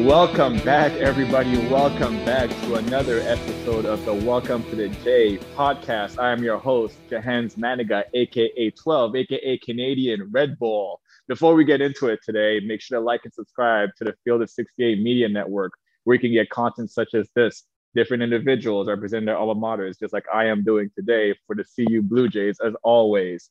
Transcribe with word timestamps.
Welcome 0.00 0.58
back, 0.58 0.90
everybody. 0.94 1.56
Welcome 1.68 2.16
back 2.24 2.50
to 2.50 2.74
another 2.74 3.20
episode 3.20 3.86
of 3.86 4.04
the 4.04 4.12
Welcome 4.12 4.64
to 4.64 4.74
the 4.74 4.88
J 4.88 5.38
podcast. 5.54 6.18
I 6.18 6.32
am 6.32 6.42
your 6.42 6.58
host, 6.58 6.98
Jahenns 7.08 7.54
Manigat, 7.54 8.06
aka 8.12 8.70
12, 8.70 9.14
aka 9.14 9.58
Canadian 9.58 10.28
Red 10.32 10.58
Bull. 10.58 11.00
Before 11.28 11.54
we 11.54 11.64
get 11.64 11.80
into 11.80 12.08
it 12.08 12.18
today, 12.24 12.58
make 12.58 12.80
sure 12.80 12.98
to 12.98 13.04
like 13.04 13.20
and 13.22 13.32
subscribe 13.32 13.90
to 13.98 14.04
the 14.04 14.16
Field 14.24 14.42
of 14.42 14.50
68 14.50 15.00
Media 15.00 15.28
Network, 15.28 15.74
where 16.02 16.14
you 16.14 16.20
can 16.20 16.32
get 16.32 16.50
content 16.50 16.90
such 16.90 17.14
as 17.14 17.28
this. 17.36 17.62
Different 17.94 18.24
individuals 18.24 18.88
are 18.88 18.96
representing 18.96 19.26
their 19.26 19.38
alma 19.38 19.54
maters, 19.54 19.96
just 19.96 20.12
like 20.12 20.24
I 20.34 20.46
am 20.46 20.64
doing 20.64 20.90
today 20.96 21.36
for 21.46 21.54
the 21.54 21.64
CU 21.64 22.02
Blue 22.02 22.28
Jays, 22.28 22.58
as 22.58 22.74
always. 22.82 23.48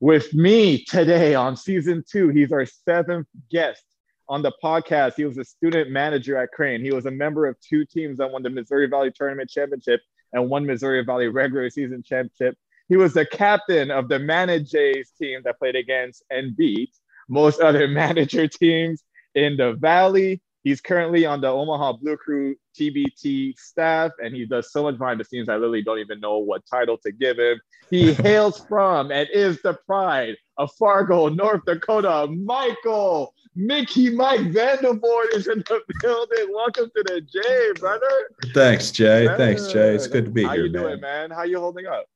With 0.00 0.34
me 0.34 0.84
today 0.84 1.34
on 1.34 1.56
season 1.56 2.04
two, 2.06 2.28
he's 2.28 2.52
our 2.52 2.66
seventh 2.66 3.28
guest 3.50 3.82
on 4.28 4.42
the 4.42 4.52
podcast. 4.62 5.14
He 5.16 5.24
was 5.24 5.38
a 5.38 5.44
student 5.44 5.90
manager 5.90 6.36
at 6.36 6.50
Creighton. 6.52 6.84
He 6.84 6.92
was 6.92 7.06
a 7.06 7.10
member 7.10 7.46
of 7.46 7.56
two 7.60 7.84
teams 7.84 8.18
that 8.18 8.30
won 8.30 8.42
the 8.42 8.50
Missouri 8.50 8.86
Valley 8.86 9.12
Tournament 9.14 9.50
Championship 9.50 10.00
and 10.32 10.48
one 10.48 10.66
Missouri 10.66 11.04
Valley 11.04 11.28
regular 11.28 11.70
season 11.70 12.02
championship. 12.02 12.56
He 12.88 12.96
was 12.96 13.14
the 13.14 13.26
captain 13.26 13.90
of 13.90 14.08
the 14.08 14.18
Manage 14.18 14.70
team 14.72 15.40
that 15.44 15.58
played 15.58 15.76
against 15.76 16.24
and 16.30 16.56
beat 16.56 16.90
most 17.28 17.60
other 17.62 17.88
manager 17.88 18.48
teams 18.48 19.02
in 19.34 19.56
the 19.56 19.74
Valley. 19.74 20.40
He's 20.64 20.80
currently 20.80 21.26
on 21.26 21.40
the 21.40 21.48
Omaha 21.48 21.94
Blue 21.94 22.16
Crew 22.16 22.54
TBT 22.78 23.58
staff, 23.58 24.12
and 24.22 24.34
he 24.34 24.46
does 24.46 24.70
so 24.70 24.84
much 24.84 24.96
behind 24.96 25.18
the 25.18 25.24
scenes. 25.24 25.48
I 25.48 25.54
literally 25.54 25.82
don't 25.82 25.98
even 25.98 26.20
know 26.20 26.38
what 26.38 26.62
title 26.70 26.98
to 26.98 27.10
give 27.10 27.38
him. 27.38 27.60
He 27.90 28.14
hails 28.22 28.64
from 28.68 29.10
and 29.10 29.28
is 29.32 29.60
the 29.62 29.74
pride 29.86 30.36
of 30.58 30.70
Fargo, 30.78 31.28
North 31.28 31.62
Dakota. 31.66 32.28
Michael 32.28 33.34
Mickey 33.54 34.08
Mike 34.08 34.40
Vandervoort 34.40 35.34
is 35.34 35.46
in 35.46 35.58
the 35.58 35.80
building. 36.00 36.46
Welcome 36.54 36.90
to 36.96 37.02
the 37.04 37.20
J, 37.20 37.78
brother. 37.78 38.30
Thanks, 38.54 38.90
Jay. 38.90 39.26
Man. 39.26 39.36
Thanks, 39.36 39.66
Jay. 39.66 39.94
It's 39.94 40.06
good 40.06 40.24
to 40.24 40.30
be 40.30 40.44
How 40.44 40.52
here. 40.52 40.60
How 40.60 40.66
you 40.66 40.72
man. 40.72 40.82
doing, 40.82 41.00
man? 41.00 41.30
How 41.30 41.42
you 41.42 41.60
holding 41.60 41.86
up? 41.86 42.06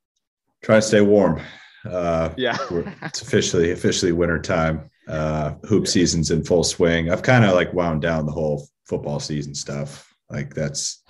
Trying 0.62 0.80
to 0.80 0.86
stay 0.86 1.00
warm. 1.02 1.42
Uh, 1.84 2.30
yeah, 2.38 2.56
it's 3.02 3.20
officially 3.20 3.72
officially 3.72 4.12
winter 4.12 4.40
time. 4.40 4.90
Uh, 5.06 5.54
hoop 5.68 5.84
yeah. 5.84 5.90
season's 5.90 6.30
in 6.30 6.42
full 6.42 6.64
swing. 6.64 7.10
I've 7.10 7.22
kind 7.22 7.44
of 7.44 7.52
like 7.54 7.72
wound 7.72 8.00
down 8.00 8.24
the 8.24 8.32
whole 8.32 8.66
football 8.86 9.20
season 9.20 9.54
stuff. 9.54 10.10
Like 10.30 10.54
that's 10.54 11.04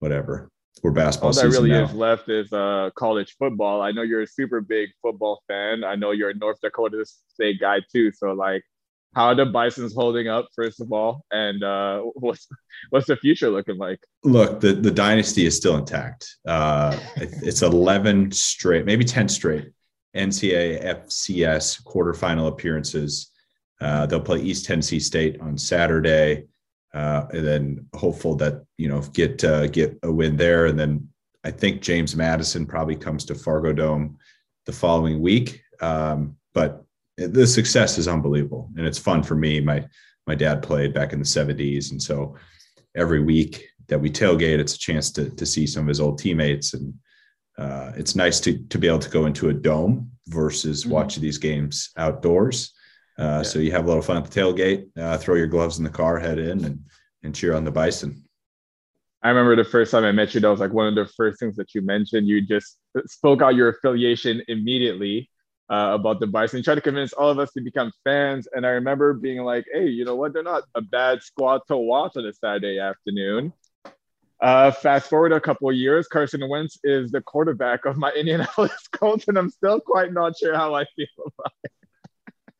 whatever. 0.00 0.50
We're 0.82 0.90
basketball. 0.90 1.28
All 1.28 1.34
that 1.34 1.48
really 1.48 1.70
now. 1.70 1.84
is 1.84 1.94
left 1.94 2.28
is 2.28 2.52
uh, 2.52 2.90
college 2.96 3.36
football. 3.38 3.80
I 3.80 3.92
know 3.92 4.02
you're 4.02 4.22
a 4.22 4.26
super 4.26 4.60
big 4.60 4.90
football 5.00 5.42
fan. 5.48 5.84
I 5.84 5.94
know 5.94 6.10
you're 6.10 6.30
a 6.30 6.34
North 6.34 6.60
Dakota 6.60 7.06
State 7.28 7.60
guy 7.60 7.80
too. 7.90 8.10
So 8.12 8.32
like, 8.32 8.62
how 9.16 9.28
are 9.28 9.34
the 9.34 9.46
Bison's 9.46 9.94
holding 9.94 10.28
up, 10.28 10.46
first 10.54 10.78
of 10.78 10.92
all, 10.92 11.24
and 11.30 11.64
uh, 11.64 12.00
what's 12.14 12.46
what's 12.90 13.06
the 13.06 13.16
future 13.16 13.48
looking 13.48 13.78
like? 13.78 13.98
Look, 14.22 14.60
the 14.60 14.74
the 14.74 14.90
dynasty 14.90 15.46
is 15.46 15.56
still 15.56 15.76
intact. 15.76 16.36
Uh, 16.46 16.96
it's 17.16 17.62
eleven 17.62 18.30
straight, 18.30 18.84
maybe 18.84 19.04
ten 19.04 19.28
straight 19.28 19.70
NCAA 20.14 20.84
FCS 20.84 21.82
quarterfinal 21.82 22.48
appearances. 22.48 23.32
Uh, 23.80 24.04
they'll 24.06 24.20
play 24.20 24.40
East 24.40 24.66
Tennessee 24.66 25.00
State 25.00 25.40
on 25.40 25.56
Saturday, 25.56 26.44
uh, 26.94 27.24
and 27.32 27.46
then 27.46 27.86
hopeful 27.94 28.36
that 28.36 28.64
you 28.76 28.88
know 28.88 29.00
get 29.14 29.42
uh, 29.42 29.66
get 29.66 29.98
a 30.02 30.12
win 30.12 30.36
there, 30.36 30.66
and 30.66 30.78
then 30.78 31.08
I 31.42 31.50
think 31.50 31.80
James 31.80 32.14
Madison 32.14 32.66
probably 32.66 32.96
comes 32.96 33.24
to 33.26 33.34
Fargo 33.34 33.72
Dome 33.72 34.18
the 34.66 34.72
following 34.72 35.22
week. 35.22 35.62
Um, 35.80 36.36
but 36.52 36.85
the 37.16 37.46
success 37.46 37.98
is 37.98 38.08
unbelievable. 38.08 38.70
And 38.76 38.86
it's 38.86 38.98
fun 38.98 39.22
for 39.22 39.34
me. 39.34 39.60
My 39.60 39.86
my 40.26 40.34
dad 40.34 40.62
played 40.62 40.92
back 40.92 41.12
in 41.12 41.20
the 41.20 41.24
70s 41.24 41.92
and 41.92 42.02
so 42.02 42.34
every 42.96 43.22
week 43.22 43.64
that 43.86 44.00
we 44.00 44.10
tailgate 44.10 44.58
it's 44.58 44.74
a 44.74 44.78
chance 44.78 45.12
to, 45.12 45.30
to 45.30 45.46
see 45.46 45.68
some 45.68 45.82
of 45.82 45.88
his 45.88 46.00
old 46.00 46.18
teammates. 46.18 46.74
And 46.74 46.92
uh, 47.56 47.92
it's 47.96 48.16
nice 48.16 48.40
to, 48.40 48.58
to 48.64 48.78
be 48.78 48.88
able 48.88 48.98
to 48.98 49.10
go 49.10 49.26
into 49.26 49.50
a 49.50 49.54
dome 49.54 50.10
versus 50.26 50.82
mm-hmm. 50.82 50.90
watch 50.90 51.16
these 51.16 51.38
games 51.38 51.90
outdoors. 51.96 52.72
Uh, 53.18 53.22
yeah. 53.22 53.42
so 53.42 53.60
you 53.60 53.70
have 53.70 53.84
a 53.84 53.88
little 53.88 54.02
fun 54.02 54.16
at 54.16 54.28
the 54.28 54.40
tailgate. 54.40 54.86
Uh, 54.98 55.16
throw 55.16 55.36
your 55.36 55.46
gloves 55.46 55.78
in 55.78 55.84
the 55.84 55.90
car 55.90 56.18
head 56.18 56.38
in 56.38 56.64
and 56.64 56.80
and 57.22 57.34
cheer 57.34 57.54
on 57.54 57.64
the 57.64 57.70
bison. 57.70 58.22
I 59.22 59.30
remember 59.30 59.56
the 59.56 59.68
first 59.68 59.90
time 59.90 60.04
I 60.04 60.12
met 60.12 60.34
you, 60.34 60.40
that 60.40 60.48
was 60.48 60.60
like 60.60 60.72
one 60.72 60.86
of 60.86 60.94
the 60.94 61.12
first 61.16 61.40
things 61.40 61.56
that 61.56 61.74
you 61.74 61.82
mentioned. 61.82 62.28
You 62.28 62.40
just 62.40 62.78
spoke 63.06 63.42
out 63.42 63.56
your 63.56 63.70
affiliation 63.70 64.42
immediately 64.46 65.28
uh, 65.70 65.90
about 65.94 66.20
the 66.20 66.26
Bison. 66.26 66.62
try 66.62 66.74
to 66.74 66.80
convince 66.80 67.12
all 67.12 67.30
of 67.30 67.38
us 67.38 67.52
to 67.52 67.60
become 67.60 67.90
fans. 68.04 68.46
And 68.52 68.66
I 68.66 68.70
remember 68.70 69.12
being 69.14 69.42
like, 69.42 69.64
hey, 69.72 69.88
you 69.88 70.04
know 70.04 70.16
what? 70.16 70.32
They're 70.32 70.42
not 70.42 70.64
a 70.74 70.80
bad 70.80 71.22
squad 71.22 71.62
to 71.68 71.76
watch 71.76 72.16
on 72.16 72.24
a 72.24 72.32
Saturday 72.32 72.78
afternoon. 72.78 73.52
Uh, 74.40 74.70
fast 74.70 75.08
forward 75.08 75.32
a 75.32 75.40
couple 75.40 75.68
of 75.68 75.74
years, 75.74 76.06
Carson 76.08 76.46
Wentz 76.48 76.78
is 76.84 77.10
the 77.10 77.22
quarterback 77.22 77.86
of 77.86 77.96
my 77.96 78.10
Indianapolis 78.16 78.86
Colts, 78.92 79.24
and 79.28 79.38
I'm 79.38 79.50
still 79.50 79.80
quite 79.80 80.12
not 80.12 80.36
sure 80.36 80.54
how 80.54 80.74
I 80.74 80.84
feel 80.94 81.06
about 81.18 81.52
it. 81.64 81.72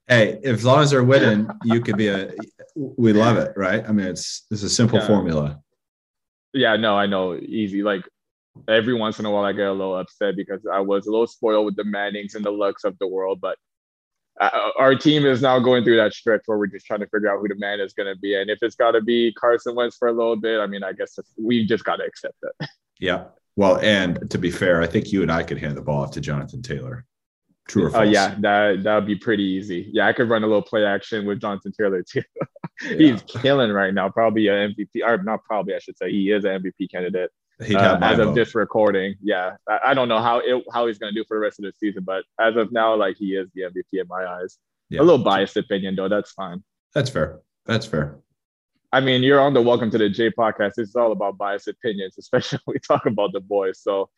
Hey, 0.08 0.40
as 0.44 0.64
long 0.64 0.82
as 0.82 0.92
they're 0.92 1.04
winning, 1.04 1.48
you 1.64 1.80
could 1.80 1.96
be 1.96 2.08
a. 2.08 2.32
We 2.76 3.12
love 3.12 3.38
it, 3.38 3.52
right? 3.56 3.84
I 3.86 3.90
mean, 3.90 4.06
it's 4.06 4.46
it's 4.52 4.62
a 4.62 4.70
simple 4.70 5.00
yeah. 5.00 5.06
formula. 5.06 5.60
Yeah, 6.54 6.76
no, 6.76 6.96
I 6.96 7.06
know, 7.06 7.34
easy. 7.34 7.82
Like 7.82 8.04
every 8.68 8.94
once 8.94 9.18
in 9.18 9.26
a 9.26 9.30
while 9.30 9.44
I 9.44 9.52
get 9.52 9.66
a 9.66 9.72
little 9.72 9.96
upset 9.96 10.36
because 10.36 10.60
I 10.70 10.80
was 10.80 11.06
a 11.06 11.10
little 11.10 11.26
spoiled 11.26 11.66
with 11.66 11.76
the 11.76 11.84
Mannings 11.84 12.34
and 12.34 12.44
the 12.44 12.50
Lucks 12.50 12.84
of 12.84 12.98
the 12.98 13.06
world. 13.06 13.40
But 13.40 13.58
uh, 14.40 14.50
our 14.78 14.94
team 14.94 15.24
is 15.24 15.42
now 15.42 15.58
going 15.58 15.84
through 15.84 15.96
that 15.96 16.12
stretch 16.12 16.42
where 16.46 16.58
we're 16.58 16.66
just 16.66 16.86
trying 16.86 17.00
to 17.00 17.08
figure 17.08 17.32
out 17.32 17.40
who 17.40 17.48
the 17.48 17.54
man 17.56 17.80
is 17.80 17.92
going 17.92 18.12
to 18.12 18.18
be. 18.18 18.34
And 18.34 18.50
if 18.50 18.58
it's 18.62 18.74
got 18.74 18.92
to 18.92 19.00
be 19.00 19.32
Carson 19.32 19.74
Wentz 19.74 19.96
for 19.96 20.08
a 20.08 20.12
little 20.12 20.36
bit, 20.36 20.60
I 20.60 20.66
mean, 20.66 20.82
I 20.82 20.92
guess 20.92 21.18
we 21.38 21.66
just 21.66 21.84
got 21.84 21.96
to 21.96 22.04
accept 22.04 22.36
it. 22.42 22.68
Yeah. 22.98 23.24
Well, 23.56 23.78
and 23.82 24.30
to 24.30 24.38
be 24.38 24.50
fair, 24.50 24.80
I 24.80 24.86
think 24.86 25.12
you 25.12 25.20
and 25.20 25.30
I 25.30 25.42
could 25.42 25.58
hand 25.58 25.76
the 25.76 25.82
ball 25.82 26.02
off 26.02 26.12
to 26.12 26.20
Jonathan 26.22 26.62
Taylor. 26.62 27.04
True 27.68 27.84
or 27.84 27.90
false? 27.90 28.04
Oh 28.04 28.08
uh, 28.08 28.10
yeah, 28.10 28.34
that 28.40 28.82
that 28.84 28.94
would 28.94 29.06
be 29.06 29.16
pretty 29.16 29.42
easy. 29.42 29.90
Yeah, 29.92 30.06
I 30.06 30.12
could 30.12 30.30
run 30.30 30.44
a 30.44 30.46
little 30.46 30.62
play 30.62 30.84
action 30.84 31.26
with 31.26 31.40
Jonathan 31.40 31.72
Taylor 31.78 32.02
too. 32.02 32.22
He's 32.80 33.22
killing 33.22 33.70
right 33.70 33.92
now. 33.92 34.08
Probably 34.08 34.48
an 34.48 34.74
MVP, 34.74 35.02
or 35.04 35.22
not 35.22 35.44
probably, 35.44 35.74
I 35.74 35.78
should 35.78 35.98
say, 35.98 36.10
he 36.10 36.30
is 36.30 36.44
an 36.44 36.62
MVP 36.62 36.90
candidate. 36.90 37.30
Uh, 37.58 37.98
as 38.02 38.18
of 38.18 38.34
this 38.34 38.54
recording. 38.54 39.14
Yeah, 39.22 39.56
I, 39.66 39.78
I, 39.86 39.94
don't 39.94 40.08
know 40.08 40.20
how 40.20 40.40
it, 40.40 40.62
how 40.74 40.86
he's 40.86 40.98
going 40.98 41.14
to 41.14 41.18
do 41.18 41.24
for 41.26 41.38
the 41.38 41.40
rest 41.40 41.58
of 41.58 41.64
the 41.64 41.72
season, 41.72 42.04
but 42.04 42.24
as 42.38 42.54
of 42.54 42.70
now, 42.70 42.94
like 42.94 43.16
he 43.16 43.34
is 43.34 43.48
the 43.54 43.62
MVP 43.62 44.00
in 44.00 44.06
my 44.08 44.26
eyes. 44.26 44.58
Yeah. 44.90 45.00
A 45.00 45.04
little 45.04 45.24
biased 45.24 45.56
opinion 45.56 45.96
though. 45.96 46.08
That's 46.08 46.32
fine. 46.32 46.62
That's 46.92 47.08
fair. 47.08 47.40
That's 47.64 47.86
fair. 47.86 48.18
I 48.92 49.00
mean, 49.00 49.22
you're 49.22 49.40
on 49.40 49.54
the 49.54 49.62
Welcome 49.62 49.90
to 49.92 49.98
the 49.98 50.10
J 50.10 50.30
podcast. 50.30 50.74
This 50.76 50.90
is 50.90 50.96
all 50.96 51.12
about 51.12 51.38
biased 51.38 51.66
opinions, 51.66 52.16
especially 52.18 52.58
when 52.66 52.74
we 52.74 52.80
talk 52.80 53.06
about 53.06 53.32
the 53.32 53.40
boys. 53.40 53.80
So 53.80 54.10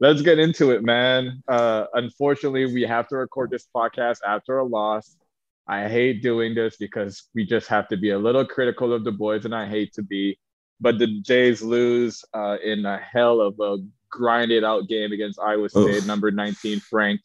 let's 0.00 0.22
get 0.22 0.38
into 0.38 0.70
it, 0.70 0.82
man. 0.82 1.42
Uh, 1.46 1.84
unfortunately, 1.92 2.72
we 2.72 2.82
have 2.82 3.08
to 3.08 3.16
record 3.16 3.50
this 3.50 3.66
podcast 3.76 4.18
after 4.26 4.58
a 4.58 4.64
loss. 4.64 5.16
I 5.68 5.88
hate 5.88 6.22
doing 6.22 6.54
this 6.54 6.76
because 6.76 7.24
we 7.34 7.44
just 7.44 7.66
have 7.68 7.88
to 7.88 7.96
be 7.96 8.10
a 8.10 8.18
little 8.18 8.46
critical 8.46 8.92
of 8.94 9.04
the 9.04 9.12
boys, 9.12 9.44
and 9.44 9.54
I 9.54 9.68
hate 9.68 9.92
to 9.94 10.02
be 10.02 10.38
but 10.80 10.98
the 10.98 11.20
Jays 11.20 11.62
lose 11.62 12.24
uh, 12.34 12.56
in 12.62 12.84
a 12.84 12.98
hell 12.98 13.40
of 13.40 13.58
a 13.60 13.78
grinded 14.10 14.64
out 14.64 14.88
game 14.88 15.12
against 15.12 15.38
Iowa 15.38 15.68
State, 15.68 15.96
Oof. 15.96 16.06
number 16.06 16.30
19 16.30 16.80
Frank, 16.80 17.20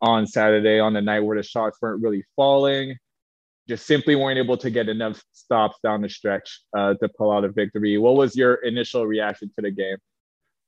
on 0.00 0.26
Saturday 0.26 0.78
on 0.78 0.92
the 0.92 1.00
night 1.00 1.20
where 1.20 1.36
the 1.36 1.42
shots 1.42 1.78
weren't 1.80 2.02
really 2.02 2.24
falling. 2.36 2.96
Just 3.68 3.86
simply 3.86 4.16
weren't 4.16 4.38
able 4.38 4.56
to 4.56 4.70
get 4.70 4.88
enough 4.88 5.22
stops 5.32 5.78
down 5.82 6.02
the 6.02 6.08
stretch 6.08 6.62
uh, 6.76 6.94
to 6.94 7.08
pull 7.16 7.30
out 7.30 7.44
a 7.44 7.48
victory. 7.48 7.96
What 7.96 8.16
was 8.16 8.34
your 8.34 8.54
initial 8.56 9.06
reaction 9.06 9.50
to 9.56 9.62
the 9.62 9.70
game? 9.70 9.96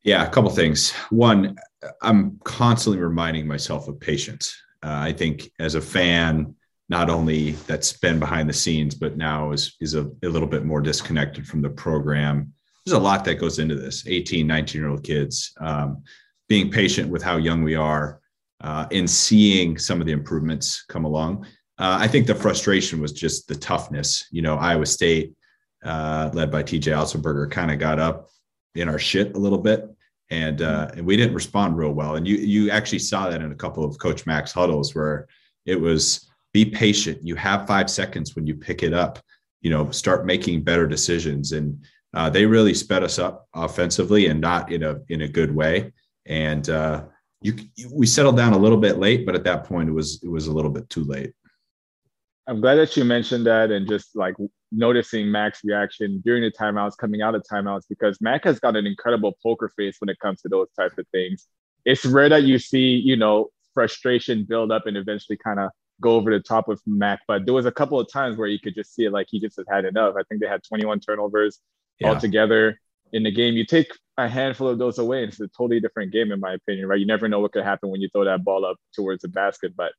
Yeah, 0.05 0.25
a 0.25 0.31
couple 0.31 0.51
things. 0.51 0.93
One, 1.11 1.57
I'm 2.03 2.39
constantly 2.45 3.03
reminding 3.03 3.47
myself 3.47 3.89
of 3.89 3.99
patience. 3.99 4.55
Uh, 4.83 5.01
I 5.01 5.13
think 5.13 5.51
as 5.59 5.75
a 5.75 5.81
fan, 5.81 6.55
not 6.89 7.09
only 7.09 7.53
that's 7.53 7.93
been 7.95 8.19
behind 8.19 8.49
the 8.49 8.55
scenes, 8.55 8.95
but 8.95 9.17
now 9.17 9.53
is, 9.53 9.77
is 9.81 9.95
a, 9.95 10.11
a 10.23 10.29
little 10.29 10.49
bit 10.49 10.65
more 10.65 10.81
disconnected 10.81 11.47
from 11.47 11.63
the 11.63 11.71
program. 11.71 12.53
There's 12.85 12.97
a 12.97 13.01
lot 13.01 13.25
that 13.25 13.37
goes 13.37 13.59
into 13.59 13.75
this 13.75 14.07
18, 14.07 14.47
19 14.47 14.81
year 14.81 14.91
old 14.91 15.03
kids, 15.03 15.53
um, 15.61 16.03
being 16.49 16.71
patient 16.71 17.09
with 17.09 17.23
how 17.23 17.39
young 17.39 17.63
we 17.63 17.75
are 17.75 18.21
uh, 18.61 18.87
and 18.93 19.09
seeing 19.09 19.79
some 19.79 20.01
of 20.01 20.07
the 20.07 20.13
improvements 20.13 20.85
come 20.89 21.05
along. 21.05 21.47
Uh, 21.79 21.99
I 22.01 22.07
think 22.07 22.27
the 22.27 22.35
frustration 22.35 23.01
was 23.01 23.13
just 23.13 23.49
the 23.49 23.55
toughness. 23.55 24.27
You 24.31 24.43
know, 24.43 24.57
Iowa 24.57 24.87
State, 24.87 25.35
uh, 25.85 26.31
led 26.35 26.51
by 26.51 26.63
TJ 26.63 26.93
Otzelberger, 26.93 27.51
kind 27.51 27.71
of 27.71 27.79
got 27.79 27.99
up 27.99 28.29
in 28.75 28.89
our 28.89 28.99
shit 28.99 29.35
a 29.35 29.39
little 29.39 29.59
bit. 29.59 29.89
And, 30.31 30.63
uh, 30.63 30.91
and 30.97 31.07
we 31.07 31.17
didn't 31.17 31.35
respond 31.35 31.77
real 31.77 31.93
well. 31.93 32.17
And 32.17 32.27
you 32.27 32.37
you 32.37 32.71
actually 32.71 33.01
saw 33.01 33.29
that 33.29 33.43
in 33.43 33.53
a 33.53 33.57
couple 33.57 33.85
of 33.85 33.99
Coach 33.99 34.25
Mac's 34.25 34.53
huddles 34.53 34.95
where 34.95 35.29
it 35.67 35.79
was 35.79 36.31
be 36.55 36.65
patient. 36.65 37.19
You 37.27 37.35
have 37.35 37.67
five 37.67 37.91
seconds 37.91 38.35
when 38.35 38.47
you 38.47 38.55
pick 38.55 38.83
it 38.83 38.95
up. 38.95 39.19
You 39.61 39.71
know, 39.71 39.91
start 39.91 40.25
making 40.25 40.63
better 40.63 40.87
decisions. 40.87 41.53
And 41.53 41.85
uh, 42.15 42.31
they 42.31 42.47
really 42.47 42.73
sped 42.73 43.03
us 43.03 43.19
up 43.19 43.49
offensively, 43.55 44.29
and 44.29 44.41
not 44.41 44.73
in 44.73 44.85
a 44.85 45.01
in 45.09 45.23
a 45.23 45.29
good 45.29 45.55
way. 45.55 45.93
And 46.27 46.67
uh, 46.71 47.05
you, 47.43 47.57
we 47.93 48.07
settled 48.07 48.37
down 48.37 48.55
a 48.55 48.59
little 48.59 48.79
bit 48.79 48.99
late, 48.99 49.27
but 49.27 49.35
at 49.35 49.45
that 49.45 49.65
point, 49.65 49.89
it 49.89 49.93
was 49.93 50.23
it 50.23 50.29
was 50.29 50.47
a 50.47 50.53
little 50.53 50.71
bit 50.71 50.89
too 50.89 51.05
late. 51.05 51.33
I'm 52.47 52.61
glad 52.61 52.77
that 52.77 52.97
you 52.97 53.05
mentioned 53.05 53.47
that 53.47 53.71
and 53.71 53.89
just 53.89 54.15
like 54.15 54.35
noticing 54.71 55.31
Mac's 55.31 55.61
reaction 55.65 56.23
during 56.25 56.43
the 56.43 56.53
timeouts, 56.53 56.97
coming 56.97 57.23
out 57.23 57.35
of 57.35 57.43
timeouts, 57.51 57.85
because 57.89 58.19
Mac 58.21 58.45
has 58.45 58.61
got 58.61 58.77
an 58.77 58.87
incredible 58.87 59.33
poker 59.43 59.73
face 59.77 59.97
when 59.99 60.09
it 60.09 60.19
comes 60.21 60.43
to 60.43 60.49
those 60.49 60.69
types 60.79 60.97
of 60.99 61.07
things. 61.09 61.49
It's 61.85 62.05
rare 62.05 62.29
that 62.29 62.45
you 62.45 62.59
see, 62.59 63.01
you 63.03 63.17
know, 63.17 63.49
frustration 63.73 64.45
build 64.45 64.71
up 64.71 64.87
and 64.87 64.97
eventually 64.97 65.39
kind 65.43 65.59
of 65.59 65.71
go 66.05 66.17
over 66.17 66.31
the 66.31 66.41
top 66.41 66.69
of 66.69 66.81
Mac. 66.87 67.21
But 67.27 67.47
there 67.47 67.55
was 67.55 67.67
a 67.67 67.73
couple 67.73 67.99
of 67.99 68.13
times 68.13 68.37
where 68.37 68.47
you 68.47 68.61
could 68.61 68.75
just 68.75 68.95
see 68.95 69.07
it 69.07 69.13
like 69.13 69.27
he 69.31 69.41
just 69.41 69.57
has 69.57 69.67
had 69.69 69.85
enough. 69.87 70.15
I 70.19 70.23
think 70.25 70.41
they 70.41 70.47
had 70.47 70.63
21 70.63 71.01
turnovers 71.01 71.61
yeah. 71.99 72.09
altogether 72.09 72.79
in 73.13 73.23
the 73.23 73.33
game. 73.33 73.55
You 73.55 73.65
take 73.65 73.91
a 74.19 74.29
handful 74.29 74.69
of 74.69 74.79
those 74.79 74.99
away, 74.99 75.23
and 75.25 75.33
it's 75.33 75.41
a 75.41 75.49
totally 75.49 75.81
different 75.81 76.13
game, 76.13 76.31
in 76.31 76.41
my 76.41 76.53
opinion, 76.53 76.87
right? 76.87 77.01
You 77.01 77.07
never 77.07 77.27
know 77.27 77.41
what 77.41 77.53
could 77.53 77.65
happen 77.65 77.89
when 77.89 78.01
you 78.01 78.09
throw 78.11 78.25
that 78.25 78.45
ball 78.45 78.65
up 78.65 78.77
towards 78.95 79.23
the 79.23 79.29
basket. 79.29 79.73
But 79.75 79.93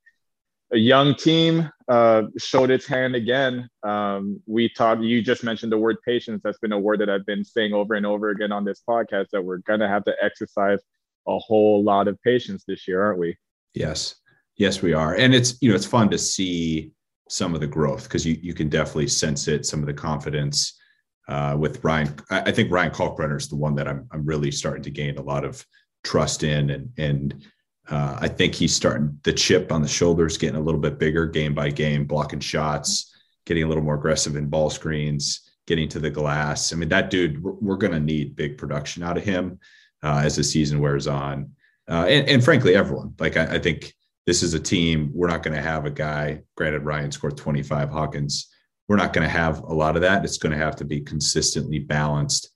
a 0.71 0.77
young 0.77 1.15
team 1.15 1.69
uh, 1.87 2.23
showed 2.37 2.69
its 2.69 2.85
hand 2.85 3.15
again. 3.15 3.67
Um, 3.83 4.41
we 4.45 4.69
talked, 4.69 5.01
you 5.01 5.21
just 5.21 5.43
mentioned 5.43 5.71
the 5.71 5.77
word 5.77 5.97
patience. 6.05 6.41
That's 6.43 6.59
been 6.59 6.71
a 6.71 6.79
word 6.79 7.01
that 7.01 7.09
I've 7.09 7.25
been 7.25 7.43
saying 7.43 7.73
over 7.73 7.95
and 7.95 8.05
over 8.05 8.29
again 8.29 8.51
on 8.51 8.63
this 8.63 8.81
podcast 8.87 9.29
that 9.31 9.43
we're 9.43 9.59
going 9.59 9.79
to 9.79 9.87
have 9.87 10.03
to 10.05 10.13
exercise 10.21 10.79
a 11.27 11.37
whole 11.39 11.83
lot 11.83 12.07
of 12.07 12.21
patience 12.21 12.63
this 12.67 12.87
year, 12.87 13.03
aren't 13.03 13.19
we? 13.19 13.37
Yes. 13.73 14.15
Yes, 14.57 14.81
we 14.81 14.93
are. 14.93 15.15
And 15.15 15.33
it's, 15.33 15.61
you 15.61 15.69
know, 15.69 15.75
it's 15.75 15.85
fun 15.85 16.09
to 16.09 16.17
see 16.17 16.91
some 17.29 17.53
of 17.53 17.61
the 17.61 17.67
growth 17.67 18.03
because 18.03 18.25
you, 18.25 18.37
you 18.41 18.53
can 18.53 18.69
definitely 18.69 19.07
sense 19.07 19.47
it, 19.47 19.65
some 19.65 19.81
of 19.81 19.85
the 19.85 19.93
confidence 19.93 20.79
uh, 21.27 21.55
with 21.59 21.83
Ryan. 21.83 22.15
I, 22.29 22.51
think 22.51 22.71
Ryan 22.71 22.91
Kalkbrenner 22.91 23.37
is 23.37 23.49
the 23.49 23.55
one 23.55 23.75
that 23.75 23.87
I'm, 23.87 24.07
I'm 24.11 24.25
really 24.25 24.51
starting 24.51 24.83
to 24.83 24.91
gain 24.91 25.17
a 25.17 25.21
lot 25.21 25.43
of 25.43 25.65
trust 26.03 26.43
in. 26.43 26.69
And, 26.69 26.89
and 26.97 27.45
uh, 27.89 28.17
I 28.19 28.27
think 28.27 28.55
he's 28.55 28.75
starting 28.75 29.19
the 29.23 29.33
chip 29.33 29.71
on 29.71 29.81
the 29.81 29.87
shoulders, 29.87 30.37
getting 30.37 30.59
a 30.59 30.63
little 30.63 30.79
bit 30.79 30.99
bigger 30.99 31.25
game 31.25 31.53
by 31.53 31.69
game, 31.69 32.05
blocking 32.05 32.39
shots, 32.39 33.13
getting 33.45 33.63
a 33.63 33.67
little 33.67 33.83
more 33.83 33.95
aggressive 33.95 34.35
in 34.35 34.47
ball 34.47 34.69
screens, 34.69 35.51
getting 35.67 35.89
to 35.89 35.99
the 35.99 36.09
glass. 36.09 36.71
I 36.71 36.75
mean, 36.75 36.89
that 36.89 37.09
dude, 37.09 37.43
we're, 37.43 37.75
going 37.75 37.93
to 37.93 37.99
need 37.99 38.35
big 38.35 38.57
production 38.57 39.03
out 39.03 39.17
of 39.17 39.23
him 39.23 39.59
uh, 40.03 40.21
as 40.23 40.35
the 40.35 40.43
season 40.43 40.79
wears 40.79 41.07
on. 41.07 41.51
Uh, 41.87 42.05
and, 42.07 42.27
and, 42.27 42.43
frankly, 42.43 42.75
everyone. 42.75 43.13
Like, 43.19 43.37
I, 43.37 43.55
I 43.55 43.59
think 43.59 43.93
this 44.25 44.43
is 44.43 44.53
a 44.53 44.59
team. 44.59 45.11
We're 45.13 45.27
not 45.27 45.43
going 45.43 45.55
to 45.55 45.61
have 45.61 45.85
a 45.85 45.91
guy. 45.91 46.41
Granted, 46.55 46.83
Ryan 46.83 47.11
scored 47.11 47.37
25. 47.37 47.89
Hawkins. 47.89 48.49
We're 48.87 48.95
not 48.95 49.13
going 49.13 49.27
to 49.27 49.29
have 49.29 49.59
a 49.63 49.73
lot 49.73 49.95
of 49.95 50.01
that. 50.01 50.23
It's 50.23 50.37
going 50.37 50.51
to 50.51 50.63
have 50.63 50.75
to 50.77 50.85
be 50.85 51.01
consistently 51.01 51.79
balanced. 51.79 52.49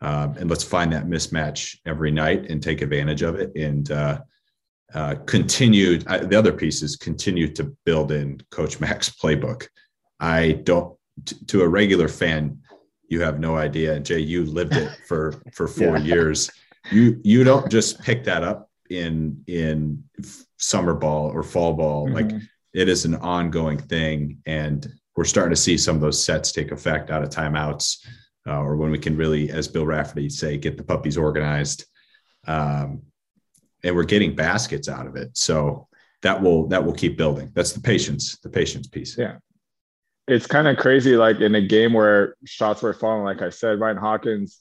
Um, 0.00 0.36
and 0.36 0.50
let's 0.50 0.64
find 0.64 0.92
that 0.92 1.06
mismatch 1.06 1.78
every 1.86 2.10
night 2.10 2.50
and 2.50 2.62
take 2.62 2.82
advantage 2.82 3.22
of 3.22 3.36
it. 3.36 3.52
And 3.56 3.90
uh, 3.90 4.20
uh, 4.94 5.16
continued. 5.26 6.02
The 6.02 6.38
other 6.38 6.52
piece 6.52 6.82
is 6.82 6.96
continue 6.96 7.48
to 7.54 7.76
build 7.84 8.12
in 8.12 8.40
Coach 8.50 8.80
Mac's 8.80 9.10
playbook. 9.10 9.66
I 10.20 10.52
don't. 10.64 10.96
T- 11.24 11.36
to 11.46 11.62
a 11.62 11.68
regular 11.68 12.08
fan, 12.08 12.58
you 13.08 13.20
have 13.22 13.40
no 13.40 13.56
idea. 13.56 13.94
And 13.94 14.04
Jay, 14.04 14.20
you 14.20 14.44
lived 14.44 14.74
it 14.74 14.90
for 15.08 15.34
for 15.52 15.66
four 15.66 15.98
yeah. 15.98 16.14
years. 16.14 16.50
You 16.90 17.20
you 17.24 17.42
don't 17.42 17.70
just 17.70 18.00
pick 18.00 18.24
that 18.24 18.42
up 18.42 18.70
in 18.90 19.42
in 19.46 20.04
summer 20.58 20.94
ball 20.94 21.30
or 21.30 21.42
fall 21.42 21.74
ball. 21.74 22.06
Mm-hmm. 22.06 22.14
Like 22.14 22.42
it 22.74 22.88
is 22.88 23.04
an 23.04 23.16
ongoing 23.16 23.78
thing, 23.78 24.38
and 24.46 24.86
we're 25.16 25.24
starting 25.24 25.54
to 25.54 25.60
see 25.60 25.78
some 25.78 25.96
of 25.96 26.02
those 26.02 26.22
sets 26.22 26.52
take 26.52 26.72
effect 26.72 27.10
out 27.10 27.22
of 27.22 27.30
timeouts, 27.30 28.06
uh, 28.46 28.60
or 28.60 28.76
when 28.76 28.90
we 28.90 28.98
can 28.98 29.16
really, 29.16 29.50
as 29.50 29.68
Bill 29.68 29.86
Raftery 29.86 30.28
say, 30.28 30.56
get 30.56 30.76
the 30.76 30.84
puppies 30.84 31.16
organized. 31.16 31.86
Um, 32.46 33.02
and 33.82 33.94
we're 33.94 34.04
getting 34.04 34.34
baskets 34.34 34.88
out 34.88 35.06
of 35.06 35.16
it. 35.16 35.36
So 35.36 35.88
that 36.22 36.42
will 36.42 36.66
that 36.68 36.84
will 36.84 36.92
keep 36.92 37.16
building. 37.16 37.50
That's 37.54 37.72
the 37.72 37.80
patience, 37.80 38.38
the 38.38 38.48
patience 38.48 38.86
piece. 38.88 39.16
Yeah. 39.16 39.36
It's 40.28 40.46
kind 40.46 40.66
of 40.66 40.76
crazy, 40.76 41.16
like 41.16 41.40
in 41.40 41.54
a 41.54 41.64
game 41.64 41.92
where 41.92 42.34
shots 42.44 42.82
were 42.82 42.92
falling, 42.92 43.22
like 43.22 43.42
I 43.42 43.50
said, 43.50 43.78
Ryan 43.78 43.96
Hawkins 43.96 44.60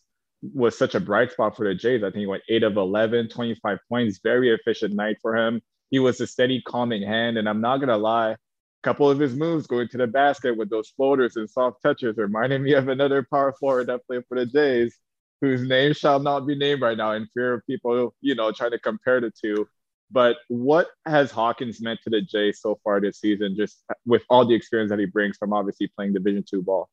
was 0.53 0.77
such 0.77 0.93
a 0.93 0.99
bright 0.99 1.31
spot 1.31 1.57
for 1.57 1.67
the 1.67 1.73
Jays. 1.73 2.03
I 2.03 2.07
think 2.07 2.17
he 2.17 2.27
went 2.27 2.43
eight 2.49 2.61
of 2.61 2.77
11, 2.77 3.29
25 3.29 3.79
points, 3.89 4.19
very 4.23 4.53
efficient 4.53 4.93
night 4.93 5.17
for 5.23 5.35
him. 5.35 5.61
He 5.95 5.99
was 5.99 6.19
a 6.19 6.27
steady, 6.27 6.61
calming 6.61 7.03
hand. 7.03 7.37
And 7.37 7.47
I'm 7.47 7.61
not 7.61 7.79
to 7.79 7.95
lie, 7.95 8.31
a 8.31 8.37
couple 8.83 9.09
of 9.09 9.17
his 9.17 9.33
moves 9.33 9.65
going 9.65 9.87
to 9.87 9.97
the 9.97 10.07
basket 10.07 10.57
with 10.57 10.69
those 10.69 10.89
floaters 10.89 11.37
and 11.37 11.49
soft 11.49 11.81
touches 11.81 12.17
reminded 12.17 12.61
me 12.61 12.73
of 12.73 12.89
another 12.89 13.25
power 13.31 13.53
forward 13.53 13.87
that 13.87 14.05
played 14.05 14.23
for 14.27 14.37
the 14.37 14.45
Jays, 14.45 14.97
whose 15.39 15.61
name 15.61 15.93
shall 15.93 16.19
not 16.19 16.45
be 16.45 16.53
named 16.53 16.81
right 16.81 16.97
now 16.97 17.13
in 17.13 17.29
fear 17.33 17.53
of 17.53 17.65
people, 17.65 18.13
you 18.19 18.35
know, 18.35 18.51
trying 18.51 18.71
to 18.71 18.79
compare 18.79 19.21
the 19.21 19.31
two. 19.41 19.69
But 20.11 20.35
what 20.49 20.89
has 21.05 21.31
Hawkins 21.31 21.79
meant 21.79 22.01
to 22.03 22.09
the 22.09 22.19
Jays 22.19 22.59
so 22.59 22.77
far 22.83 22.99
this 22.99 23.21
season, 23.21 23.55
just 23.55 23.81
with 24.05 24.23
all 24.29 24.45
the 24.45 24.53
experience 24.53 24.89
that 24.89 24.99
he 24.99 25.05
brings 25.05 25.37
from 25.37 25.53
obviously 25.53 25.87
playing 25.95 26.11
Division 26.11 26.43
two 26.43 26.61
ball? 26.61 26.89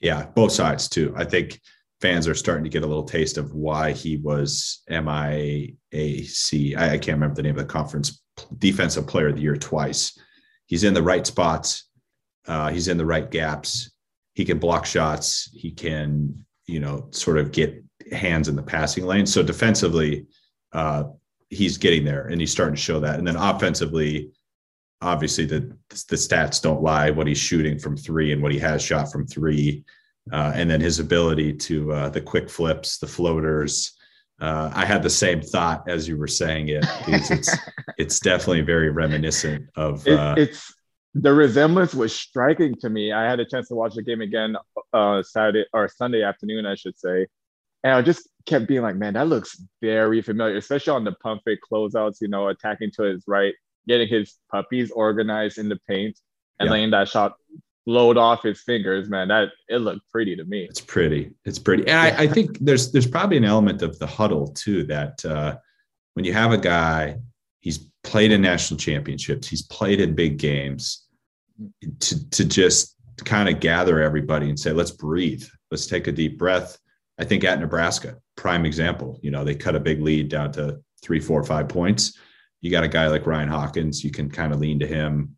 Yeah, 0.00 0.26
both 0.34 0.50
sides 0.50 0.88
too. 0.88 1.14
I 1.16 1.26
think 1.26 1.60
fans 2.02 2.26
are 2.26 2.34
starting 2.34 2.64
to 2.64 2.70
get 2.70 2.82
a 2.82 2.86
little 2.86 3.04
taste 3.04 3.38
of 3.38 3.54
why 3.54 3.92
he 3.92 4.16
was 4.16 4.82
MIAC. 4.90 6.76
I, 6.76 6.90
I 6.90 6.98
can't 6.98 7.16
remember 7.16 7.36
the 7.36 7.44
name 7.44 7.56
of 7.56 7.66
the 7.66 7.72
conference. 7.72 8.20
Defensive 8.58 9.06
Player 9.06 9.28
of 9.28 9.36
the 9.36 9.42
Year 9.42 9.56
twice. 9.56 10.18
He's 10.66 10.84
in 10.84 10.94
the 10.94 11.02
right 11.02 11.26
spots. 11.26 11.88
Uh, 12.46 12.70
he's 12.70 12.88
in 12.88 12.98
the 12.98 13.06
right 13.06 13.30
gaps. 13.30 13.92
He 14.34 14.44
can 14.44 14.58
block 14.58 14.84
shots. 14.84 15.48
He 15.54 15.70
can, 15.70 16.44
you 16.66 16.80
know, 16.80 17.06
sort 17.12 17.38
of 17.38 17.52
get 17.52 17.82
hands 18.10 18.48
in 18.48 18.56
the 18.56 18.62
passing 18.62 19.06
lane. 19.06 19.26
So 19.26 19.42
defensively, 19.42 20.26
uh, 20.72 21.04
he's 21.50 21.78
getting 21.78 22.04
there, 22.04 22.26
and 22.26 22.40
he's 22.40 22.50
starting 22.50 22.74
to 22.74 22.80
show 22.80 22.98
that. 23.00 23.18
And 23.18 23.26
then 23.26 23.36
offensively, 23.36 24.32
obviously 25.02 25.44
the 25.44 25.76
the 26.08 26.16
stats 26.16 26.60
don't 26.60 26.82
lie. 26.82 27.10
What 27.10 27.26
he's 27.26 27.38
shooting 27.38 27.78
from 27.78 27.96
three 27.96 28.32
and 28.32 28.42
what 28.42 28.52
he 28.52 28.58
has 28.58 28.82
shot 28.82 29.12
from 29.12 29.26
three 29.26 29.84
uh, 30.30 30.52
and 30.54 30.70
then 30.70 30.80
his 30.80 30.98
ability 30.98 31.52
to 31.52 31.92
uh, 31.92 32.08
the 32.08 32.20
quick 32.20 32.48
flips, 32.48 32.98
the 32.98 33.06
floaters. 33.06 33.92
Uh, 34.40 34.70
I 34.74 34.84
had 34.84 35.02
the 35.02 35.10
same 35.10 35.40
thought 35.40 35.88
as 35.88 36.06
you 36.06 36.16
were 36.16 36.28
saying 36.28 36.68
it. 36.68 36.84
It's 37.06 37.56
it's 37.98 38.20
definitely 38.20 38.62
very 38.62 38.90
reminiscent 38.90 39.68
of. 39.76 40.06
It, 40.06 40.18
uh, 40.18 40.34
it's 40.36 40.72
the 41.14 41.32
resemblance 41.32 41.94
was 41.94 42.14
striking 42.14 42.74
to 42.76 42.88
me. 42.88 43.12
I 43.12 43.28
had 43.28 43.40
a 43.40 43.44
chance 43.44 43.68
to 43.68 43.74
watch 43.74 43.94
the 43.94 44.02
game 44.02 44.20
again 44.20 44.56
uh, 44.92 45.22
Saturday 45.22 45.66
or 45.72 45.88
Sunday 45.88 46.22
afternoon, 46.22 46.66
I 46.66 46.74
should 46.74 46.98
say, 46.98 47.26
and 47.84 47.94
I 47.94 48.02
just 48.02 48.28
kept 48.46 48.68
being 48.68 48.82
like, 48.82 48.96
"Man, 48.96 49.14
that 49.14 49.28
looks 49.28 49.60
very 49.80 50.22
familiar," 50.22 50.56
especially 50.56 50.92
on 50.92 51.04
the 51.04 51.12
pump 51.12 51.42
fake 51.44 51.60
closeouts. 51.70 52.20
You 52.20 52.28
know, 52.28 52.48
attacking 52.48 52.92
to 52.92 53.02
his 53.02 53.24
right, 53.26 53.54
getting 53.86 54.08
his 54.08 54.36
puppies 54.50 54.90
organized 54.90 55.58
in 55.58 55.68
the 55.68 55.78
paint, 55.88 56.18
and 56.58 56.68
yeah. 56.68 56.72
laying 56.72 56.90
that 56.90 57.08
shot 57.08 57.34
flowed 57.84 58.16
off 58.16 58.42
his 58.42 58.60
fingers, 58.62 59.08
man. 59.08 59.28
That 59.28 59.48
it 59.68 59.78
looked 59.78 60.08
pretty 60.10 60.36
to 60.36 60.44
me. 60.44 60.66
It's 60.68 60.80
pretty. 60.80 61.32
It's 61.44 61.58
pretty. 61.58 61.86
And 61.86 61.98
I, 61.98 62.22
I 62.22 62.26
think 62.26 62.58
there's 62.60 62.92
there's 62.92 63.06
probably 63.06 63.36
an 63.36 63.44
element 63.44 63.82
of 63.82 63.98
the 63.98 64.06
huddle 64.06 64.48
too 64.48 64.84
that 64.84 65.24
uh, 65.24 65.56
when 66.14 66.24
you 66.24 66.32
have 66.32 66.52
a 66.52 66.58
guy, 66.58 67.16
he's 67.60 67.90
played 68.04 68.32
in 68.32 68.42
national 68.42 68.78
championships, 68.78 69.48
he's 69.48 69.62
played 69.62 70.00
in 70.00 70.14
big 70.14 70.38
games, 70.38 71.06
to 72.00 72.30
to 72.30 72.44
just 72.44 72.96
kind 73.24 73.48
of 73.48 73.60
gather 73.60 74.00
everybody 74.00 74.48
and 74.48 74.58
say, 74.58 74.72
let's 74.72 74.90
breathe, 74.90 75.44
let's 75.70 75.86
take 75.86 76.06
a 76.06 76.12
deep 76.12 76.38
breath. 76.38 76.78
I 77.18 77.24
think 77.24 77.44
at 77.44 77.60
Nebraska, 77.60 78.16
prime 78.36 78.64
example. 78.64 79.20
You 79.22 79.30
know, 79.30 79.44
they 79.44 79.54
cut 79.54 79.76
a 79.76 79.80
big 79.80 80.00
lead 80.00 80.28
down 80.28 80.52
to 80.52 80.80
three, 81.02 81.20
four, 81.20 81.44
five 81.44 81.68
points. 81.68 82.18
You 82.62 82.70
got 82.70 82.84
a 82.84 82.88
guy 82.88 83.08
like 83.08 83.26
Ryan 83.26 83.48
Hawkins, 83.48 84.04
you 84.04 84.10
can 84.10 84.30
kind 84.30 84.52
of 84.52 84.60
lean 84.60 84.78
to 84.80 84.86
him 84.86 85.36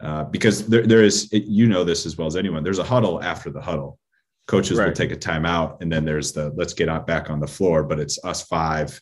uh, 0.00 0.24
because 0.24 0.66
there, 0.66 0.86
there 0.86 1.02
is, 1.02 1.28
you 1.32 1.66
know, 1.66 1.84
this 1.84 2.06
as 2.06 2.16
well 2.16 2.26
as 2.26 2.36
anyone, 2.36 2.62
there's 2.62 2.78
a 2.78 2.84
huddle 2.84 3.22
after 3.22 3.50
the 3.50 3.60
huddle. 3.60 3.98
Coaches 4.46 4.78
right. 4.78 4.86
will 4.86 4.92
take 4.92 5.12
a 5.12 5.16
timeout 5.16 5.80
and 5.80 5.90
then 5.90 6.04
there's 6.04 6.32
the 6.32 6.50
let's 6.50 6.74
get 6.74 6.88
out 6.88 7.06
back 7.06 7.30
on 7.30 7.40
the 7.40 7.46
floor, 7.46 7.82
but 7.82 7.98
it's 7.98 8.22
us 8.24 8.42
five, 8.42 9.00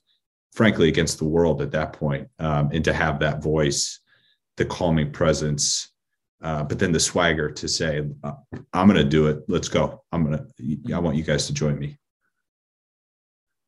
frankly, 0.52 0.88
against 0.88 1.18
the 1.18 1.24
world 1.24 1.60
at 1.60 1.72
that 1.72 1.92
point. 1.92 2.28
Um, 2.38 2.70
and 2.72 2.84
to 2.84 2.92
have 2.92 3.18
that 3.20 3.42
voice, 3.42 4.00
the 4.56 4.64
calming 4.64 5.10
presence, 5.10 5.92
uh, 6.42 6.62
but 6.64 6.78
then 6.78 6.92
the 6.92 7.00
swagger 7.00 7.50
to 7.50 7.68
say, 7.68 8.02
uh, 8.22 8.32
I'm 8.72 8.86
going 8.86 9.02
to 9.02 9.08
do 9.08 9.26
it. 9.28 9.40
Let's 9.48 9.68
go. 9.68 10.02
I'm 10.12 10.24
going 10.24 10.38
to, 10.38 10.94
I 10.94 10.98
want 10.98 11.16
you 11.16 11.22
guys 11.22 11.46
to 11.46 11.54
join 11.54 11.78
me. 11.78 11.98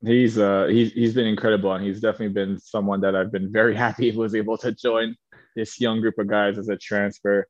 He's 0.04 0.38
uh 0.38 0.66
he's 0.66 0.92
he's 0.92 1.14
been 1.14 1.26
incredible 1.26 1.72
and 1.72 1.82
he's 1.82 1.98
definitely 1.98 2.34
been 2.34 2.58
someone 2.60 3.00
that 3.00 3.16
I've 3.16 3.32
been 3.32 3.50
very 3.50 3.74
happy 3.86 4.10
was 4.12 4.34
able 4.34 4.58
to 4.58 4.72
join 4.72 5.16
this 5.54 5.80
young 5.80 6.00
group 6.00 6.18
of 6.18 6.26
guys 6.26 6.58
as 6.58 6.68
a 6.68 6.76
transfer. 6.76 7.46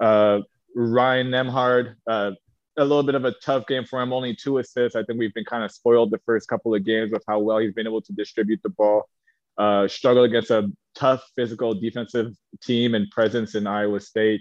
Uh, 0.00 0.40
Ryan 0.74 1.28
Nembhard, 1.28 1.94
uh, 2.06 2.32
a 2.76 2.84
little 2.84 3.02
bit 3.02 3.16
of 3.16 3.24
a 3.24 3.32
tough 3.42 3.66
game 3.66 3.84
for 3.84 4.00
him, 4.00 4.12
only 4.12 4.34
two 4.34 4.58
assists. 4.58 4.94
I 4.94 5.02
think 5.02 5.18
we've 5.18 5.34
been 5.34 5.44
kind 5.44 5.64
of 5.64 5.72
spoiled 5.72 6.10
the 6.10 6.20
first 6.24 6.48
couple 6.48 6.74
of 6.74 6.84
games 6.84 7.10
with 7.10 7.24
how 7.26 7.40
well 7.40 7.58
he's 7.58 7.74
been 7.74 7.86
able 7.86 8.02
to 8.02 8.12
distribute 8.12 8.60
the 8.62 8.70
ball. 8.70 9.08
Uh, 9.56 9.88
struggled 9.88 10.26
against 10.26 10.50
a 10.50 10.70
tough 10.94 11.20
physical 11.34 11.74
defensive 11.74 12.32
team 12.62 12.94
and 12.94 13.10
presence 13.10 13.56
in 13.56 13.66
Iowa 13.66 13.98
State. 13.98 14.40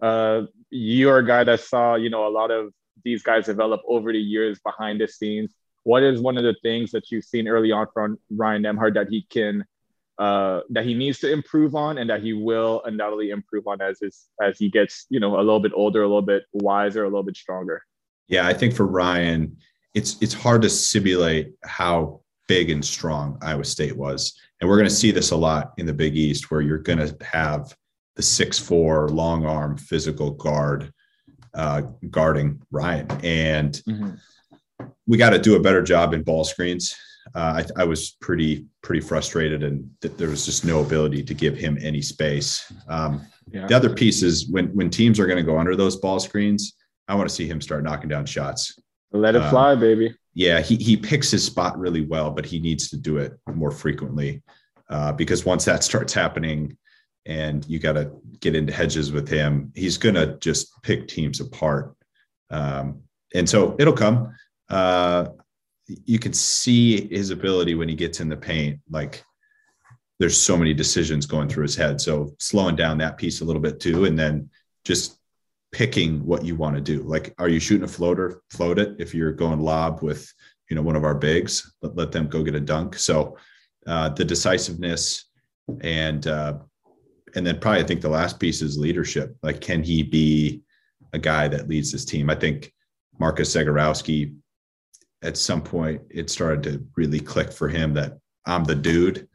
Uh, 0.00 0.42
you're 0.70 1.18
a 1.18 1.26
guy 1.26 1.44
that 1.44 1.60
saw, 1.60 1.96
you 1.96 2.08
know, 2.08 2.26
a 2.26 2.30
lot 2.30 2.50
of 2.50 2.72
these 3.04 3.22
guys 3.22 3.46
develop 3.46 3.82
over 3.86 4.12
the 4.12 4.18
years 4.18 4.58
behind 4.64 5.00
the 5.00 5.08
scenes. 5.08 5.54
What 5.82 6.02
is 6.02 6.20
one 6.20 6.38
of 6.38 6.44
the 6.44 6.56
things 6.62 6.90
that 6.92 7.10
you've 7.10 7.24
seen 7.24 7.46
early 7.46 7.72
on 7.72 7.88
from 7.92 8.18
Ryan 8.34 8.62
Nembhard 8.62 8.94
that 8.94 9.08
he 9.10 9.26
can 9.28 9.64
uh, 10.18 10.60
that 10.70 10.84
he 10.84 10.94
needs 10.94 11.18
to 11.20 11.32
improve 11.32 11.74
on 11.74 11.98
and 11.98 12.08
that 12.08 12.22
he 12.22 12.32
will 12.32 12.82
undoubtedly 12.84 13.30
improve 13.30 13.66
on 13.66 13.80
as 13.80 13.98
his, 14.00 14.26
as 14.40 14.58
he 14.58 14.68
gets 14.68 15.06
you 15.10 15.18
know 15.20 15.36
a 15.36 15.42
little 15.42 15.60
bit 15.60 15.72
older, 15.74 16.02
a 16.02 16.06
little 16.06 16.22
bit 16.22 16.44
wiser, 16.52 17.02
a 17.02 17.08
little 17.08 17.22
bit 17.22 17.36
stronger. 17.36 17.82
Yeah, 18.28 18.46
I 18.46 18.54
think 18.54 18.74
for 18.74 18.86
Ryan, 18.86 19.56
it's 19.94 20.20
it's 20.22 20.34
hard 20.34 20.62
to 20.62 20.70
simulate 20.70 21.54
how 21.64 22.20
big 22.46 22.70
and 22.70 22.84
strong 22.84 23.38
Iowa 23.42 23.64
State 23.64 23.96
was, 23.96 24.38
and 24.60 24.70
we're 24.70 24.76
going 24.76 24.88
to 24.88 24.94
see 24.94 25.10
this 25.10 25.32
a 25.32 25.36
lot 25.36 25.72
in 25.78 25.86
the 25.86 25.94
Big 25.94 26.16
East, 26.16 26.50
where 26.50 26.60
you're 26.60 26.78
going 26.78 26.98
to 26.98 27.16
have 27.24 27.74
the 28.16 28.22
six 28.22 28.58
four 28.58 29.08
long 29.08 29.44
arm 29.44 29.76
physical 29.76 30.30
guard 30.30 30.92
uh, 31.54 31.82
guarding 32.10 32.62
Ryan, 32.70 33.10
and 33.24 33.82
mm-hmm. 33.88 34.10
we 35.06 35.18
got 35.18 35.30
to 35.30 35.38
do 35.40 35.56
a 35.56 35.60
better 35.60 35.82
job 35.82 36.14
in 36.14 36.22
ball 36.22 36.44
screens 36.44 36.96
uh, 37.34 37.62
I, 37.76 37.82
I, 37.82 37.84
was 37.84 38.12
pretty 38.20 38.66
pretty 38.82 39.00
frustrated, 39.00 39.64
and 39.64 39.90
th- 40.00 40.16
there 40.16 40.28
was 40.28 40.44
just 40.46 40.64
no 40.64 40.80
ability 40.80 41.22
to 41.24 41.34
give 41.34 41.56
him 41.56 41.76
any 41.80 42.00
space. 42.00 42.72
Um, 42.88 43.26
yeah. 43.50 43.66
The 43.66 43.74
other 43.74 43.92
piece 43.92 44.22
is 44.22 44.48
when 44.48 44.68
when 44.68 44.88
teams 44.88 45.18
are 45.18 45.26
going 45.26 45.38
to 45.38 45.42
go 45.42 45.58
under 45.58 45.74
those 45.74 45.96
ball 45.96 46.20
screens, 46.20 46.74
I 47.08 47.14
want 47.14 47.28
to 47.28 47.34
see 47.34 47.46
him 47.46 47.60
start 47.60 47.82
knocking 47.82 48.08
down 48.08 48.26
shots. 48.26 48.78
Let 49.12 49.34
it 49.34 49.42
um, 49.42 49.50
fly, 49.50 49.74
baby. 49.74 50.14
Yeah, 50.34 50.60
he 50.60 50.76
he 50.76 50.96
picks 50.96 51.30
his 51.30 51.44
spot 51.44 51.78
really 51.78 52.02
well, 52.02 52.30
but 52.30 52.46
he 52.46 52.60
needs 52.60 52.88
to 52.90 52.96
do 52.96 53.18
it 53.18 53.32
more 53.52 53.72
frequently 53.72 54.42
uh, 54.88 55.12
because 55.12 55.44
once 55.44 55.64
that 55.64 55.82
starts 55.90 56.12
happening, 56.12 56.76
and 57.26 57.66
you 57.68 57.80
got 57.80 57.94
to 57.94 58.12
get 58.40 58.54
into 58.54 58.72
hedges 58.72 59.10
with 59.10 59.28
him, 59.28 59.72
he's 59.74 59.98
going 59.98 60.14
to 60.14 60.36
just 60.38 60.80
pick 60.82 61.08
teams 61.08 61.40
apart. 61.40 61.96
Um, 62.50 63.00
and 63.34 63.48
so 63.48 63.74
it'll 63.78 63.94
come. 63.94 64.34
Uh, 64.68 65.26
you 65.86 66.18
can 66.18 66.32
see 66.32 67.08
his 67.08 67.30
ability 67.30 67.74
when 67.74 67.88
he 67.88 67.94
gets 67.94 68.20
in 68.20 68.28
the 68.28 68.36
paint. 68.36 68.80
Like 68.90 69.22
there's 70.18 70.40
so 70.40 70.56
many 70.56 70.74
decisions 70.74 71.26
going 71.26 71.48
through 71.48 71.64
his 71.64 71.76
head. 71.76 72.00
So 72.00 72.34
slowing 72.38 72.76
down 72.76 72.98
that 72.98 73.18
piece 73.18 73.40
a 73.40 73.44
little 73.44 73.62
bit 73.62 73.80
too, 73.80 74.04
and 74.04 74.18
then 74.18 74.50
just 74.84 75.18
picking 75.72 76.24
what 76.24 76.44
you 76.44 76.54
want 76.54 76.76
to 76.76 76.80
do. 76.80 77.02
Like, 77.02 77.34
are 77.38 77.48
you 77.48 77.58
shooting 77.58 77.84
a 77.84 77.88
floater? 77.88 78.40
Float 78.50 78.78
it. 78.78 78.94
If 78.98 79.12
you're 79.12 79.32
going 79.32 79.60
lob 79.60 80.02
with, 80.02 80.32
you 80.70 80.76
know, 80.76 80.82
one 80.82 80.96
of 80.96 81.04
our 81.04 81.16
bigs, 81.16 81.74
let, 81.82 81.96
let 81.96 82.12
them 82.12 82.28
go 82.28 82.44
get 82.44 82.54
a 82.54 82.60
dunk. 82.60 82.96
So 82.96 83.36
uh, 83.86 84.10
the 84.10 84.24
decisiveness 84.24 85.24
and 85.80 86.26
uh, 86.26 86.58
and 87.34 87.44
then 87.44 87.58
probably 87.58 87.80
I 87.80 87.84
think 87.84 88.00
the 88.00 88.08
last 88.08 88.38
piece 88.38 88.62
is 88.62 88.78
leadership. 88.78 89.36
Like, 89.42 89.60
can 89.60 89.82
he 89.82 90.02
be 90.04 90.62
a 91.12 91.18
guy 91.18 91.48
that 91.48 91.68
leads 91.68 91.90
this 91.90 92.04
team? 92.04 92.30
I 92.30 92.36
think 92.36 92.72
Marcus 93.18 93.54
Zegarowski 93.54 94.36
at 95.24 95.36
some 95.36 95.62
point 95.62 96.02
it 96.10 96.30
started 96.30 96.62
to 96.62 96.86
really 96.96 97.18
click 97.18 97.50
for 97.50 97.68
him 97.68 97.94
that 97.94 98.18
I'm 98.46 98.62
the 98.62 98.74
dude 98.74 99.26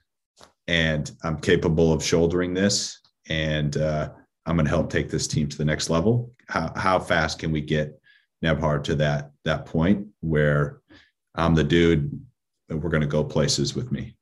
and 0.68 1.12
I'm 1.24 1.40
capable 1.40 1.92
of 1.92 2.04
shouldering 2.04 2.54
this 2.54 3.02
and 3.28 3.76
uh, 3.76 4.12
I'm 4.46 4.56
going 4.56 4.66
to 4.66 4.70
help 4.70 4.90
take 4.90 5.10
this 5.10 5.28
team 5.28 5.50
to 5.50 5.58
the 5.58 5.66
next 5.66 5.90
level. 5.90 6.32
How, 6.48 6.72
how 6.76 7.00
fast 7.00 7.40
can 7.40 7.52
we 7.52 7.62
get 7.62 8.00
Nembhard 8.44 8.84
to 8.86 8.96
that 8.96 9.32
that 9.46 9.66
point 9.66 10.08
where 10.22 10.80
I'm 11.36 11.56
the 11.56 11.64
dude 11.64 12.20
and 12.70 12.82
we're 12.82 12.90
going 12.90 13.02
to 13.02 13.08
go 13.08 13.24
places 13.24 13.76
with 13.76 13.92
me? 13.92 14.16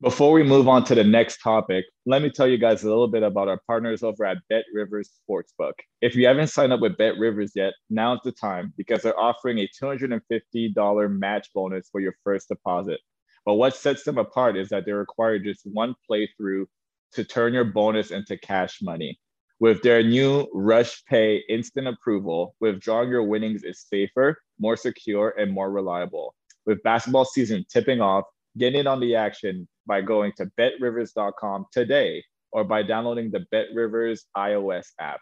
Before 0.00 0.30
we 0.30 0.44
move 0.44 0.68
on 0.68 0.84
to 0.84 0.94
the 0.94 1.02
next 1.02 1.42
topic, 1.42 1.84
let 2.06 2.22
me 2.22 2.30
tell 2.30 2.46
you 2.46 2.56
guys 2.56 2.84
a 2.84 2.88
little 2.88 3.08
bit 3.08 3.24
about 3.24 3.48
our 3.48 3.60
partners 3.66 4.04
over 4.04 4.24
at 4.24 4.36
Bet 4.48 4.62
Rivers 4.72 5.10
Sportsbook. 5.28 5.72
If 6.00 6.14
you 6.14 6.24
haven't 6.28 6.50
signed 6.50 6.72
up 6.72 6.78
with 6.78 6.96
Bet 6.96 7.18
Rivers 7.18 7.50
yet, 7.56 7.72
now's 7.90 8.20
the 8.22 8.30
time 8.30 8.72
because 8.76 9.02
they're 9.02 9.18
offering 9.18 9.58
a 9.58 9.68
$250 9.82 11.18
match 11.18 11.48
bonus 11.52 11.88
for 11.90 12.00
your 12.00 12.14
first 12.22 12.46
deposit. 12.46 13.00
But 13.44 13.54
what 13.54 13.74
sets 13.74 14.04
them 14.04 14.18
apart 14.18 14.56
is 14.56 14.68
that 14.68 14.86
they 14.86 14.92
require 14.92 15.40
just 15.40 15.62
one 15.64 15.96
playthrough 16.08 16.66
to 17.14 17.24
turn 17.24 17.52
your 17.52 17.64
bonus 17.64 18.12
into 18.12 18.38
cash 18.38 18.78
money. 18.80 19.18
With 19.58 19.82
their 19.82 20.04
new 20.04 20.46
Rush 20.54 21.04
Pay 21.06 21.42
instant 21.48 21.88
approval, 21.88 22.54
withdrawing 22.60 23.08
your 23.08 23.24
winnings 23.24 23.64
is 23.64 23.84
safer, 23.90 24.40
more 24.60 24.76
secure, 24.76 25.34
and 25.36 25.50
more 25.50 25.72
reliable. 25.72 26.36
With 26.66 26.84
basketball 26.84 27.24
season 27.24 27.64
tipping 27.68 28.00
off, 28.00 28.26
get 28.58 28.74
in 28.74 28.86
on 28.86 29.00
the 29.00 29.16
action 29.16 29.68
by 29.86 30.00
going 30.00 30.32
to 30.36 30.50
betrivers.com 30.56 31.66
today 31.72 32.22
or 32.52 32.64
by 32.64 32.82
downloading 32.82 33.30
the 33.30 33.46
BetRivers 33.52 34.20
iOS 34.36 34.86
app. 35.00 35.20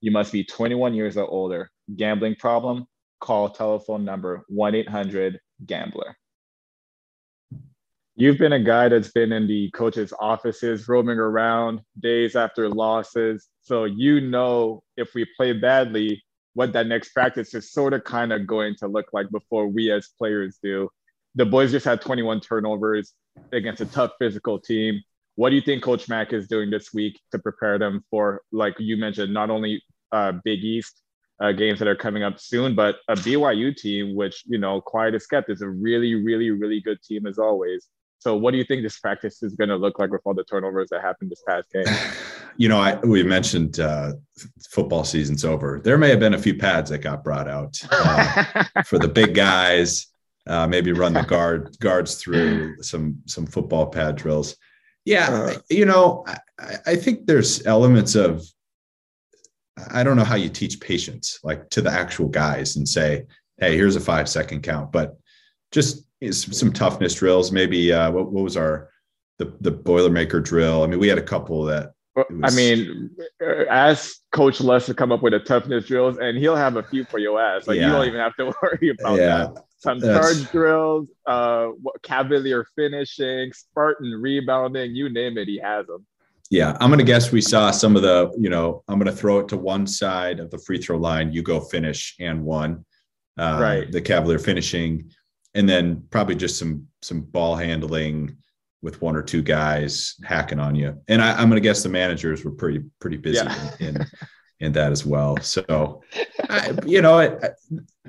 You 0.00 0.10
must 0.10 0.32
be 0.32 0.44
21 0.44 0.94
years 0.94 1.16
or 1.16 1.26
older. 1.26 1.70
Gambling 1.96 2.36
problem? 2.36 2.86
Call 3.20 3.50
telephone 3.50 4.04
number 4.04 4.44
1 4.48 4.74
800 4.74 5.40
Gambler. 5.66 6.16
You've 8.14 8.38
been 8.38 8.52
a 8.52 8.62
guy 8.62 8.88
that's 8.88 9.12
been 9.12 9.32
in 9.32 9.46
the 9.46 9.70
coaches' 9.70 10.12
offices, 10.18 10.88
roaming 10.88 11.18
around 11.18 11.80
days 12.00 12.34
after 12.34 12.68
losses. 12.68 13.48
So 13.62 13.84
you 13.84 14.20
know 14.20 14.82
if 14.96 15.14
we 15.14 15.24
play 15.36 15.52
badly, 15.52 16.22
what 16.54 16.72
that 16.72 16.88
next 16.88 17.10
practice 17.10 17.54
is 17.54 17.72
sort 17.72 17.92
of 17.92 18.02
kind 18.02 18.32
of 18.32 18.44
going 18.44 18.74
to 18.80 18.88
look 18.88 19.06
like 19.12 19.30
before 19.30 19.68
we 19.68 19.92
as 19.92 20.08
players 20.18 20.58
do. 20.60 20.88
The 21.38 21.46
boys 21.46 21.70
just 21.70 21.86
had 21.86 22.00
21 22.00 22.40
turnovers 22.40 23.14
against 23.52 23.80
a 23.80 23.86
tough 23.86 24.10
physical 24.18 24.58
team. 24.58 25.00
What 25.36 25.50
do 25.50 25.54
you 25.54 25.62
think 25.62 25.84
Coach 25.84 26.08
Mack 26.08 26.32
is 26.32 26.48
doing 26.48 26.68
this 26.68 26.92
week 26.92 27.20
to 27.30 27.38
prepare 27.38 27.78
them 27.78 28.04
for, 28.10 28.42
like 28.50 28.74
you 28.80 28.96
mentioned, 28.96 29.32
not 29.32 29.48
only 29.48 29.80
uh, 30.10 30.32
Big 30.44 30.64
East 30.64 31.00
uh, 31.40 31.52
games 31.52 31.78
that 31.78 31.86
are 31.86 31.94
coming 31.94 32.24
up 32.24 32.40
soon, 32.40 32.74
but 32.74 32.96
a 33.06 33.14
BYU 33.14 33.74
team, 33.76 34.16
which, 34.16 34.42
you 34.46 34.58
know, 34.58 34.80
quiet 34.80 35.14
as 35.14 35.28
kept, 35.28 35.48
is 35.48 35.62
a 35.62 35.68
really, 35.68 36.16
really, 36.16 36.50
really 36.50 36.80
good 36.80 37.00
team 37.02 37.24
as 37.24 37.38
always. 37.38 37.86
So, 38.18 38.36
what 38.36 38.50
do 38.50 38.58
you 38.58 38.64
think 38.64 38.82
this 38.82 38.98
practice 38.98 39.40
is 39.44 39.54
going 39.54 39.68
to 39.68 39.76
look 39.76 40.00
like 40.00 40.10
with 40.10 40.22
all 40.24 40.34
the 40.34 40.42
turnovers 40.42 40.88
that 40.90 41.02
happened 41.02 41.30
this 41.30 41.44
past 41.46 41.70
game? 41.72 41.84
You 42.60 42.68
know, 42.68 42.80
I, 42.80 42.96
we 42.96 43.22
mentioned 43.22 43.78
uh, 43.78 44.14
football 44.70 45.04
season's 45.04 45.44
over. 45.44 45.80
There 45.84 45.96
may 45.96 46.10
have 46.10 46.18
been 46.18 46.34
a 46.34 46.38
few 46.38 46.56
pads 46.56 46.90
that 46.90 46.98
got 46.98 47.22
brought 47.22 47.46
out 47.46 47.80
uh, 47.92 48.64
for 48.84 48.98
the 48.98 49.06
big 49.06 49.32
guys 49.32 50.08
uh, 50.48 50.66
maybe 50.66 50.92
run 50.92 51.12
the 51.12 51.22
guard 51.28 51.76
guards 51.80 52.16
through 52.16 52.82
some 52.82 53.18
some 53.26 53.46
football 53.46 53.86
pad 53.86 54.16
drills. 54.16 54.56
Yeah, 55.04 55.30
uh, 55.30 55.58
you 55.70 55.84
know, 55.84 56.24
I, 56.58 56.76
I 56.86 56.96
think 56.96 57.26
there's 57.26 57.66
elements 57.66 58.14
of 58.14 58.42
I 59.92 60.02
don't 60.02 60.16
know 60.16 60.24
how 60.24 60.36
you 60.36 60.48
teach 60.48 60.80
patience 60.80 61.38
like 61.42 61.68
to 61.70 61.80
the 61.80 61.90
actual 61.90 62.28
guys 62.28 62.76
and 62.76 62.88
say, 62.88 63.26
hey, 63.58 63.76
here's 63.76 63.96
a 63.96 64.00
five 64.00 64.28
second 64.28 64.62
count, 64.62 64.92
but 64.92 65.16
just 65.70 66.04
some 66.30 66.72
toughness 66.72 67.14
drills. 67.14 67.52
Maybe 67.52 67.92
uh, 67.92 68.10
what, 68.10 68.32
what 68.32 68.44
was 68.44 68.56
our 68.56 68.90
the 69.38 69.54
the 69.60 69.72
Boilermaker 69.72 70.42
drill? 70.42 70.82
I 70.82 70.86
mean, 70.86 70.98
we 70.98 71.08
had 71.08 71.18
a 71.18 71.22
couple 71.22 71.64
that 71.64 71.92
was... 72.16 72.26
I 72.42 72.56
mean, 72.56 73.10
ask 73.70 74.18
Coach 74.32 74.60
Les 74.60 74.86
to 74.86 74.94
come 74.94 75.12
up 75.12 75.22
with 75.22 75.34
a 75.34 75.38
toughness 75.38 75.86
drills, 75.86 76.18
and 76.18 76.36
he'll 76.36 76.56
have 76.56 76.76
a 76.76 76.82
few 76.82 77.04
for 77.04 77.18
your 77.18 77.40
ass. 77.40 77.68
Like 77.68 77.76
yeah. 77.76 77.86
you 77.86 77.92
don't 77.92 78.06
even 78.06 78.20
have 78.20 78.34
to 78.36 78.46
worry 78.62 78.90
about 78.90 79.18
yeah. 79.18 79.36
that 79.36 79.64
some 79.78 80.00
charge 80.00 80.50
drills, 80.50 81.08
uh, 81.26 81.68
Cavalier 82.02 82.66
finishing, 82.76 83.52
Spartan 83.52 84.10
rebounding, 84.10 84.94
you 84.94 85.08
name 85.08 85.38
it, 85.38 85.48
he 85.48 85.58
has 85.58 85.86
them. 85.86 86.04
Yeah, 86.50 86.76
I'm 86.80 86.90
gonna 86.90 87.04
guess 87.04 87.30
we 87.30 87.40
saw 87.40 87.70
some 87.70 87.94
of 87.94 88.02
the, 88.02 88.32
you 88.38 88.50
know, 88.50 88.82
I'm 88.88 88.98
gonna 88.98 89.12
throw 89.12 89.38
it 89.38 89.48
to 89.48 89.56
one 89.56 89.86
side 89.86 90.40
of 90.40 90.50
the 90.50 90.58
free 90.58 90.78
throw 90.78 90.96
line, 90.96 91.32
you 91.32 91.42
go 91.42 91.60
finish 91.60 92.16
and 92.18 92.44
one, 92.44 92.84
uh, 93.38 93.58
right? 93.60 93.90
The 93.90 94.00
Cavalier 94.00 94.38
finishing, 94.38 95.10
and 95.54 95.68
then 95.68 96.02
probably 96.10 96.34
just 96.34 96.58
some 96.58 96.88
some 97.02 97.20
ball 97.20 97.54
handling 97.54 98.36
with 98.82 99.00
one 99.02 99.14
or 99.14 99.22
two 99.22 99.42
guys 99.42 100.14
hacking 100.24 100.58
on 100.58 100.74
you. 100.74 101.00
And 101.08 101.20
I, 101.20 101.40
am 101.40 101.48
gonna 101.48 101.60
guess 101.60 101.82
the 101.82 101.88
managers 101.88 102.44
were 102.44 102.52
pretty 102.52 102.82
pretty 102.98 103.18
busy 103.18 103.44
yeah. 103.44 103.70
in, 103.80 103.96
in 103.96 104.06
in 104.60 104.72
that 104.72 104.92
as 104.92 105.06
well. 105.06 105.36
So, 105.40 106.02
I, 106.48 106.72
you 106.84 107.02
know, 107.02 107.18
I, 107.18 107.50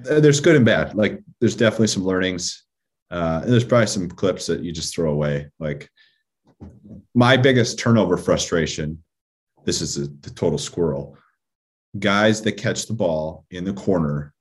there's 0.04 0.40
good 0.40 0.56
and 0.56 0.66
bad. 0.66 0.96
Like, 0.96 1.22
there's 1.40 1.56
definitely 1.56 1.88
some 1.88 2.06
learnings. 2.06 2.64
Uh, 3.12 3.40
and 3.44 3.52
there's 3.52 3.64
probably 3.64 3.88
some 3.88 4.10
clips 4.10 4.46
that 4.46 4.62
you 4.62 4.72
just 4.72 4.94
throw 4.94 5.12
away. 5.12 5.50
Like, 5.60 5.90
my 7.16 7.38
biggest 7.38 7.80
turnover 7.80 8.18
frustration. 8.18 9.04
This 9.66 9.82
is 9.82 9.98
a, 9.98 10.08
the 10.22 10.30
total 10.30 10.58
squirrel. 10.58 11.18
Guys 11.98 12.42
that 12.44 12.54
catch 12.54 12.86
the 12.86 12.94
ball 12.94 13.46
in 13.52 13.64
the 13.64 13.74
corner 13.74 14.34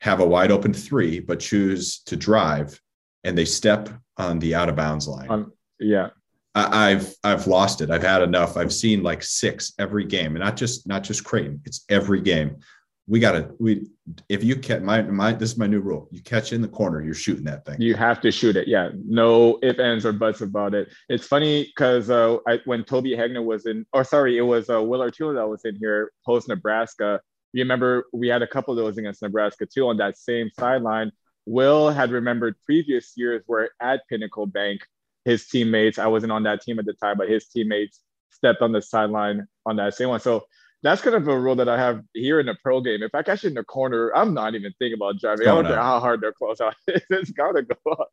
have 0.00 0.20
a 0.20 0.26
wide 0.26 0.50
open 0.50 0.74
three, 0.74 1.20
but 1.20 1.40
choose 1.40 2.00
to 2.00 2.16
drive, 2.16 2.80
and 3.22 3.38
they 3.38 3.44
step 3.44 3.88
on 4.16 4.38
the 4.38 4.54
out 4.54 4.68
of 4.68 4.76
bounds 4.76 5.06
line. 5.08 5.30
Um, 5.30 5.52
yeah. 5.78 6.08
I've 6.56 7.12
I've 7.24 7.48
lost 7.48 7.80
it. 7.80 7.90
I've 7.90 8.02
had 8.02 8.22
enough. 8.22 8.56
I've 8.56 8.72
seen 8.72 9.02
like 9.02 9.24
six 9.24 9.72
every 9.78 10.04
game, 10.04 10.36
and 10.36 10.44
not 10.44 10.56
just 10.56 10.86
not 10.86 11.02
just 11.02 11.24
Creighton. 11.24 11.60
It's 11.64 11.84
every 11.88 12.20
game. 12.20 12.58
We 13.06 13.20
gotta 13.20 13.50
we 13.58 13.86
if 14.28 14.42
you 14.42 14.56
catch 14.56 14.80
my 14.80 15.02
my 15.02 15.32
this 15.32 15.52
is 15.52 15.58
my 15.58 15.66
new 15.66 15.80
rule. 15.80 16.08
You 16.10 16.22
catch 16.22 16.52
in 16.52 16.62
the 16.62 16.68
corner, 16.68 17.02
you're 17.02 17.14
shooting 17.14 17.44
that 17.44 17.66
thing. 17.66 17.80
You 17.80 17.94
have 17.94 18.20
to 18.22 18.30
shoot 18.30 18.56
it. 18.56 18.66
Yeah, 18.66 18.90
no 19.06 19.58
if 19.62 19.78
ands 19.78 20.06
or 20.06 20.12
buts 20.12 20.40
about 20.40 20.74
it. 20.74 20.88
It's 21.08 21.26
funny 21.26 21.64
because 21.64 22.08
uh, 22.08 22.38
I, 22.48 22.60
when 22.64 22.84
Toby 22.84 23.10
Hegner 23.10 23.44
was 23.44 23.66
in, 23.66 23.84
or 23.92 24.04
sorry, 24.04 24.38
it 24.38 24.42
was 24.42 24.70
uh, 24.70 24.82
Will 24.82 25.00
Artino 25.00 25.34
that 25.34 25.48
was 25.48 25.64
in 25.64 25.76
here 25.76 26.12
post 26.24 26.48
Nebraska. 26.48 27.20
You 27.52 27.62
remember 27.62 28.06
we 28.12 28.28
had 28.28 28.42
a 28.42 28.46
couple 28.46 28.72
of 28.72 28.78
those 28.78 28.96
against 28.96 29.22
Nebraska 29.22 29.66
too 29.66 29.86
on 29.88 29.98
that 29.98 30.16
same 30.16 30.50
sideline. 30.58 31.12
Will 31.46 31.90
had 31.90 32.10
remembered 32.10 32.56
previous 32.64 33.12
years 33.16 33.42
where 33.46 33.70
at 33.80 34.00
Pinnacle 34.08 34.46
Bank 34.46 34.80
his 35.24 35.46
teammates. 35.46 35.98
I 35.98 36.06
wasn't 36.06 36.32
on 36.32 36.42
that 36.44 36.62
team 36.62 36.78
at 36.78 36.84
the 36.84 36.92
time, 36.92 37.16
but 37.16 37.28
his 37.28 37.46
teammates 37.48 38.00
stepped 38.30 38.62
on 38.62 38.72
the 38.72 38.82
sideline 38.82 39.46
on 39.66 39.76
that 39.76 39.94
same 39.94 40.10
one. 40.10 40.20
So 40.20 40.44
that's 40.84 41.00
kind 41.00 41.16
of 41.16 41.26
a 41.26 41.38
rule 41.38 41.56
that 41.56 41.68
I 41.68 41.78
have 41.78 42.02
here 42.12 42.40
in 42.40 42.46
the 42.46 42.56
pro 42.62 42.82
game. 42.82 43.02
If 43.02 43.14
I 43.14 43.22
catch 43.22 43.42
it 43.42 43.48
in 43.48 43.54
the 43.54 43.64
corner, 43.64 44.14
I'm 44.14 44.34
not 44.34 44.54
even 44.54 44.70
thinking 44.78 44.98
about 44.98 45.18
driving. 45.18 45.48
I 45.48 45.54
don't 45.54 45.64
care 45.64 45.76
how 45.76 45.98
hard 45.98 46.20
their 46.20 46.32
close 46.32 46.60
out. 46.60 46.76
it's 46.86 47.30
gotta 47.30 47.62
go 47.62 47.92
up. 47.92 48.10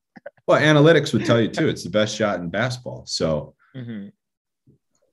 Well, 0.48 0.60
analytics 0.60 1.12
would 1.12 1.26
tell 1.26 1.40
you 1.40 1.50
too. 1.50 1.68
It's 1.68 1.84
the 1.84 1.90
best 1.90 2.16
shot 2.16 2.40
in 2.40 2.50
basketball. 2.50 3.04
So, 3.06 3.56
mm-hmm. 3.76 4.08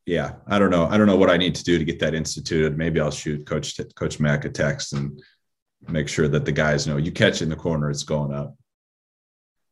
yeah, 0.06 0.36
I 0.46 0.60
don't 0.60 0.70
know. 0.70 0.86
I 0.86 0.96
don't 0.96 1.08
know 1.08 1.16
what 1.16 1.30
I 1.30 1.36
need 1.36 1.56
to 1.56 1.64
do 1.64 1.78
to 1.78 1.84
get 1.84 1.98
that 1.98 2.14
instituted. 2.14 2.78
Maybe 2.78 3.00
I'll 3.00 3.10
shoot 3.10 3.44
Coach 3.44 3.78
Coach 3.96 4.20
Mack 4.20 4.44
a 4.44 4.50
text 4.50 4.92
and 4.92 5.20
make 5.88 6.08
sure 6.08 6.28
that 6.28 6.44
the 6.44 6.52
guys 6.52 6.86
know 6.86 6.96
you 6.96 7.10
catch 7.10 7.36
it 7.36 7.42
in 7.42 7.48
the 7.48 7.56
corner, 7.56 7.90
it's 7.90 8.04
going 8.04 8.32
up 8.32 8.54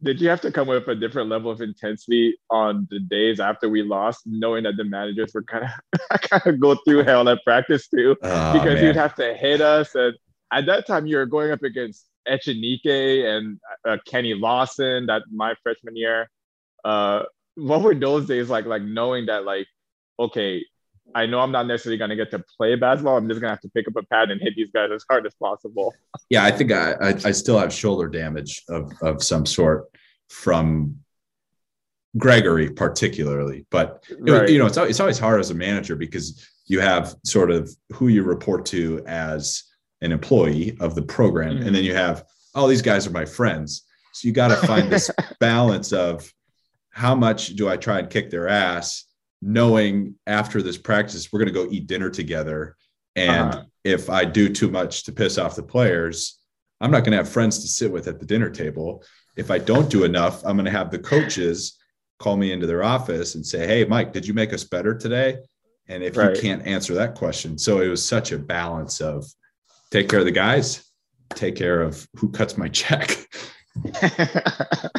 did 0.02 0.20
you 0.20 0.28
have 0.28 0.40
to 0.42 0.52
come 0.52 0.68
with 0.68 0.86
a 0.88 0.94
different 0.94 1.30
level 1.30 1.50
of 1.50 1.60
intensity 1.60 2.36
on 2.50 2.86
the 2.90 3.00
days 3.00 3.40
after 3.40 3.68
we 3.68 3.82
lost, 3.82 4.22
knowing 4.26 4.64
that 4.64 4.76
the 4.76 4.84
managers 4.84 5.32
were 5.34 5.42
kind 5.42 5.64
of 5.64 6.20
kind 6.20 6.46
of 6.46 6.60
go 6.60 6.74
through 6.84 7.04
hell 7.04 7.28
at 7.28 7.42
practice 7.44 7.88
too, 7.88 8.16
oh, 8.22 8.52
because 8.52 8.74
man. 8.74 8.84
you'd 8.84 8.96
have 8.96 9.14
to 9.14 9.34
hit 9.34 9.60
us, 9.60 9.94
and 9.94 10.14
at 10.52 10.66
that 10.66 10.86
time 10.86 11.06
you 11.06 11.16
were 11.16 11.26
going 11.26 11.50
up 11.50 11.62
against 11.62 12.06
Echenique 12.28 13.24
and 13.24 13.58
uh, 13.88 13.96
Kenny 14.06 14.34
Lawson 14.34 15.06
that 15.06 15.22
my 15.32 15.54
freshman 15.62 15.96
year. 15.96 16.28
Uh, 16.84 17.22
what 17.56 17.82
were 17.82 17.94
those 17.94 18.26
days 18.26 18.50
like? 18.50 18.66
Like 18.66 18.82
knowing 18.82 19.26
that 19.26 19.44
like, 19.44 19.66
okay, 20.18 20.64
I 21.14 21.26
know 21.26 21.40
I'm 21.40 21.52
not 21.52 21.66
necessarily 21.66 21.98
going 21.98 22.10
to 22.10 22.16
get 22.16 22.30
to 22.32 22.44
play 22.56 22.75
basketball. 22.75 23.16
I'm 23.16 23.28
just 23.28 23.40
going 23.40 23.48
to 23.48 23.54
have 23.54 23.60
to 23.60 23.68
pick 23.70 23.86
up 23.88 23.96
a 23.96 24.02
pad 24.06 24.30
and 24.30 24.40
hit 24.40 24.54
these 24.56 24.70
guys 24.70 24.90
as 24.92 25.04
hard 25.08 25.26
as 25.26 25.34
possible. 25.34 25.94
Yeah, 26.28 26.44
I 26.44 26.50
think 26.50 26.72
I, 26.72 26.92
I, 26.92 27.08
I 27.08 27.30
still 27.30 27.58
have 27.58 27.72
shoulder 27.72 28.08
damage 28.08 28.62
of, 28.68 28.92
of 29.02 29.22
some 29.22 29.46
sort 29.46 29.86
from 30.28 30.96
Gregory, 32.16 32.70
particularly. 32.70 33.66
But 33.70 34.04
right. 34.18 34.48
you 34.48 34.58
know, 34.58 34.66
it's 34.66 34.76
it's 34.76 35.00
always 35.00 35.18
hard 35.18 35.40
as 35.40 35.50
a 35.50 35.54
manager 35.54 35.96
because 35.96 36.46
you 36.66 36.80
have 36.80 37.14
sort 37.25 37.50
of 37.50 37.70
who 37.92 38.08
you 38.08 38.22
report 38.22 38.66
to 38.66 39.02
as 39.06 39.64
an 40.00 40.12
employee 40.12 40.76
of 40.80 40.94
the 40.94 41.02
program, 41.02 41.56
mm-hmm. 41.56 41.66
and 41.66 41.76
then 41.76 41.84
you 41.84 41.94
have 41.94 42.25
all 42.54 42.64
oh, 42.64 42.68
these 42.68 42.82
guys 42.82 43.06
are 43.06 43.10
my 43.10 43.25
friends. 43.25 43.84
So 44.12 44.26
you 44.26 44.32
got 44.32 44.48
to 44.48 44.66
find 44.66 44.90
this 44.90 45.10
balance 45.40 45.92
of 45.92 46.32
how 46.90 47.14
much 47.14 47.48
do 47.48 47.68
I 47.68 47.76
try 47.76 47.98
and 47.98 48.08
kick 48.08 48.30
their 48.30 48.48
ass 48.48 49.05
knowing 49.43 50.14
after 50.26 50.62
this 50.62 50.78
practice 50.78 51.33
we're 51.33 51.38
going 51.38 51.52
to 51.52 51.61
go 51.64 51.71
eat 51.71 51.87
dinner 51.87 52.11
together. 52.11 52.76
And 53.14 53.55
uh-huh. 53.55 53.62
if 53.85 54.11
i 54.11 54.25
do 54.25 54.49
too 54.49 54.71
much 54.71 55.05
to 55.05 55.12
piss 55.12 55.38
off 55.38 55.57
the 55.57 55.62
players 55.62 56.38
i'm 56.81 56.90
not 56.90 57.00
going 57.00 57.12
to 57.12 57.19
have 57.19 57.28
friends 57.28 57.61
to 57.61 57.69
sit 57.69 57.90
with 57.90 58.09
at 58.09 58.21
the 58.21 58.26
dinner 58.26 58.50
table. 58.50 59.02
If 59.37 59.50
i 59.50 59.59
don't 59.59 59.90
do 59.90 60.05
enough 60.05 60.45
i'm 60.45 60.57
going 60.57 60.66
to 60.66 60.71
have 60.71 60.90
the 60.90 60.99
coaches 60.99 61.78
call 62.19 62.37
me 62.37 62.52
into 62.52 62.66
their 62.66 62.83
office 62.83 63.35
and 63.35 63.45
say 63.45 63.66
hey 63.66 63.85
mike 63.85 64.12
did 64.12 64.26
you 64.26 64.35
make 64.35 64.52
us 64.52 64.64
better 64.64 64.95
today? 64.97 65.38
And 65.88 66.02
if 66.02 66.16
right. 66.16 66.35
you 66.35 66.43
can't 66.43 66.66
answer 66.66 66.95
that 66.95 67.14
question. 67.14 67.57
So 67.59 67.81
it 67.81 67.87
was 67.87 68.05
such 68.05 68.33
a 68.33 68.38
balance 68.38 69.00
of 69.00 69.25
take 69.93 70.09
care 70.09 70.19
of 70.19 70.25
the 70.25 70.33
guys 70.33 70.83
take 71.35 71.57
care 71.57 71.83
of 71.83 72.09
who 72.16 72.31
cuts 72.31 72.57
my 72.57 72.69
check. 72.69 73.16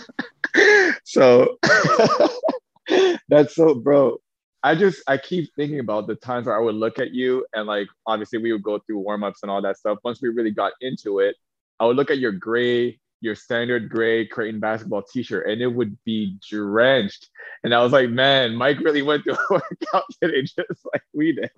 So 1.07 1.57
that's 3.29 3.55
so 3.55 3.75
bro 3.75 4.17
I 4.63 4.75
just 4.75 5.01
I 5.07 5.17
keep 5.17 5.53
thinking 5.55 5.79
about 5.79 6.07
the 6.07 6.15
times 6.15 6.47
where 6.47 6.57
I 6.57 6.59
would 6.59 6.75
look 6.75 6.99
at 6.99 7.11
you 7.11 7.45
and 7.53 7.67
like 7.67 7.87
obviously 8.05 8.39
we 8.39 8.51
would 8.51 8.63
go 8.63 8.79
through 8.79 8.99
warm-ups 8.99 9.39
and 9.43 9.51
all 9.51 9.61
that 9.61 9.77
stuff. 9.77 9.99
Once 10.03 10.21
we 10.21 10.29
really 10.29 10.51
got 10.51 10.73
into 10.81 11.19
it, 11.19 11.35
I 11.79 11.85
would 11.85 11.95
look 11.95 12.09
at 12.09 12.17
your 12.19 12.31
gray, 12.31 12.99
your 13.21 13.35
standard 13.35 13.89
gray 13.89 14.25
Creighton 14.25 14.59
basketball 14.59 15.03
t-shirt 15.03 15.47
and 15.47 15.61
it 15.61 15.67
would 15.67 15.97
be 16.03 16.37
drenched. 16.49 17.29
And 17.63 17.73
I 17.73 17.83
was 17.83 17.91
like, 17.91 18.09
man, 18.09 18.55
Mike 18.55 18.79
really 18.79 19.03
went 19.03 19.23
through 19.23 19.37
work 19.49 19.77
out 19.93 20.05
today 20.21 20.41
just 20.41 20.85
like 20.91 21.03
we 21.13 21.33
did. 21.33 21.51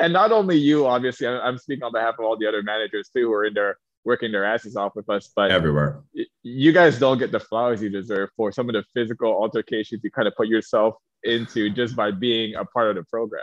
And 0.00 0.12
not 0.12 0.32
only 0.32 0.56
you, 0.56 0.86
obviously, 0.86 1.26
I'm 1.26 1.58
speaking 1.58 1.82
on 1.82 1.92
behalf 1.92 2.14
of 2.18 2.24
all 2.24 2.36
the 2.36 2.46
other 2.46 2.62
managers 2.62 3.08
too 3.08 3.26
who 3.26 3.32
are 3.32 3.44
in 3.44 3.54
there 3.54 3.78
working 4.04 4.32
their 4.32 4.44
asses 4.44 4.76
off 4.76 4.92
with 4.94 5.08
us. 5.08 5.30
But 5.34 5.50
everywhere, 5.50 6.02
you 6.42 6.72
guys 6.72 6.98
don't 6.98 7.18
get 7.18 7.32
the 7.32 7.40
flowers 7.40 7.82
you 7.82 7.90
deserve 7.90 8.30
for 8.36 8.52
some 8.52 8.68
of 8.68 8.74
the 8.74 8.84
physical 8.94 9.30
altercations 9.32 10.00
you 10.02 10.10
kind 10.10 10.28
of 10.28 10.34
put 10.36 10.48
yourself 10.48 10.94
into 11.24 11.70
just 11.70 11.94
by 11.94 12.10
being 12.10 12.54
a 12.54 12.64
part 12.64 12.90
of 12.90 12.96
the 12.96 13.04
program. 13.04 13.42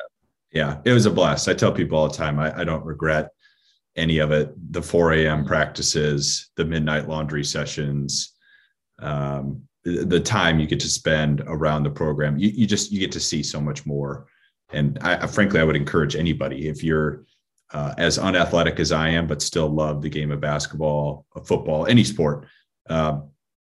Yeah, 0.52 0.80
it 0.84 0.94
was 0.94 1.06
a 1.06 1.12
blast. 1.12 1.48
I 1.48 1.54
tell 1.54 1.72
people 1.72 1.98
all 1.98 2.08
the 2.08 2.18
time, 2.18 2.40
I, 2.40 2.62
I 2.62 2.64
don't 2.64 2.84
regret 2.84 3.30
any 3.96 4.18
of 4.20 4.32
it. 4.32 4.52
The 4.74 4.82
4 4.82 5.14
a.m. 5.14 5.46
practices, 5.46 6.50
the 6.56 6.66
midnight 6.66 7.08
laundry 7.08 7.44
sessions, 7.44 8.34
um, 9.00 9.62
the, 9.84 10.06
the 10.06 10.20
time 10.20 10.60
you 10.60 10.68
get 10.68 10.80
to 10.82 10.90
spend 10.90 11.42
around 11.46 11.84
the 11.84 11.90
program. 11.90 12.38
You, 12.38 12.50
you 12.50 12.66
just 12.66 12.92
you 12.92 13.00
get 13.00 13.12
to 13.14 13.20
see 13.20 13.44
so 13.44 13.62
much 13.62 13.86
more. 13.86 14.28
And 14.72 15.00
I, 15.02 15.26
frankly, 15.28 15.60
I 15.60 15.64
would 15.64 15.76
encourage 15.76 16.16
anybody 16.16 16.68
if 16.68 16.84
you're 16.84 17.26
uh, 17.72 17.94
as 17.98 18.18
unathletic 18.18 18.80
as 18.80 18.92
I 18.92 19.10
am, 19.10 19.28
but 19.28 19.42
still 19.42 19.68
love 19.68 20.02
the 20.02 20.10
game 20.10 20.32
of 20.32 20.42
basketball, 20.42 21.26
football, 21.46 21.86
any 21.86 22.04
sport. 22.04 22.48
Uh, 22.90 23.22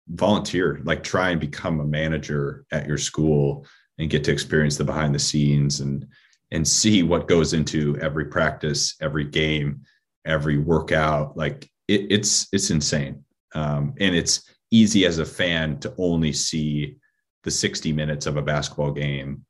volunteer, 0.09 0.81
like 0.85 1.03
try 1.03 1.31
and 1.31 1.41
become 1.41 1.81
a 1.81 1.85
manager 1.85 2.67
at 2.73 2.87
your 2.87 2.99
school 2.99 3.67
and 3.99 4.11
get 4.11 4.25
to 4.25 4.33
experience 4.33 4.77
the 4.77 4.85
behind 4.85 5.15
the 5.15 5.19
scenes 5.19 5.81
and 5.81 6.07
and 6.51 6.67
see 6.67 7.03
what 7.03 7.27
goes 7.27 7.53
into 7.53 7.99
every 8.01 8.27
practice, 8.27 8.95
every 9.01 9.25
game, 9.25 9.81
every 10.25 10.59
workout. 10.59 11.37
Like 11.37 11.71
it, 11.89 12.07
it's 12.11 12.49
it's 12.53 12.71
insane, 12.71 13.25
um, 13.55 13.95
and 13.99 14.15
it's 14.15 14.51
easy 14.71 15.07
as 15.07 15.19
a 15.19 15.25
fan 15.25 15.79
to 15.81 15.95
only 15.99 16.33
see 16.33 16.97
the 17.45 17.51
60 17.51 17.93
minutes 17.93 18.27
of 18.27 18.37
a 18.37 18.43
basketball 18.43 18.91
game 18.91 19.45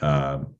um, 0.00 0.54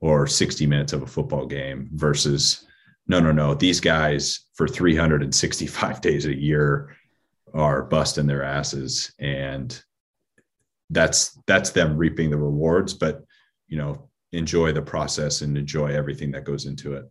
or 0.00 0.26
60 0.26 0.66
minutes 0.66 0.92
of 0.92 1.02
a 1.02 1.06
football 1.06 1.46
game 1.46 1.88
versus 1.92 2.66
no 3.12 3.20
no 3.20 3.32
no. 3.32 3.54
These 3.54 3.80
guys 3.80 4.46
for 4.54 4.66
365 4.66 6.00
days 6.08 6.24
a 6.26 6.34
year 6.34 6.96
are 7.54 7.82
busting 7.82 8.26
their 8.26 8.42
asses 8.42 9.12
and 9.18 9.82
that's 10.88 11.38
that's 11.46 11.70
them 11.70 11.98
reaping 11.98 12.30
the 12.30 12.36
rewards 12.36 12.94
but 12.94 13.24
you 13.68 13.76
know 13.76 14.08
enjoy 14.32 14.72
the 14.72 14.80
process 14.80 15.42
and 15.42 15.58
enjoy 15.58 15.88
everything 15.88 16.30
that 16.30 16.44
goes 16.44 16.64
into 16.64 16.94
it. 16.94 17.04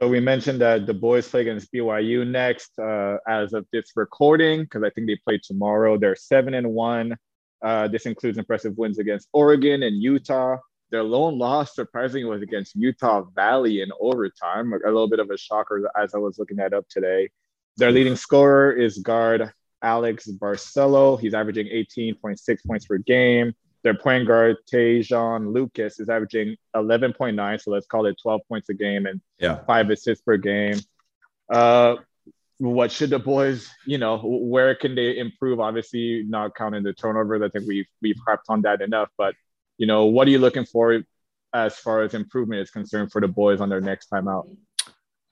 So 0.00 0.08
we 0.08 0.20
mentioned 0.20 0.62
that 0.62 0.86
the 0.86 0.94
boys 0.94 1.28
play 1.28 1.42
against 1.42 1.70
byu 1.70 2.26
next 2.26 2.70
uh, 2.78 3.18
as 3.28 3.52
of 3.52 3.66
this 3.74 3.92
recording 3.94 4.62
because 4.62 4.82
i 4.82 4.88
think 4.90 5.06
they 5.06 5.16
play 5.16 5.38
tomorrow. 5.42 5.98
They're 5.98 6.16
seven 6.16 6.54
and 6.54 6.72
one. 6.72 7.14
Uh, 7.62 7.88
this 7.88 8.06
includes 8.06 8.38
impressive 8.38 8.72
wins 8.78 8.98
against 8.98 9.28
oregon 9.34 9.82
and 9.82 10.02
utah 10.02 10.56
their 10.90 11.02
lone 11.02 11.38
loss 11.38 11.74
surprisingly 11.74 12.24
was 12.24 12.42
against 12.42 12.74
utah 12.76 13.22
valley 13.34 13.80
in 13.82 13.90
overtime 14.00 14.72
a 14.72 14.86
little 14.86 15.08
bit 15.08 15.20
of 15.20 15.30
a 15.30 15.38
shocker 15.38 15.90
as 16.00 16.14
i 16.14 16.18
was 16.18 16.38
looking 16.38 16.56
that 16.56 16.72
up 16.72 16.86
today 16.88 17.28
their 17.76 17.90
leading 17.90 18.16
scorer 18.16 18.72
is 18.72 18.98
guard 18.98 19.52
Alex 19.82 20.28
Barcelo. 20.28 21.18
He's 21.18 21.34
averaging 21.34 21.66
18.6 21.66 22.66
points 22.66 22.86
per 22.86 22.98
game. 22.98 23.54
Their 23.82 23.94
point 23.94 24.26
guard, 24.26 24.56
Te'Jon 24.70 25.52
Lucas, 25.54 26.00
is 26.00 26.10
averaging 26.10 26.56
11.9, 26.76 27.60
so 27.60 27.70
let's 27.70 27.86
call 27.86 28.06
it 28.06 28.16
12 28.20 28.40
points 28.46 28.68
a 28.68 28.74
game 28.74 29.06
and 29.06 29.20
yeah. 29.38 29.64
five 29.64 29.88
assists 29.88 30.22
per 30.22 30.36
game. 30.36 30.78
Uh, 31.50 31.96
what 32.58 32.92
should 32.92 33.08
the 33.08 33.18
boys, 33.18 33.70
you 33.86 33.96
know, 33.96 34.18
where 34.18 34.74
can 34.74 34.94
they 34.94 35.16
improve? 35.16 35.60
Obviously, 35.60 36.24
not 36.28 36.54
counting 36.54 36.82
the 36.82 36.92
turnovers. 36.92 37.40
I 37.40 37.48
think 37.48 37.66
we've 37.66 37.86
we've 38.02 38.18
harped 38.26 38.46
on 38.50 38.60
that 38.62 38.82
enough. 38.82 39.08
But 39.16 39.34
you 39.80 39.86
know, 39.86 40.04
what 40.04 40.28
are 40.28 40.30
you 40.30 40.38
looking 40.38 40.66
for 40.66 41.02
as 41.54 41.78
far 41.78 42.02
as 42.02 42.12
improvement 42.12 42.60
is 42.60 42.70
concerned 42.70 43.10
for 43.10 43.22
the 43.22 43.26
boys 43.26 43.62
on 43.62 43.70
their 43.70 43.80
next 43.80 44.08
time 44.08 44.28
out? 44.28 44.46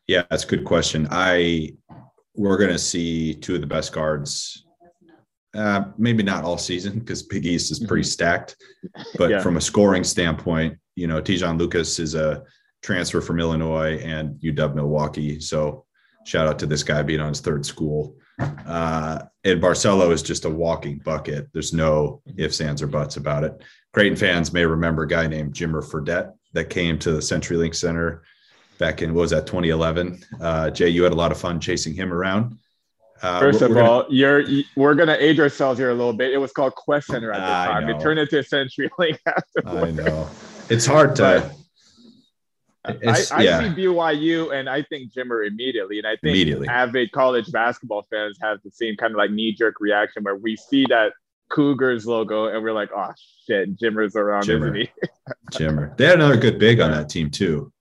Yeah, 0.07 0.23
that's 0.31 0.45
a 0.45 0.47
good 0.47 0.65
question. 0.65 1.07
I 1.11 1.75
we're 2.35 2.57
going 2.57 2.71
to 2.71 2.79
see 2.79 3.35
two 3.35 3.57
of 3.57 3.61
the 3.61 3.67
best 3.67 3.93
guards. 3.93 4.65
Uh, 5.55 5.85
maybe 5.99 6.23
not 6.23 6.45
all 6.45 6.57
season 6.57 6.99
because 6.99 7.23
Big 7.23 7.45
East 7.45 7.71
is 7.71 7.79
pretty 7.79 8.03
mm-hmm. 8.03 8.09
stacked, 8.09 8.57
but 9.19 9.31
yeah. 9.31 9.41
from 9.41 9.59
a 9.59 9.61
scoring 9.61 10.05
standpoint, 10.05 10.79
you 10.95 11.07
know, 11.07 11.21
Te'Jon 11.21 11.59
Lucas 11.59 11.99
is 11.99 12.15
a 12.15 12.43
transfer 12.83 13.21
from 13.21 13.41
Illinois 13.41 13.99
and 13.99 14.41
UW 14.41 14.75
Milwaukee. 14.75 15.41
So 15.41 15.85
shout 16.25 16.47
out 16.47 16.59
to 16.61 16.67
this 16.67 16.83
guy 16.83 17.03
being 17.03 17.21
on 17.21 17.31
his 17.31 17.41
third 17.41 17.67
school. 17.67 18.17
Uh, 18.39 19.21
and 19.45 19.61
Barcelo 19.61 20.11
is 20.13 20.23
just 20.23 20.45
a 20.45 20.51
walking 20.51 20.99
bucket. 20.99 21.49
There's 21.53 21.73
no 21.73 22.23
mm-hmm. 22.29 22.41
ifs, 22.41 22.61
ands, 22.61 22.83
or 22.83 22.87
buts 22.87 23.17
about 23.17 23.45
it. 23.45 23.61
Creighton 23.93 24.17
fans 24.17 24.53
may 24.53 24.65
remember 24.65 25.05
a 25.05 25.09
guy 25.09 25.27
named 25.27 25.55
Jimmer 25.55 25.83
Fredette 25.83 26.35
that 26.53 26.71
came 26.71 26.99
to 26.99 27.13
the 27.13 27.19
CenturyLink 27.19 27.75
Center 27.75 28.23
back 28.79 29.03
in 29.03 29.15
what 29.15 29.23
was 29.23 29.31
that 29.31 29.47
2011. 29.47 30.23
Uh, 30.41 30.71
Jay, 30.71 30.89
you 30.89 31.03
had 31.03 31.13
a 31.13 31.17
lot 31.17 31.33
of 31.33 31.39
fun 31.39 31.61
chasing 31.61 31.95
him 31.95 32.13
around. 32.13 32.59
Uh, 33.21 33.41
First 33.41 33.63
of 33.63 33.77
all, 33.77 34.03
gonna, 34.03 34.15
you're 34.15 34.45
we're 34.77 34.95
gonna 34.95 35.17
age 35.19 35.41
ourselves 35.41 35.79
here 35.79 35.91
a 35.91 35.95
little 35.95 36.13
bit. 36.13 36.33
It 36.33 36.39
was 36.39 36.53
called 36.53 36.75
Qwest 36.75 37.05
Center 37.05 37.33
at 37.33 37.41
the 37.41 37.73
time. 37.73 37.89
It 37.89 38.01
turned 38.01 38.21
into 38.21 38.37
CenturyLink 38.37 39.19
afterwards. 39.27 39.67
I 39.67 39.91
know 39.91 40.29
it's 40.69 40.87
hard 40.87 41.17
to. 41.17 41.53
It's, 42.87 43.33
I, 43.33 43.39
I 43.39 43.43
yeah. 43.43 43.61
see 43.75 43.83
BYU 43.83 44.55
and 44.55 44.69
I 44.69 44.83
think 44.83 45.13
Jimmer 45.13 45.47
immediately, 45.47 45.99
and 45.99 46.07
I 46.07 46.17
think 46.17 46.69
avid 46.69 47.11
college 47.11 47.51
basketball 47.51 48.07
fans 48.09 48.39
have 48.41 48.59
the 48.65 48.71
same 48.71 48.97
kind 48.97 49.13
of 49.13 49.19
like 49.19 49.33
knee 49.33 49.53
jerk 49.53 49.75
reaction 49.81 50.23
where 50.23 50.37
we 50.37 50.57
see 50.57 50.87
that 50.89 51.13
Cougars 51.51 52.07
logo, 52.07 52.47
and 52.47 52.63
we're 52.63 52.73
like, 52.73 52.91
oh 52.95 53.13
shit, 53.47 53.79
Jimmer's 53.79 54.17
around, 54.17 54.45
Jimmer. 54.45 54.63
isn't 54.63 54.77
he? 54.77 54.91
Jimmer. 55.53 55.97
They 55.97 56.07
had 56.07 56.17
another 56.17 56.37
good 56.37 56.59
big 56.59 56.81
on 56.81 56.91
that 56.93 57.09
team 57.09 57.31
too. 57.31 57.73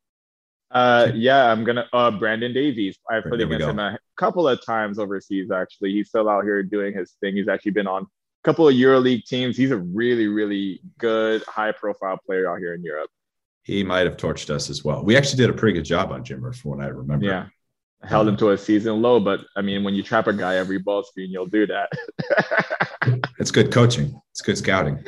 Uh, 0.70 1.12
yeah, 1.14 1.50
I'm 1.52 1.64
gonna. 1.64 1.88
Uh, 1.94 2.12
Brandon 2.12 2.54
Davies. 2.54 2.98
I've 3.10 3.24
played 3.24 3.42
against 3.42 3.68
him 3.68 3.80
a 3.80 3.98
couple 4.18 4.48
of 4.48 4.64
times 4.66 5.00
overseas. 5.00 5.50
Actually, 5.52 5.94
he's 5.94 6.10
still 6.10 6.30
out 6.30 6.44
here 6.44 6.62
doing 6.64 6.94
his 6.94 7.16
thing. 7.22 7.36
He's 7.36 7.48
actually 7.48 7.72
been 7.72 7.88
on 7.88 8.04
a 8.04 8.08
couple 8.44 8.68
of 8.68 8.76
EuroLeague 8.76 9.24
teams. 9.26 9.56
He's 9.56 9.72
a 9.72 9.78
really, 9.78 10.28
really 10.28 10.82
good, 10.98 11.44
high-profile 11.44 12.20
player 12.26 12.52
out 12.52 12.60
here 12.60 12.74
in 12.74 12.84
Europe. 12.84 13.10
He 13.64 13.84
might 13.84 14.06
have 14.06 14.18
torched 14.18 14.50
us 14.50 14.70
as 14.70 14.84
well. 14.84 15.04
We 15.04 15.16
actually 15.16 15.38
did 15.38 15.50
a 15.50 15.54
pretty 15.54 15.74
good 15.74 15.86
job 15.86 16.12
on 16.12 16.24
Jimmer, 16.24 16.56
from 16.56 16.72
what 16.72 16.82
I 16.82 16.88
remember. 16.88 17.26
Yeah, 17.26 17.48
held 18.04 18.28
him 18.28 18.38
to 18.38 18.52
a 18.52 18.58
season 18.58 19.02
low. 19.02 19.20
But 19.20 19.42
I 19.56 19.62
mean, 19.62 19.84
when 19.84 19.96
you 19.96 20.04
trap 20.04 20.28
a 20.28 20.34
guy 20.34 20.56
every 20.56 20.78
ball 20.78 21.04
screen, 21.04 21.32
you'll 21.32 21.48
do 21.48 21.68
that. 21.68 21.90
it's 23.40 23.52
good 23.52 23.72
coaching. 23.72 24.20
It's 24.32 24.42
good 24.42 24.58
scouting. 24.58 25.04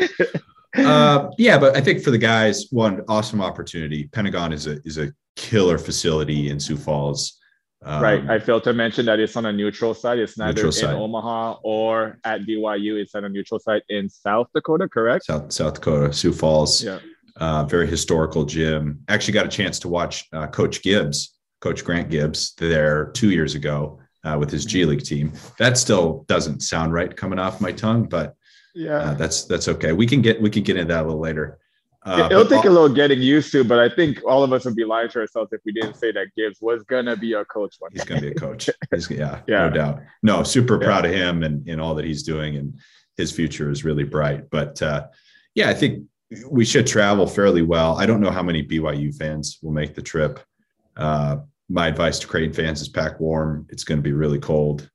uh, 0.77 1.29
yeah, 1.37 1.57
but 1.57 1.75
I 1.75 1.81
think 1.81 2.03
for 2.03 2.11
the 2.11 2.17
guys, 2.17 2.67
one 2.71 3.03
awesome 3.07 3.41
opportunity. 3.41 4.07
Pentagon 4.07 4.53
is 4.53 4.67
a 4.67 4.79
is 4.85 4.97
a 4.97 5.11
killer 5.35 5.77
facility 5.77 6.49
in 6.49 6.59
Sioux 6.59 6.77
Falls. 6.77 7.37
Um, 7.81 8.03
right. 8.03 8.29
I 8.29 8.39
failed 8.39 8.65
to 8.65 8.73
mention 8.73 9.05
that 9.05 9.19
it's 9.19 9.37
on 9.37 9.45
a 9.45 9.53
neutral 9.53 9.93
site. 9.93 10.19
It's 10.19 10.37
neither 10.37 10.65
in 10.65 10.71
site. 10.71 10.95
Omaha 10.95 11.59
or 11.63 12.19
at 12.25 12.41
BYU. 12.41 12.99
It's 12.99 13.15
on 13.15 13.23
a 13.23 13.29
neutral 13.29 13.57
site 13.57 13.83
in 13.87 14.09
South 14.09 14.47
Dakota, 14.53 14.89
correct? 14.89 15.25
South 15.25 15.51
South 15.51 15.75
Dakota, 15.75 16.11
Sioux 16.11 16.33
Falls. 16.33 16.83
Yeah. 16.83 16.99
Uh, 17.37 17.63
very 17.63 17.87
historical 17.87 18.43
gym. 18.43 18.99
Actually, 19.07 19.33
got 19.33 19.45
a 19.45 19.49
chance 19.49 19.79
to 19.79 19.87
watch 19.87 20.27
uh, 20.33 20.47
Coach 20.47 20.81
Gibbs 20.81 21.38
Coach 21.61 21.83
Grant 21.83 22.09
Gibbs 22.09 22.53
there 22.57 23.11
two 23.11 23.31
years 23.31 23.55
ago 23.55 23.99
uh, 24.23 24.37
with 24.39 24.49
his 24.49 24.65
G 24.65 24.85
League 24.85 25.03
team. 25.03 25.33
That 25.57 25.77
still 25.77 26.25
doesn't 26.27 26.61
sound 26.61 26.93
right 26.93 27.15
coming 27.15 27.39
off 27.39 27.61
my 27.61 27.71
tongue, 27.71 28.03
but 28.05 28.35
yeah, 28.73 28.97
uh, 28.97 29.13
that's 29.15 29.45
that's 29.45 29.67
okay. 29.67 29.93
We 29.93 30.05
can 30.05 30.21
get 30.21 30.41
we 30.41 30.49
can 30.49 30.63
get 30.63 30.77
into 30.77 30.93
that 30.93 31.03
a 31.03 31.07
little 31.07 31.21
later. 31.21 31.59
Uh, 32.05 32.29
It'll 32.31 32.45
take 32.45 32.63
all, 32.63 32.71
a 32.71 32.73
little 32.73 32.89
getting 32.89 33.21
used 33.21 33.51
to, 33.51 33.63
but 33.65 33.77
I 33.77 33.93
think 33.93 34.21
all 34.25 34.41
of 34.41 34.53
us 34.53 34.63
would 34.63 34.75
be 34.75 34.85
lying 34.85 35.09
to 35.09 35.19
ourselves 35.19 35.51
if 35.51 35.59
we 35.65 35.73
didn't 35.73 35.95
say 35.95 36.13
that 36.13 36.27
Gibbs 36.35 36.59
was 36.61 36.83
gonna 36.83 37.17
be 37.17 37.33
a 37.33 37.43
coach 37.45 37.75
one. 37.79 37.91
He's 37.91 38.05
gonna 38.05 38.21
be 38.21 38.29
a 38.29 38.35
coach. 38.35 38.69
He's, 38.91 39.09
yeah, 39.09 39.41
yeah, 39.47 39.67
no 39.67 39.69
doubt. 39.69 40.01
No, 40.23 40.43
super 40.43 40.79
yeah. 40.79 40.87
proud 40.87 41.05
of 41.05 41.11
him 41.11 41.43
and, 41.43 41.67
and 41.67 41.81
all 41.81 41.95
that 41.95 42.05
he's 42.05 42.23
doing, 42.23 42.55
and 42.55 42.79
his 43.17 43.33
future 43.33 43.69
is 43.69 43.83
really 43.83 44.05
bright. 44.05 44.49
But 44.49 44.81
uh, 44.81 45.07
yeah, 45.55 45.69
I 45.69 45.73
think 45.73 46.05
we 46.49 46.63
should 46.63 46.87
travel 46.87 47.27
fairly 47.27 47.63
well. 47.63 47.97
I 47.97 48.05
don't 48.05 48.21
know 48.21 48.31
how 48.31 48.43
many 48.43 48.65
BYU 48.65 49.13
fans 49.15 49.59
will 49.61 49.71
make 49.71 49.93
the 49.93 50.01
trip. 50.01 50.39
Uh, 50.99 51.37
my 51.69 51.87
advice 51.87 52.19
to 52.19 52.27
Creighton 52.27 52.53
fans 52.53 52.81
is 52.81 52.89
pack 52.89 53.19
warm. 53.19 53.65
It's 53.69 53.83
going 53.83 53.99
to 53.99 54.03
be 54.03 54.11
really 54.11 54.39
cold 54.39 54.89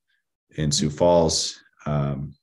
in 0.56 0.70
Sioux 0.70 0.90
Falls. 0.90 1.58
Um, 1.86 2.34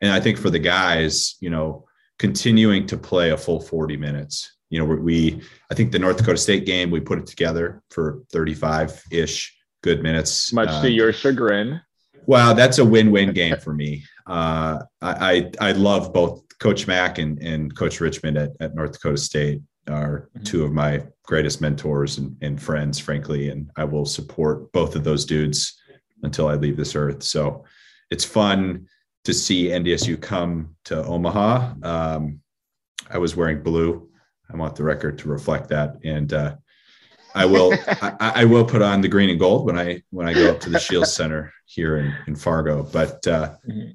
and 0.00 0.12
I 0.12 0.20
think 0.20 0.38
for 0.38 0.50
the 0.50 0.58
guys, 0.58 1.36
you 1.40 1.50
know, 1.50 1.86
continuing 2.18 2.86
to 2.86 2.96
play 2.96 3.30
a 3.30 3.36
full 3.36 3.60
40 3.60 3.96
minutes. 3.96 4.56
You 4.70 4.78
know, 4.78 4.84
we, 4.84 5.42
I 5.70 5.74
think 5.74 5.92
the 5.92 5.98
North 5.98 6.18
Dakota 6.18 6.38
State 6.38 6.64
game, 6.64 6.90
we 6.90 7.00
put 7.00 7.18
it 7.18 7.26
together 7.26 7.82
for 7.90 8.22
35 8.32 9.02
ish 9.10 9.54
good 9.82 10.02
minutes. 10.02 10.52
Much 10.52 10.68
to 10.68 10.74
uh, 10.74 10.84
your 10.84 11.12
chagrin. 11.12 11.80
Well, 12.26 12.54
that's 12.54 12.78
a 12.78 12.84
win 12.84 13.10
win 13.10 13.32
game 13.32 13.56
for 13.56 13.74
me. 13.74 14.04
Uh, 14.26 14.78
I, 15.00 15.50
I, 15.60 15.68
I 15.68 15.72
love 15.72 16.12
both 16.12 16.42
Coach 16.58 16.86
Mack 16.86 17.18
and, 17.18 17.42
and 17.42 17.74
Coach 17.76 18.00
Richman 18.00 18.36
at, 18.36 18.50
at 18.60 18.74
North 18.74 18.92
Dakota 18.92 19.16
State 19.16 19.60
are 19.88 20.28
mm-hmm. 20.34 20.44
two 20.44 20.64
of 20.64 20.72
my 20.72 21.02
greatest 21.24 21.60
mentors 21.60 22.18
and, 22.18 22.36
and, 22.40 22.60
friends, 22.60 22.98
frankly. 22.98 23.48
And 23.48 23.70
I 23.76 23.84
will 23.84 24.04
support 24.04 24.72
both 24.72 24.96
of 24.96 25.04
those 25.04 25.24
dudes 25.24 25.80
until 26.22 26.48
I 26.48 26.54
leave 26.54 26.76
this 26.76 26.94
earth. 26.94 27.22
So 27.22 27.64
it's 28.10 28.24
fun 28.24 28.86
to 29.24 29.32
see 29.32 29.68
NDSU 29.68 30.20
come 30.20 30.74
to 30.84 31.04
Omaha. 31.04 31.74
Um, 31.82 32.40
I 33.10 33.18
was 33.18 33.36
wearing 33.36 33.62
blue. 33.62 34.08
I 34.52 34.56
want 34.56 34.76
the 34.76 34.84
record 34.84 35.18
to 35.18 35.28
reflect 35.28 35.68
that. 35.68 35.96
And 36.04 36.32
uh, 36.32 36.56
I 37.34 37.44
will 37.46 37.72
I, 37.86 38.32
I, 38.36 38.44
will 38.44 38.64
put 38.64 38.82
on 38.82 39.00
the 39.00 39.08
green 39.08 39.30
and 39.30 39.38
gold 39.38 39.66
when 39.66 39.78
I 39.78 40.02
when 40.10 40.28
I 40.28 40.34
go 40.34 40.50
up 40.50 40.60
to 40.60 40.70
the 40.70 40.80
Scheels 40.80 41.14
Center 41.14 41.52
here 41.66 41.98
in, 41.98 42.14
in 42.26 42.36
Fargo. 42.36 42.82
But 42.82 43.26
uh, 43.26 43.54
mm-hmm. 43.68 43.92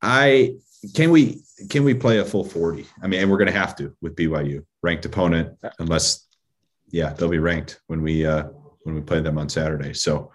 I 0.00 0.54
can 0.94 1.10
we 1.10 1.42
can 1.70 1.84
we 1.84 1.94
play 1.94 2.18
a 2.18 2.24
full 2.24 2.44
40? 2.44 2.86
I 3.02 3.06
mean, 3.06 3.20
and 3.20 3.30
we're 3.30 3.38
going 3.38 3.52
to 3.52 3.58
have 3.58 3.76
to 3.76 3.96
with 4.00 4.16
BYU 4.16 4.64
ranked 4.82 5.04
opponent, 5.04 5.56
unless 5.78 6.26
yeah, 6.90 7.12
they'll 7.12 7.28
be 7.28 7.38
ranked 7.38 7.80
when 7.86 8.02
we 8.02 8.26
uh, 8.26 8.44
when 8.82 8.94
we 8.94 9.00
play 9.00 9.20
them 9.20 9.38
on 9.38 9.48
Saturday. 9.48 9.94
So 9.94 10.32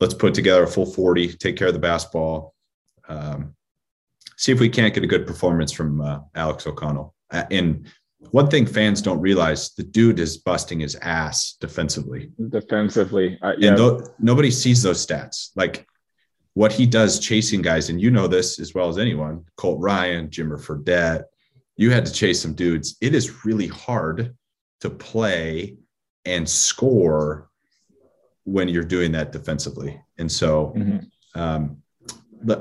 let's 0.00 0.14
put 0.14 0.34
together 0.34 0.62
a 0.62 0.68
full 0.68 0.86
40, 0.86 1.34
take 1.34 1.56
care 1.56 1.68
of 1.68 1.74
the 1.74 1.80
basketball, 1.80 2.54
um, 3.08 3.54
see 4.36 4.52
if 4.52 4.60
we 4.60 4.68
can't 4.68 4.94
get 4.94 5.04
a 5.04 5.08
good 5.08 5.26
performance 5.26 5.72
from 5.72 6.00
uh, 6.00 6.20
Alex 6.34 6.66
O'Connell. 6.66 7.14
And 7.30 7.86
one 8.30 8.48
thing 8.48 8.66
fans 8.66 9.02
don't 9.02 9.20
realize 9.20 9.74
the 9.74 9.82
dude 9.82 10.20
is 10.20 10.36
busting 10.38 10.80
his 10.80 10.96
ass 10.96 11.56
defensively. 11.60 12.30
Defensively, 12.50 13.38
uh, 13.42 13.54
yeah. 13.58 13.70
and 13.70 13.78
th- 13.78 14.10
nobody 14.18 14.50
sees 14.50 14.82
those 14.82 15.04
stats. 15.04 15.50
Like 15.56 15.86
what 16.54 16.72
he 16.72 16.86
does 16.86 17.18
chasing 17.18 17.62
guys, 17.62 17.88
and 17.88 18.00
you 18.00 18.10
know 18.10 18.26
this 18.26 18.60
as 18.60 18.74
well 18.74 18.88
as 18.88 18.98
anyone, 18.98 19.44
Colt 19.56 19.80
Ryan, 19.80 20.28
Jimmer 20.28 20.62
Fredette, 20.62 21.24
you 21.76 21.90
had 21.90 22.04
to 22.06 22.12
chase 22.12 22.42
some 22.42 22.54
dudes. 22.54 22.96
It 23.00 23.14
is 23.14 23.44
really 23.44 23.68
hard 23.68 24.36
to 24.80 24.90
play 24.90 25.76
and 26.24 26.48
score 26.48 27.48
when 28.44 28.68
you're 28.68 28.84
doing 28.84 29.12
that 29.12 29.32
defensively. 29.32 30.00
And 30.18 30.30
so, 30.30 30.74
mm-hmm. 30.76 31.40
um, 31.40 31.78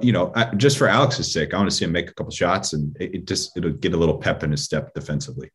you 0.01 0.11
know, 0.11 0.31
I, 0.35 0.45
just 0.55 0.77
for 0.77 0.87
Alex's 0.87 1.33
sake, 1.33 1.53
I 1.53 1.57
want 1.57 1.69
to 1.69 1.75
see 1.75 1.85
him 1.85 1.91
make 1.91 2.09
a 2.09 2.13
couple 2.13 2.31
shots 2.31 2.73
and 2.73 2.95
it, 2.99 3.15
it 3.15 3.27
just, 3.27 3.57
it'll 3.57 3.71
get 3.71 3.93
a 3.93 3.97
little 3.97 4.17
pep 4.17 4.43
in 4.43 4.51
his 4.51 4.63
step 4.63 4.93
defensively. 4.93 5.51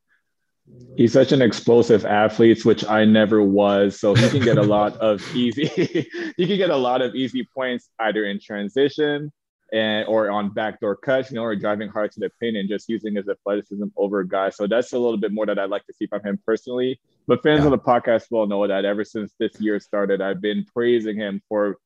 He's 0.96 1.12
such 1.12 1.32
an 1.32 1.42
explosive 1.42 2.06
athlete, 2.06 2.64
which 2.64 2.84
I 2.86 3.04
never 3.04 3.42
was. 3.42 4.00
So 4.00 4.14
he 4.14 4.28
can 4.30 4.40
get 4.40 4.58
a 4.58 4.62
lot 4.62 4.96
of 5.00 5.22
easy, 5.34 5.66
he 6.36 6.46
can 6.46 6.56
get 6.56 6.70
a 6.70 6.76
lot 6.76 7.02
of 7.02 7.14
easy 7.14 7.46
points 7.54 7.90
either 7.98 8.24
in 8.24 8.40
transition 8.40 9.32
and 9.72 10.06
or 10.06 10.30
on 10.30 10.52
backdoor 10.54 10.96
cuts, 10.96 11.30
you 11.30 11.36
know, 11.36 11.42
or 11.42 11.56
driving 11.56 11.88
hard 11.88 12.12
to 12.12 12.20
the 12.20 12.30
pin 12.40 12.56
and 12.56 12.68
just 12.68 12.88
using 12.88 13.16
his 13.16 13.28
athleticism 13.28 13.84
over 13.96 14.24
guys. 14.24 14.56
So 14.56 14.66
that's 14.66 14.92
a 14.92 14.98
little 14.98 15.18
bit 15.18 15.32
more 15.32 15.44
that 15.46 15.58
I'd 15.58 15.70
like 15.70 15.84
to 15.86 15.92
see 15.92 16.06
from 16.06 16.22
him 16.24 16.38
personally. 16.46 17.00
But 17.26 17.42
fans 17.42 17.60
yeah. 17.60 17.66
of 17.66 17.70
the 17.72 17.78
podcast 17.78 18.30
will 18.30 18.46
know 18.46 18.66
that 18.66 18.84
ever 18.84 19.04
since 19.04 19.32
this 19.38 19.60
year 19.60 19.80
started, 19.80 20.22
I've 20.22 20.40
been 20.40 20.64
praising 20.72 21.16
him 21.16 21.42
for 21.48 21.76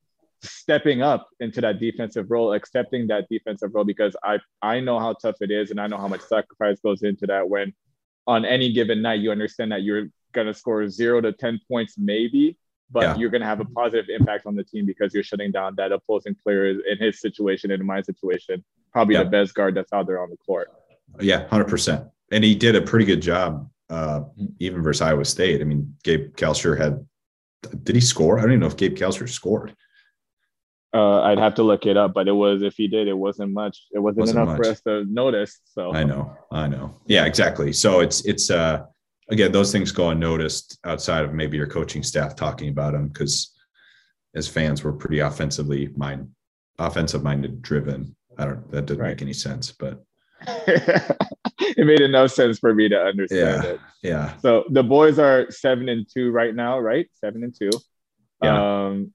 stepping 0.43 1.01
up 1.01 1.29
into 1.39 1.61
that 1.61 1.79
defensive 1.79 2.29
role, 2.29 2.53
accepting 2.53 3.07
that 3.07 3.27
defensive 3.29 3.71
role 3.73 3.83
because 3.83 4.15
I 4.23 4.39
I 4.61 4.79
know 4.79 4.99
how 4.99 5.13
tough 5.13 5.35
it 5.41 5.51
is 5.51 5.71
and 5.71 5.79
I 5.79 5.87
know 5.87 5.97
how 5.97 6.07
much 6.07 6.21
sacrifice 6.21 6.79
goes 6.79 7.03
into 7.03 7.27
that 7.27 7.49
when 7.49 7.73
on 8.27 8.45
any 8.45 8.71
given 8.71 9.01
night, 9.01 9.19
you 9.19 9.31
understand 9.31 9.71
that 9.71 9.83
you're 9.83 10.07
going 10.33 10.47
to 10.47 10.53
score 10.53 10.87
zero 10.87 11.21
to 11.21 11.31
10 11.31 11.59
points, 11.67 11.95
maybe, 11.97 12.57
but 12.89 13.01
yeah. 13.01 13.15
you're 13.17 13.29
going 13.29 13.41
to 13.41 13.47
have 13.47 13.59
a 13.59 13.65
positive 13.65 14.07
impact 14.09 14.45
on 14.45 14.55
the 14.55 14.63
team 14.63 14.85
because 14.85 15.13
you're 15.13 15.23
shutting 15.23 15.51
down 15.51 15.75
that 15.77 15.91
opposing 15.91 16.35
player 16.35 16.69
in 16.69 16.97
his 16.99 17.19
situation 17.19 17.71
and 17.71 17.81
in 17.81 17.87
my 17.87 18.01
situation, 18.01 18.63
probably 18.91 19.15
yeah. 19.15 19.23
the 19.23 19.29
best 19.29 19.53
guard 19.53 19.75
that's 19.75 19.93
out 19.93 20.07
there 20.07 20.21
on 20.21 20.29
the 20.29 20.37
court. 20.37 20.69
Yeah, 21.19 21.47
100%. 21.47 22.09
And 22.31 22.43
he 22.43 22.55
did 22.55 22.75
a 22.75 22.81
pretty 22.81 23.05
good 23.05 23.21
job, 23.21 23.69
uh, 23.89 24.21
even 24.59 24.81
versus 24.81 25.01
Iowa 25.01 25.25
State. 25.25 25.61
I 25.61 25.63
mean, 25.63 25.95
Gabe 26.03 26.35
Kalscheur 26.35 26.77
had, 26.77 27.05
did 27.83 27.95
he 27.95 28.01
score? 28.01 28.37
I 28.37 28.41
don't 28.41 28.51
even 28.51 28.61
know 28.61 28.67
if 28.67 28.77
Gabe 28.77 28.95
Kalscheur 28.95 29.29
scored. 29.29 29.75
Uh, 30.93 31.21
I'd 31.21 31.39
have 31.39 31.55
to 31.55 31.63
look 31.63 31.85
it 31.85 31.95
up, 31.95 32.13
but 32.13 32.27
it 32.27 32.33
was 32.33 32.61
if 32.61 32.75
he 32.75 32.87
did, 32.87 33.07
it 33.07 33.17
wasn't 33.17 33.53
much. 33.53 33.85
It 33.91 33.99
wasn't, 33.99 34.21
wasn't 34.21 34.39
enough 34.39 34.57
much. 34.57 34.65
for 34.65 34.71
us 34.71 34.81
to 34.81 35.05
notice. 35.05 35.59
So 35.63 35.93
I 35.93 36.03
know, 36.03 36.35
I 36.51 36.67
know. 36.67 36.99
Yeah, 37.07 37.25
exactly. 37.25 37.71
So 37.71 38.01
it's 38.01 38.25
it's 38.25 38.51
uh 38.51 38.83
again 39.29 39.53
those 39.53 39.71
things 39.71 39.91
go 39.93 40.09
unnoticed 40.09 40.79
outside 40.83 41.23
of 41.23 41.33
maybe 41.33 41.55
your 41.55 41.67
coaching 41.67 42.03
staff 42.03 42.35
talking 42.35 42.69
about 42.69 42.91
them 42.91 43.07
because 43.07 43.57
as 44.35 44.49
fans 44.49 44.83
we're 44.83 44.91
pretty 44.91 45.19
offensively 45.19 45.89
mind 45.95 46.27
offensive 46.77 47.23
minded 47.23 47.61
driven. 47.61 48.15
I 48.37 48.45
don't 48.45 48.69
that 48.71 48.85
didn't 48.85 48.99
right. 48.99 49.09
make 49.09 49.21
any 49.21 49.33
sense, 49.33 49.71
but 49.71 50.03
it 50.47 51.85
made 51.85 52.01
enough 52.01 52.31
sense 52.31 52.59
for 52.59 52.73
me 52.73 52.89
to 52.89 52.99
understand 52.99 53.63
yeah, 53.63 53.69
it. 53.69 53.79
Yeah. 54.01 54.37
So 54.37 54.65
the 54.69 54.83
boys 54.83 55.19
are 55.19 55.49
seven 55.51 55.89
and 55.89 56.05
two 56.11 56.31
right 56.31 56.55
now, 56.55 56.79
right? 56.79 57.07
Seven 57.13 57.43
and 57.43 57.55
two. 57.57 57.69
Yeah. 58.41 58.85
Um, 58.87 59.13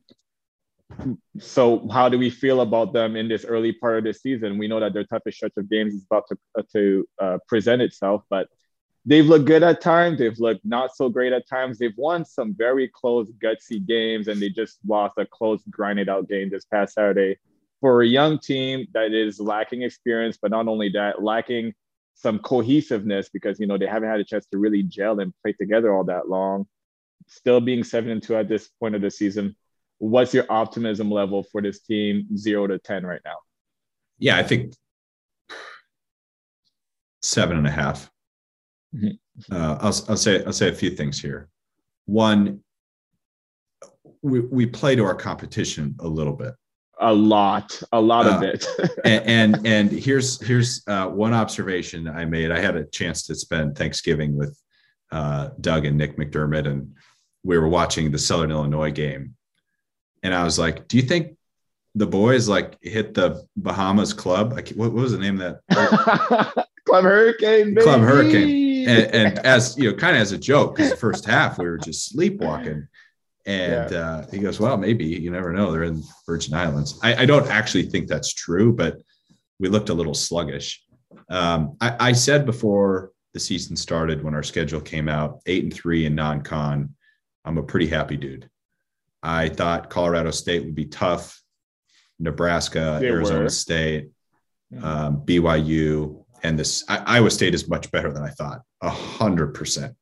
so 1.38 1.86
how 1.88 2.08
do 2.08 2.18
we 2.18 2.30
feel 2.30 2.60
about 2.60 2.92
them 2.92 3.16
in 3.16 3.28
this 3.28 3.44
early 3.44 3.72
part 3.72 3.98
of 3.98 4.04
the 4.04 4.14
season? 4.14 4.58
We 4.58 4.68
know 4.68 4.80
that 4.80 4.92
their 4.92 5.04
toughest 5.04 5.38
stretch 5.38 5.52
of 5.56 5.68
games 5.68 5.94
is 5.94 6.04
about 6.04 6.24
to, 6.28 6.38
uh, 6.58 6.62
to 6.72 7.08
uh, 7.20 7.38
present 7.48 7.82
itself, 7.82 8.22
but 8.30 8.48
they've 9.04 9.26
looked 9.26 9.44
good 9.44 9.62
at 9.62 9.80
times. 9.80 10.18
They've 10.18 10.38
looked 10.38 10.64
not 10.64 10.94
so 10.94 11.08
great 11.08 11.32
at 11.32 11.48
times. 11.48 11.78
They've 11.78 11.96
won 11.96 12.24
some 12.24 12.54
very 12.54 12.88
close, 12.88 13.30
gutsy 13.42 13.84
games, 13.86 14.28
and 14.28 14.40
they 14.40 14.48
just 14.48 14.78
lost 14.86 15.14
a 15.18 15.26
close, 15.26 15.62
grinded 15.70 16.08
out 16.08 16.28
game 16.28 16.50
this 16.50 16.64
past 16.64 16.94
Saturday. 16.94 17.38
For 17.80 18.02
a 18.02 18.06
young 18.06 18.38
team 18.38 18.86
that 18.94 19.12
is 19.12 19.38
lacking 19.38 19.82
experience, 19.82 20.38
but 20.40 20.50
not 20.50 20.66
only 20.66 20.88
that, 20.90 21.22
lacking 21.22 21.74
some 22.14 22.38
cohesiveness 22.38 23.28
because 23.28 23.60
you 23.60 23.66
know 23.66 23.76
they 23.76 23.86
haven't 23.86 24.08
had 24.08 24.18
a 24.18 24.24
chance 24.24 24.46
to 24.46 24.58
really 24.58 24.82
gel 24.82 25.20
and 25.20 25.34
play 25.42 25.52
together 25.52 25.94
all 25.94 26.04
that 26.04 26.28
long. 26.28 26.66
Still 27.26 27.60
being 27.60 27.84
seven 27.84 28.10
and 28.10 28.22
two 28.22 28.36
at 28.36 28.48
this 28.48 28.68
point 28.80 28.94
of 28.94 29.02
the 29.02 29.10
season, 29.10 29.54
what's 29.98 30.34
your 30.34 30.46
optimism 30.48 31.10
level 31.10 31.42
for 31.42 31.62
this 31.62 31.80
team 31.80 32.36
zero 32.36 32.66
to 32.66 32.78
10 32.78 33.04
right 33.04 33.20
now? 33.24 33.36
Yeah, 34.18 34.36
I 34.36 34.42
think 34.42 34.74
seven 37.22 37.58
and 37.58 37.66
a 37.66 37.70
half. 37.70 38.10
Mm-hmm. 38.94 39.54
Uh, 39.54 39.76
I'll, 39.80 40.04
I'll 40.08 40.16
say 40.16 40.42
I'll 40.44 40.52
say 40.52 40.68
a 40.68 40.74
few 40.74 40.90
things 40.90 41.20
here. 41.20 41.48
One, 42.06 42.60
we, 44.22 44.40
we 44.40 44.66
play 44.66 44.96
to 44.96 45.04
our 45.04 45.14
competition 45.14 45.94
a 46.00 46.08
little 46.08 46.32
bit 46.32 46.54
a 46.98 47.12
lot 47.12 47.82
a 47.92 48.00
lot 48.00 48.26
uh, 48.26 48.36
of 48.36 48.42
it 48.42 48.66
and, 49.04 49.56
and, 49.56 49.66
and 49.66 49.92
here's 49.92 50.40
here's 50.40 50.82
uh, 50.86 51.06
one 51.06 51.34
observation 51.34 52.08
i 52.08 52.24
made 52.24 52.50
i 52.50 52.58
had 52.58 52.76
a 52.76 52.84
chance 52.86 53.24
to 53.26 53.34
spend 53.34 53.76
thanksgiving 53.76 54.34
with 54.36 54.58
uh, 55.12 55.50
doug 55.60 55.84
and 55.84 55.96
nick 55.96 56.16
mcdermott 56.16 56.66
and 56.66 56.94
we 57.42 57.58
were 57.58 57.68
watching 57.68 58.10
the 58.10 58.18
southern 58.18 58.50
illinois 58.50 58.90
game 58.90 59.35
and 60.26 60.34
i 60.34 60.44
was 60.44 60.58
like 60.58 60.86
do 60.88 60.96
you 60.96 61.02
think 61.02 61.36
the 61.94 62.06
boys 62.06 62.48
like 62.48 62.76
hit 62.82 63.14
the 63.14 63.42
bahamas 63.56 64.12
club 64.12 64.52
like 64.52 64.68
what, 64.70 64.92
what 64.92 65.02
was 65.02 65.12
the 65.12 65.18
name 65.18 65.40
of 65.40 65.58
that 65.68 66.66
club 66.86 67.04
hurricane 67.04 67.74
baby. 67.74 67.82
club 67.82 68.00
hurricane 68.00 68.88
and, 68.88 69.14
and 69.14 69.38
as 69.40 69.76
you 69.78 69.90
know 69.90 69.96
kind 69.96 70.14
of 70.14 70.22
as 70.22 70.32
a 70.32 70.38
joke 70.38 70.76
because 70.76 70.90
the 70.90 70.96
first 70.96 71.24
half 71.24 71.58
we 71.58 71.64
were 71.64 71.78
just 71.78 72.10
sleepwalking 72.10 72.86
and 73.46 73.92
yeah. 73.92 73.98
uh, 73.98 74.26
he 74.30 74.38
goes, 74.38 74.58
Well, 74.58 74.76
maybe 74.76 75.04
you 75.04 75.30
never 75.30 75.52
know. 75.52 75.70
They're 75.70 75.84
in 75.84 76.02
Virgin 76.26 76.54
Islands. 76.54 76.98
I, 77.02 77.14
I 77.22 77.26
don't 77.26 77.48
actually 77.48 77.84
think 77.84 78.08
that's 78.08 78.34
true, 78.34 78.72
but 78.72 79.00
we 79.60 79.68
looked 79.68 79.88
a 79.88 79.94
little 79.94 80.14
sluggish. 80.14 80.82
Um, 81.30 81.76
I, 81.80 82.08
I, 82.08 82.12
said 82.12 82.44
before 82.44 83.12
the 83.32 83.40
season 83.40 83.76
started 83.76 84.22
when 84.22 84.34
our 84.34 84.42
schedule 84.42 84.80
came 84.80 85.08
out, 85.08 85.40
eight 85.46 85.62
and 85.62 85.72
three 85.72 86.06
in 86.06 86.14
non 86.14 86.42
con. 86.42 86.94
I'm 87.44 87.58
a 87.58 87.62
pretty 87.62 87.86
happy 87.86 88.16
dude. 88.16 88.50
I 89.26 89.48
thought 89.48 89.90
Colorado 89.90 90.30
State 90.30 90.64
would 90.64 90.74
be 90.74 90.86
tough, 90.86 91.42
Nebraska, 92.20 92.98
they 93.00 93.08
Arizona 93.08 93.42
were. 93.44 93.48
State, 93.48 94.10
um, 94.80 95.22
BYU, 95.24 96.24
and 96.42 96.58
this 96.58 96.84
I, 96.88 96.98
Iowa 96.98 97.30
State 97.30 97.54
is 97.54 97.68
much 97.68 97.90
better 97.90 98.12
than 98.12 98.22
I 98.22 98.30
thought. 98.30 98.62
A 98.82 98.90
hundred 98.90 99.54
percent. 99.54 99.96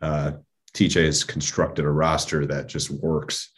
Uh, 0.00 0.32
TJ 0.72 1.04
has 1.04 1.24
constructed 1.24 1.84
a 1.84 1.90
roster 1.90 2.46
that 2.46 2.68
just 2.68 2.90
works. 2.90 3.50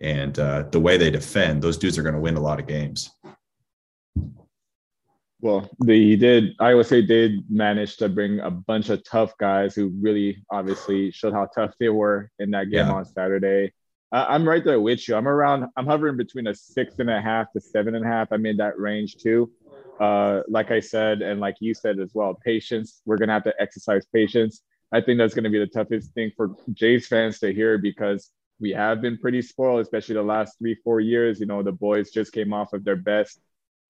And 0.00 0.36
uh, 0.38 0.64
the 0.70 0.80
way 0.80 0.96
they 0.96 1.10
defend, 1.10 1.62
those 1.62 1.78
dudes 1.78 1.96
are 1.98 2.02
going 2.02 2.14
to 2.14 2.20
win 2.20 2.36
a 2.36 2.40
lot 2.40 2.58
of 2.58 2.66
games. 2.66 3.10
Well, 5.40 5.70
they 5.84 6.16
did. 6.16 6.54
Iowa 6.58 6.84
State 6.84 7.06
did 7.06 7.50
manage 7.50 7.98
to 7.98 8.08
bring 8.08 8.40
a 8.40 8.50
bunch 8.50 8.88
of 8.88 9.04
tough 9.04 9.36
guys 9.38 9.74
who 9.74 9.92
really 10.00 10.42
obviously 10.50 11.10
showed 11.10 11.34
how 11.34 11.46
tough 11.54 11.74
they 11.78 11.90
were 11.90 12.30
in 12.38 12.50
that 12.52 12.70
game 12.70 12.86
yeah. 12.86 12.92
on 12.92 13.04
Saturday. 13.04 13.72
I'm 14.14 14.48
right 14.48 14.64
there 14.64 14.80
with 14.80 15.08
you. 15.08 15.16
I'm 15.16 15.26
around, 15.26 15.66
I'm 15.76 15.86
hovering 15.86 16.16
between 16.16 16.46
a 16.46 16.54
six 16.54 16.98
and 16.98 17.10
a 17.10 17.20
half 17.20 17.52
to 17.52 17.60
seven 17.60 17.94
and 17.94 18.04
a 18.04 18.08
half. 18.08 18.28
I'm 18.30 18.46
in 18.46 18.56
that 18.58 18.78
range 18.78 19.16
too. 19.16 19.50
Uh, 20.00 20.42
like 20.48 20.70
I 20.70 20.80
said, 20.80 21.22
and 21.22 21.40
like 21.40 21.56
you 21.60 21.74
said 21.74 21.98
as 21.98 22.12
well, 22.14 22.34
patience. 22.34 23.02
We're 23.04 23.16
going 23.16 23.28
to 23.28 23.34
have 23.34 23.44
to 23.44 23.54
exercise 23.60 24.06
patience. 24.12 24.62
I 24.92 25.00
think 25.00 25.18
that's 25.18 25.34
going 25.34 25.44
to 25.44 25.50
be 25.50 25.58
the 25.58 25.66
toughest 25.66 26.12
thing 26.14 26.30
for 26.36 26.54
Jays 26.72 27.06
fans 27.08 27.40
to 27.40 27.52
hear 27.52 27.78
because 27.78 28.30
we 28.60 28.70
have 28.70 29.00
been 29.02 29.18
pretty 29.18 29.42
spoiled, 29.42 29.80
especially 29.80 30.14
the 30.14 30.22
last 30.22 30.58
three, 30.58 30.76
four 30.84 31.00
years. 31.00 31.40
You 31.40 31.46
know, 31.46 31.62
the 31.62 31.72
boys 31.72 32.10
just 32.10 32.32
came 32.32 32.52
off 32.52 32.72
of 32.72 32.84
their 32.84 32.96
best 32.96 33.40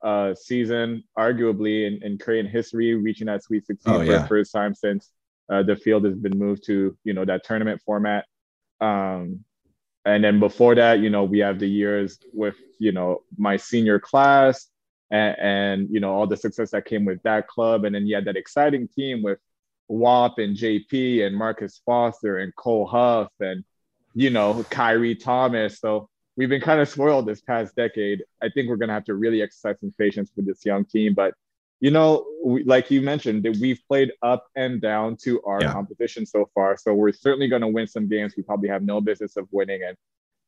uh, 0.02 0.34
season, 0.34 1.04
arguably 1.18 1.86
in, 1.86 2.02
in 2.02 2.18
Creighton 2.18 2.50
history, 2.50 2.94
reaching 2.94 3.26
that 3.26 3.42
Sweet 3.42 3.66
16 3.66 3.92
oh, 3.92 3.98
for 3.98 4.04
yeah. 4.04 4.18
the 4.22 4.28
first 4.28 4.52
time 4.52 4.74
since 4.74 5.10
uh, 5.50 5.62
the 5.62 5.76
field 5.76 6.04
has 6.04 6.16
been 6.16 6.38
moved 6.38 6.64
to, 6.66 6.96
you 7.04 7.12
know, 7.12 7.24
that 7.24 7.44
tournament 7.44 7.82
format. 7.84 8.24
Um, 8.80 9.44
and 10.04 10.22
then 10.22 10.38
before 10.38 10.74
that, 10.74 11.00
you 11.00 11.10
know, 11.10 11.24
we 11.24 11.38
have 11.38 11.58
the 11.58 11.68
years 11.68 12.18
with, 12.32 12.56
you 12.78 12.92
know, 12.92 13.22
my 13.38 13.56
senior 13.56 13.98
class 13.98 14.68
and, 15.10 15.36
and 15.38 15.88
you 15.90 16.00
know, 16.00 16.12
all 16.12 16.26
the 16.26 16.36
success 16.36 16.70
that 16.72 16.84
came 16.84 17.04
with 17.04 17.22
that 17.22 17.48
club. 17.48 17.84
And 17.84 17.94
then 17.94 18.06
you 18.06 18.14
had 18.14 18.26
that 18.26 18.36
exciting 18.36 18.88
team 18.88 19.22
with 19.22 19.38
Wap 19.88 20.38
and 20.38 20.56
JP 20.56 21.26
and 21.26 21.36
Marcus 21.36 21.80
Foster 21.84 22.38
and 22.38 22.54
Cole 22.56 22.86
Huff 22.86 23.28
and 23.40 23.64
you 24.14 24.30
know 24.30 24.64
Khyri 24.70 25.18
Thomas. 25.18 25.78
So 25.78 26.08
we've 26.36 26.48
been 26.48 26.60
kind 26.60 26.80
of 26.80 26.88
spoiled 26.88 27.26
this 27.26 27.40
past 27.40 27.74
decade. 27.76 28.22
I 28.42 28.48
think 28.48 28.68
we're 28.68 28.76
gonna 28.76 28.94
have 28.94 29.04
to 29.04 29.14
really 29.14 29.42
exercise 29.42 29.76
some 29.80 29.92
patience 29.98 30.30
with 30.36 30.46
this 30.46 30.64
young 30.64 30.84
team. 30.84 31.14
But 31.14 31.34
you 31.84 31.90
know, 31.90 32.24
we, 32.42 32.64
like 32.64 32.90
you 32.90 33.02
mentioned, 33.02 33.42
that 33.42 33.58
we've 33.60 33.78
played 33.86 34.10
up 34.22 34.46
and 34.56 34.80
down 34.80 35.18
to 35.18 35.42
our 35.42 35.60
yeah. 35.60 35.70
competition 35.70 36.24
so 36.24 36.48
far. 36.54 36.78
So 36.78 36.94
we're 36.94 37.12
certainly 37.12 37.46
gonna 37.46 37.68
win 37.68 37.86
some 37.86 38.08
games 38.08 38.32
we 38.38 38.42
probably 38.42 38.70
have 38.70 38.82
no 38.82 39.02
business 39.02 39.36
of 39.36 39.46
winning, 39.50 39.82
and 39.86 39.94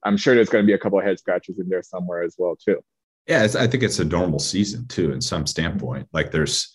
I'm 0.03 0.17
sure 0.17 0.35
there's 0.35 0.49
gonna 0.49 0.65
be 0.65 0.73
a 0.73 0.79
couple 0.79 0.99
of 0.99 1.05
head 1.05 1.19
scratches 1.19 1.59
in 1.59 1.69
there 1.69 1.83
somewhere 1.83 2.23
as 2.23 2.37
well 2.39 2.57
too. 2.57 2.83
Yeah, 3.29 3.47
I 3.59 3.67
think 3.67 3.83
it's 3.83 3.99
a 3.99 4.05
normal 4.07 4.39
season 4.39 4.87
too, 4.87 5.13
in 5.13 5.21
some 5.21 5.47
standpoint. 5.47 6.09
Like 6.11 6.31
there's 6.31 6.75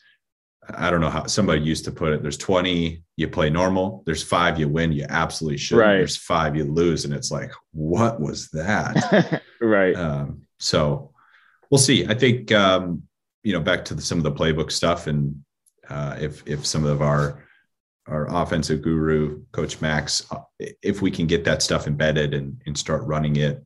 I 0.69 0.91
don't 0.91 1.01
know 1.01 1.09
how 1.09 1.25
somebody 1.25 1.61
used 1.61 1.85
to 1.85 1.91
put 1.91 2.13
it. 2.13 2.21
There's 2.21 2.37
20, 2.37 3.03
you 3.15 3.27
play 3.29 3.49
normal. 3.49 4.03
There's 4.05 4.21
five, 4.21 4.59
you 4.59 4.69
win. 4.69 4.91
You 4.91 5.07
absolutely 5.09 5.57
should. 5.57 5.79
Right. 5.79 5.97
There's 5.97 6.17
five, 6.17 6.55
you 6.55 6.65
lose. 6.65 7.03
And 7.03 7.15
it's 7.15 7.31
like, 7.31 7.51
what 7.71 8.21
was 8.21 8.49
that? 8.51 9.41
right. 9.59 9.95
Um, 9.95 10.43
so 10.59 11.15
we'll 11.71 11.79
see. 11.79 12.05
I 12.05 12.13
think, 12.13 12.51
um, 12.51 13.01
you 13.43 13.53
know, 13.53 13.59
back 13.59 13.85
to 13.85 13.93
the, 13.93 14.01
some 14.01 14.17
of 14.17 14.23
the 14.23 14.31
playbook 14.31 14.71
stuff. 14.71 15.07
And 15.07 15.43
uh, 15.89 16.17
if, 16.19 16.43
if 16.45 16.65
some 16.65 16.85
of 16.85 17.01
our, 17.01 17.43
our 18.07 18.27
offensive 18.29 18.81
guru, 18.81 19.43
Coach 19.51 19.81
Max, 19.81 20.25
uh, 20.31 20.39
if 20.81 21.01
we 21.01 21.11
can 21.11 21.27
get 21.27 21.43
that 21.45 21.61
stuff 21.61 21.87
embedded 21.87 22.33
and, 22.33 22.61
and 22.65 22.77
start 22.77 23.03
running 23.05 23.35
it. 23.37 23.63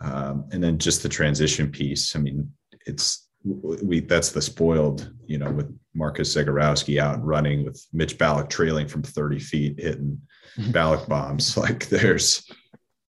Um, 0.00 0.48
and 0.52 0.62
then 0.62 0.78
just 0.78 1.02
the 1.02 1.08
transition 1.08 1.70
piece. 1.70 2.14
I 2.14 2.18
mean, 2.18 2.52
it's, 2.86 3.26
we 3.44 4.00
that's 4.00 4.32
the 4.32 4.42
spoiled, 4.42 5.12
you 5.24 5.38
know, 5.38 5.50
with 5.50 5.72
Marcus 5.94 6.34
Zegarowski 6.34 7.00
out 7.00 7.14
and 7.14 7.26
running 7.26 7.64
with 7.64 7.84
Mitch 7.92 8.18
Ballock 8.18 8.50
trailing 8.50 8.88
from 8.88 9.02
30 9.02 9.38
feet, 9.38 9.80
hitting 9.80 10.20
mm-hmm. 10.58 11.08
Bombs. 11.08 11.56
Like 11.56 11.88
there's, 11.88 12.50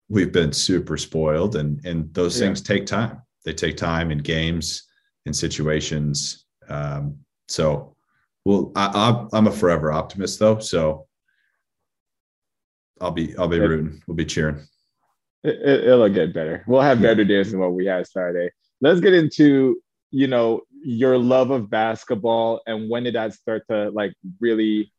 we've 0.10 0.32
been 0.32 0.54
super 0.54 0.98
spoiled, 0.98 1.56
and 1.56 1.84
and 1.86 2.14
those 2.14 2.40
yeah. 2.40 2.48
things 2.48 2.62
take 2.62 2.86
time. 2.86 3.22
They 3.46 3.54
take 3.54 3.78
time 3.78 4.12
in 4.12 4.20
games, 4.20 4.84
in 5.26 5.34
situations. 5.34 6.46
Um, 6.70 7.18
so, 7.48 7.96
well, 8.46 8.72
I, 8.76 9.26
I'm 9.34 9.48
a 9.48 9.52
forever 9.52 9.92
optimist 9.92 10.40
though. 10.40 10.60
So 10.60 11.08
I'll 13.02 13.12
be 13.12 13.36
I'll 13.38 13.48
be 13.48 13.60
rooting. 13.60 14.02
We'll 14.08 14.16
be 14.16 14.26
cheering. 14.26 14.62
It, 15.44 15.86
will 15.86 16.08
get 16.10 16.34
better. 16.34 16.64
We'll 16.68 16.82
have 16.82 17.02
better 17.02 17.26
days 17.26 17.52
than 17.52 17.60
what 17.60 17.74
we 17.74 17.86
had 17.86 18.08
Saturday. 18.08 18.50
Let's 18.80 19.02
get 19.02 19.14
into 19.14 19.82
you 20.14 20.28
know 20.28 20.62
your 20.84 21.18
love 21.18 21.50
of 21.50 21.70
basketball 21.70 22.62
and 22.68 22.90
when 22.90 23.04
did 23.04 23.16
that 23.16 23.34
start 23.34 23.64
to 23.70 23.90
like 23.90 24.14
really 24.40 24.94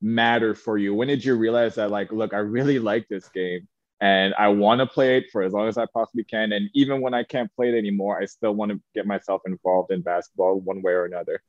matter 0.00 0.54
for 0.54 0.76
you 0.76 0.94
when 0.94 1.08
did 1.08 1.24
you 1.24 1.34
realize 1.34 1.76
that 1.76 1.90
like 1.90 2.12
look 2.12 2.34
i 2.34 2.38
really 2.38 2.78
like 2.78 3.08
this 3.08 3.28
game 3.28 3.66
and 4.00 4.34
i 4.38 4.48
want 4.48 4.80
to 4.80 4.86
play 4.86 5.16
it 5.16 5.24
for 5.30 5.42
as 5.42 5.52
long 5.52 5.68
as 5.68 5.78
i 5.78 5.86
possibly 5.92 6.24
can 6.24 6.52
and 6.52 6.68
even 6.74 7.00
when 7.00 7.14
i 7.14 7.22
can't 7.22 7.52
play 7.54 7.68
it 7.68 7.76
anymore 7.76 8.20
i 8.20 8.24
still 8.24 8.54
want 8.54 8.70
to 8.70 8.80
get 8.94 9.06
myself 9.06 9.42
involved 9.46 9.90
in 9.90 10.00
basketball 10.00 10.60
one 10.60 10.82
way 10.82 10.92
or 10.92 11.04
another 11.04 11.42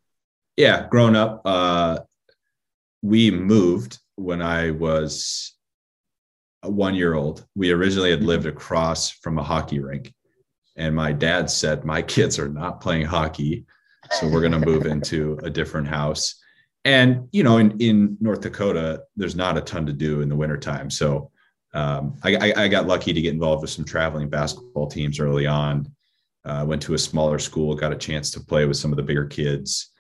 yeah 0.58 0.88
growing 0.90 1.16
up 1.16 1.42
uh 1.46 2.00
we 3.02 3.32
moved 3.32 4.00
when 4.16 4.42
i 4.42 4.72
was 4.72 5.56
one 6.64 6.96
year 6.96 7.14
old 7.14 7.46
we 7.56 7.72
originally 7.72 8.12
had 8.12 8.24
lived 8.24 8.46
across 8.46 9.10
from 9.10 9.38
a 9.38 9.44
hockey 9.44 9.80
rink 9.80 10.14
and 10.80 10.96
my 10.96 11.12
dad 11.12 11.50
said, 11.50 11.84
My 11.84 12.02
kids 12.02 12.40
are 12.40 12.48
not 12.48 12.80
playing 12.80 13.06
hockey. 13.06 13.66
So 14.12 14.28
we're 14.28 14.40
going 14.40 14.54
to 14.54 14.66
move 14.66 14.86
into 14.86 15.38
a 15.44 15.50
different 15.50 15.88
house. 15.88 16.36
And, 16.86 17.28
you 17.34 17.44
know, 17.44 17.58
in, 17.58 17.78
in 17.80 18.18
North 18.22 18.42
Dakota, 18.42 19.04
there's 19.18 19.36
not 19.36 19.58
a 19.58 19.62
ton 19.62 19.86
to 19.86 19.94
do 19.94 20.22
in 20.22 20.30
the 20.30 20.38
wintertime. 20.38 20.90
So 20.90 21.32
um, 21.74 22.18
I, 22.24 22.54
I, 22.56 22.68
got 22.68 22.88
lucky 22.88 23.14
to 23.14 23.22
get 23.22 23.34
involved 23.34 23.62
with 23.62 23.70
some 23.70 23.86
traveling 23.86 24.28
basketball 24.28 24.88
teams 24.88 25.20
early 25.20 25.46
on. 25.46 25.92
Uh, 26.44 26.66
went 26.68 26.82
to 26.82 26.96
a 26.96 26.98
smaller 26.98 27.38
school, 27.38 27.76
got 27.76 27.92
a 27.92 27.98
chance 27.98 28.32
to 28.32 28.40
play 28.40 28.66
with 28.66 28.78
some 28.78 28.92
of 28.92 28.98
the 28.98 29.04
bigger 29.04 29.26
kids, 29.26 29.92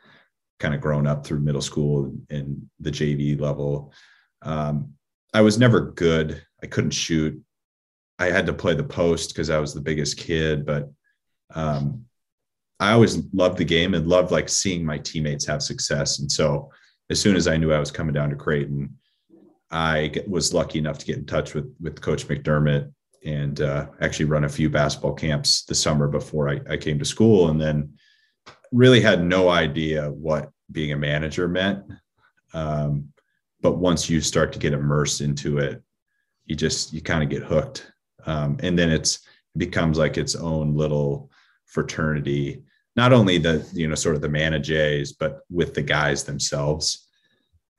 kind 0.60 0.74
of 0.74 0.82
grown 0.82 1.06
up 1.06 1.24
through 1.24 1.42
middle 1.42 1.62
school 1.62 2.12
and 2.32 2.68
the 2.80 2.90
JV 2.90 3.40
level. 3.40 3.94
Um, 4.42 4.94
I 5.34 5.42
was 5.42 5.60
never 5.60 5.92
good. 5.92 6.42
I 6.64 6.66
couldn't 6.66 6.92
shoot. 6.92 7.40
I 8.18 8.32
had 8.32 8.48
to 8.48 8.54
play 8.54 8.74
the 8.74 8.84
post 8.84 9.30
because 9.30 9.50
I 9.50 9.60
was 9.60 9.74
the 9.74 9.82
biggest 9.82 10.18
kid, 10.18 10.66
but 10.66 10.90
um, 11.54 12.06
I 12.80 12.94
always 12.94 13.22
loved 13.34 13.58
the 13.58 13.66
game 13.66 13.94
and 13.94 14.08
loved 14.08 14.32
like 14.32 14.50
seeing 14.50 14.84
my 14.84 14.98
teammates 14.98 15.46
have 15.46 15.62
success. 15.62 16.20
And 16.20 16.32
so 16.32 16.72
as 17.10 17.20
soon 17.20 17.36
as 17.36 17.48
I 17.48 17.58
knew 17.58 17.72
I 17.72 17.80
was 17.80 17.92
coming 17.92 18.14
down 18.14 18.30
to 18.30 18.36
Creighton, 18.36 18.98
I 19.72 20.14
was 20.28 20.54
lucky 20.54 20.80
enough 20.80 20.98
to 21.00 21.06
get 21.06 21.18
in 21.18 21.26
touch 21.26 21.54
with 21.54 21.74
with 21.80 22.02
Coach 22.02 22.28
McDermott 22.28 22.92
and 23.26 23.62
uh, 23.62 23.88
actually 24.02 24.26
run 24.26 24.46
a 24.46 24.50
few 24.50 24.70
basketball 24.70 25.14
camps 25.14 25.64
the 25.66 25.76
summer 25.76 26.08
before 26.08 26.50
I, 26.50 26.60
I 26.70 26.78
came 26.78 26.98
to 27.00 27.06
school, 27.06 27.50
and 27.50 27.60
then 27.60 27.94
really 28.72 29.02
had 29.02 29.24
no 29.24 29.50
idea 29.50 30.12
what 30.12 30.52
being 30.72 30.92
a 30.92 30.98
manager 30.98 31.48
meant. 31.48 31.84
Um, 32.54 33.10
but 33.62 33.78
once 33.78 34.10
you 34.10 34.22
start 34.22 34.54
to 34.54 34.60
get 34.60 34.74
immersed 34.74 35.22
into 35.22 35.58
it, 35.58 35.84
you 36.46 36.56
just 36.56 36.94
you 36.94 37.02
kind 37.02 37.24
of 37.24 37.30
get 37.30 37.44
hooked 37.44 37.92
um, 38.26 38.58
and 38.62 38.78
then 38.78 38.92
it's 38.92 39.16
it 39.56 39.60
becomes 39.60 39.98
like 39.98 40.18
its 40.18 40.36
own 40.36 40.76
little 40.76 41.32
fraternity 41.66 42.64
not 42.96 43.14
only 43.14 43.38
the 43.38 43.66
you 43.74 43.88
know 43.88 43.96
sort 43.96 44.16
of 44.16 44.22
the 44.22 44.30
managers, 44.30 45.14
but 45.14 45.42
with 45.50 45.74
the 45.74 45.82
guys 45.82 46.24
themselves. 46.24 47.08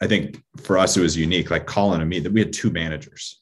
I 0.01 0.07
think 0.07 0.43
for 0.57 0.79
us 0.79 0.97
it 0.97 1.01
was 1.01 1.17
unique. 1.17 1.51
Like 1.51 1.67
Colin 1.67 2.01
and 2.01 2.09
me, 2.09 2.21
that 2.21 2.33
we 2.33 2.41
had 2.41 2.53
two 2.53 2.71
managers. 2.71 3.41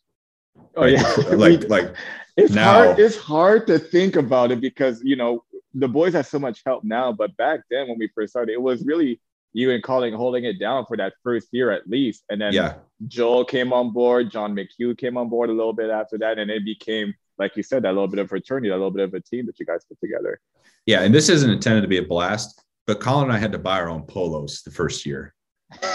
Oh 0.76 0.86
yeah, 0.86 1.02
like 1.32 1.68
like 1.68 1.94
it's 2.36 2.52
now, 2.52 2.72
hard. 2.72 2.98
It's 2.98 3.16
hard 3.16 3.66
to 3.68 3.78
think 3.78 4.16
about 4.16 4.50
it 4.50 4.60
because 4.60 5.02
you 5.02 5.16
know 5.16 5.44
the 5.74 5.88
boys 5.88 6.14
have 6.14 6.26
so 6.26 6.38
much 6.38 6.62
help 6.64 6.84
now, 6.84 7.12
but 7.12 7.36
back 7.36 7.60
then 7.70 7.88
when 7.88 7.98
we 7.98 8.08
first 8.14 8.32
started, 8.32 8.52
it 8.52 8.62
was 8.62 8.84
really 8.84 9.20
you 9.52 9.70
and 9.70 9.82
Colin 9.82 10.12
holding 10.12 10.44
it 10.44 10.58
down 10.58 10.84
for 10.86 10.96
that 10.96 11.14
first 11.22 11.48
year 11.52 11.70
at 11.70 11.88
least, 11.88 12.24
and 12.30 12.40
then 12.40 12.52
yeah. 12.52 12.74
Joel 13.06 13.44
came 13.44 13.72
on 13.72 13.92
board, 13.92 14.30
John 14.30 14.54
McHugh 14.54 14.96
came 14.98 15.16
on 15.16 15.28
board 15.28 15.50
a 15.50 15.52
little 15.52 15.72
bit 15.72 15.90
after 15.90 16.18
that, 16.18 16.38
and 16.38 16.50
it 16.50 16.64
became 16.64 17.14
like 17.38 17.56
you 17.56 17.62
said 17.62 17.84
that 17.84 17.90
little 17.90 18.08
bit 18.08 18.18
of 18.18 18.28
fraternity, 18.28 18.68
that 18.68 18.74
little 18.74 18.90
bit 18.90 19.04
of 19.04 19.14
a 19.14 19.20
team 19.20 19.46
that 19.46 19.58
you 19.60 19.66
guys 19.66 19.84
put 19.84 19.98
together. 20.00 20.40
Yeah, 20.86 21.02
and 21.02 21.14
this 21.14 21.28
isn't 21.28 21.50
intended 21.50 21.82
to 21.82 21.88
be 21.88 21.98
a 21.98 22.02
blast, 22.02 22.62
but 22.86 23.00
Colin 23.00 23.24
and 23.24 23.32
I 23.32 23.38
had 23.38 23.52
to 23.52 23.58
buy 23.58 23.78
our 23.80 23.88
own 23.88 24.02
polos 24.02 24.62
the 24.62 24.70
first 24.70 25.06
year. 25.06 25.34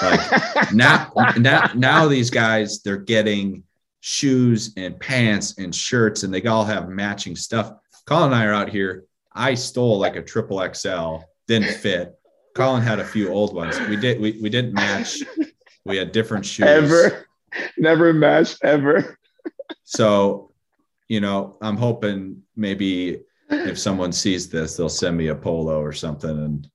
Like 0.02 0.74
now, 0.74 1.12
now, 1.38 1.72
now 1.76 2.08
these 2.08 2.30
guys 2.30 2.82
they're 2.82 2.98
getting 2.98 3.64
shoes 4.02 4.74
and 4.78 5.00
pants 5.00 5.58
and 5.58 5.74
shirts, 5.74 6.24
and 6.24 6.34
they 6.34 6.42
all 6.44 6.66
have 6.66 6.90
matching 6.90 7.36
stuff. 7.36 7.72
Colin 8.06 8.26
and 8.26 8.36
I 8.36 8.46
are 8.46 8.54
out 8.54 8.70
here. 8.70 9.06
I 9.34 9.54
stole 9.54 9.98
like 9.98 10.16
a 10.16 10.22
triple 10.22 10.62
XL, 10.74 11.24
didn't 11.48 11.74
fit. 11.76 12.14
Colin 12.56 12.84
had 12.84 13.00
a 13.00 13.06
few 13.06 13.30
old 13.30 13.56
ones. 13.56 13.80
We 13.88 13.96
did 13.96 14.20
we, 14.20 14.40
we 14.42 14.50
didn't 14.50 14.74
match. 14.74 15.20
We 15.86 15.98
had 15.98 16.12
different 16.12 16.46
shoes. 16.46 16.66
Ever, 16.66 17.28
never 17.78 18.14
matched 18.14 18.60
ever. 18.64 19.18
So, 19.84 20.52
you 21.08 21.20
know, 21.20 21.58
I'm 21.62 21.78
hoping 21.78 22.42
maybe 22.56 23.22
if 23.50 23.78
someone 23.78 24.12
sees 24.12 24.50
this, 24.50 24.78
they'll 24.78 24.90
send 24.90 25.18
me 25.18 25.28
a 25.28 25.36
polo 25.36 25.82
or 25.82 25.92
something 25.92 26.30
and 26.30 26.70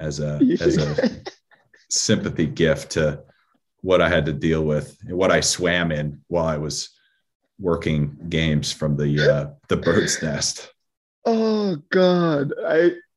as 0.00 0.20
a 0.20 0.40
as 0.60 0.76
a 0.76 1.22
sympathy 1.90 2.46
gift 2.46 2.92
to 2.92 3.22
what 3.80 4.00
I 4.00 4.08
had 4.08 4.26
to 4.26 4.32
deal 4.32 4.64
with 4.64 4.96
and 5.06 5.16
what 5.16 5.30
I 5.30 5.40
swam 5.40 5.92
in 5.92 6.20
while 6.28 6.46
I 6.46 6.56
was 6.56 6.90
working 7.58 8.16
games 8.28 8.72
from 8.72 8.96
the 8.96 9.32
uh, 9.32 9.50
the 9.68 9.76
bird's 9.76 10.22
nest. 10.22 10.72
Oh 11.24 11.76
God, 11.90 12.52
I 12.66 12.92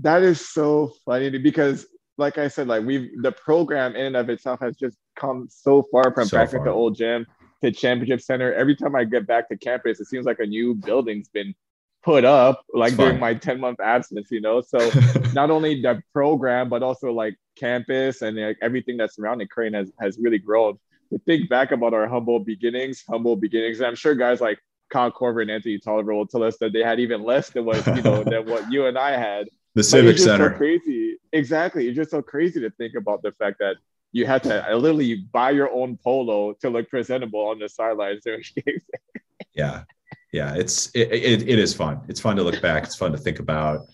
that 0.00 0.22
is 0.22 0.46
so 0.48 0.92
funny 1.04 1.36
because, 1.38 1.86
like 2.18 2.38
I 2.38 2.48
said, 2.48 2.68
like 2.68 2.84
we've 2.84 3.10
the 3.22 3.32
program 3.32 3.96
in 3.96 4.06
and 4.06 4.16
of 4.16 4.28
itself 4.28 4.60
has 4.60 4.76
just 4.76 4.96
come 5.16 5.48
so 5.50 5.84
far 5.90 6.12
from 6.14 6.28
so 6.28 6.38
back 6.38 6.50
far. 6.50 6.60
at 6.60 6.64
the 6.64 6.70
old 6.70 6.96
gym 6.96 7.26
to 7.62 7.72
championship 7.72 8.20
center. 8.20 8.52
Every 8.52 8.76
time 8.76 8.94
I 8.94 9.04
get 9.04 9.26
back 9.26 9.48
to 9.48 9.56
campus, 9.56 10.00
it 10.00 10.06
seems 10.06 10.26
like 10.26 10.40
a 10.40 10.46
new 10.46 10.74
building's 10.74 11.28
been 11.28 11.54
put 12.02 12.24
up 12.24 12.64
like 12.74 12.96
during 12.96 13.18
my 13.18 13.32
10 13.34 13.60
month 13.60 13.80
absence 13.80 14.28
you 14.30 14.40
know 14.40 14.60
so 14.60 14.78
not 15.34 15.50
only 15.50 15.80
the 15.80 16.02
program 16.12 16.68
but 16.68 16.82
also 16.82 17.12
like 17.12 17.36
campus 17.56 18.22
and 18.22 18.36
like, 18.36 18.58
everything 18.60 18.96
that's 18.96 19.16
surrounding 19.16 19.46
creighton 19.48 19.74
has, 19.74 19.92
has 20.00 20.18
really 20.18 20.38
grown 20.38 20.78
to 21.10 21.18
think 21.20 21.48
back 21.48 21.70
about 21.70 21.94
our 21.94 22.08
humble 22.08 22.40
beginnings 22.40 23.04
humble 23.08 23.36
beginnings 23.36 23.78
and 23.78 23.86
i'm 23.86 23.94
sure 23.94 24.14
guys 24.14 24.40
like 24.40 24.58
Kyle 24.92 25.10
Korver 25.10 25.40
and 25.40 25.50
Anthony 25.50 25.78
Tolliver 25.78 26.12
will 26.12 26.26
tell 26.26 26.42
us 26.42 26.58
that 26.58 26.74
they 26.74 26.80
had 26.80 27.00
even 27.00 27.22
less 27.22 27.48
than 27.48 27.64
what 27.64 27.84
you 27.86 28.02
know 28.02 28.22
than 28.22 28.44
what 28.46 28.70
you 28.70 28.86
and 28.86 28.98
I 28.98 29.16
had. 29.16 29.48
The 29.74 29.82
Civic 29.82 30.18
Center. 30.18 30.50
So 30.50 30.58
crazy. 30.58 31.16
Exactly. 31.32 31.88
It's 31.88 31.96
just 31.96 32.10
so 32.10 32.20
crazy 32.20 32.60
to 32.60 32.68
think 32.72 32.94
about 32.94 33.22
the 33.22 33.32
fact 33.32 33.58
that 33.60 33.76
you 34.12 34.26
had 34.26 34.42
to 34.42 34.70
uh, 34.70 34.76
literally 34.76 35.24
buy 35.32 35.50
your 35.50 35.72
own 35.72 35.96
polo 35.96 36.52
to 36.60 36.68
look 36.68 36.90
presentable 36.90 37.40
on 37.46 37.58
the 37.58 37.70
sidelines 37.70 38.22
during 38.22 38.42
games. 38.66 38.82
yeah 39.54 39.84
yeah, 40.32 40.54
it's 40.54 40.90
it, 40.94 41.12
it, 41.12 41.48
it 41.48 41.58
is 41.58 41.74
fun. 41.74 42.00
It's 42.08 42.20
fun 42.20 42.36
to 42.36 42.42
look 42.42 42.60
back. 42.62 42.84
It's 42.84 42.96
fun 42.96 43.12
to 43.12 43.18
think 43.18 43.38
about. 43.38 43.86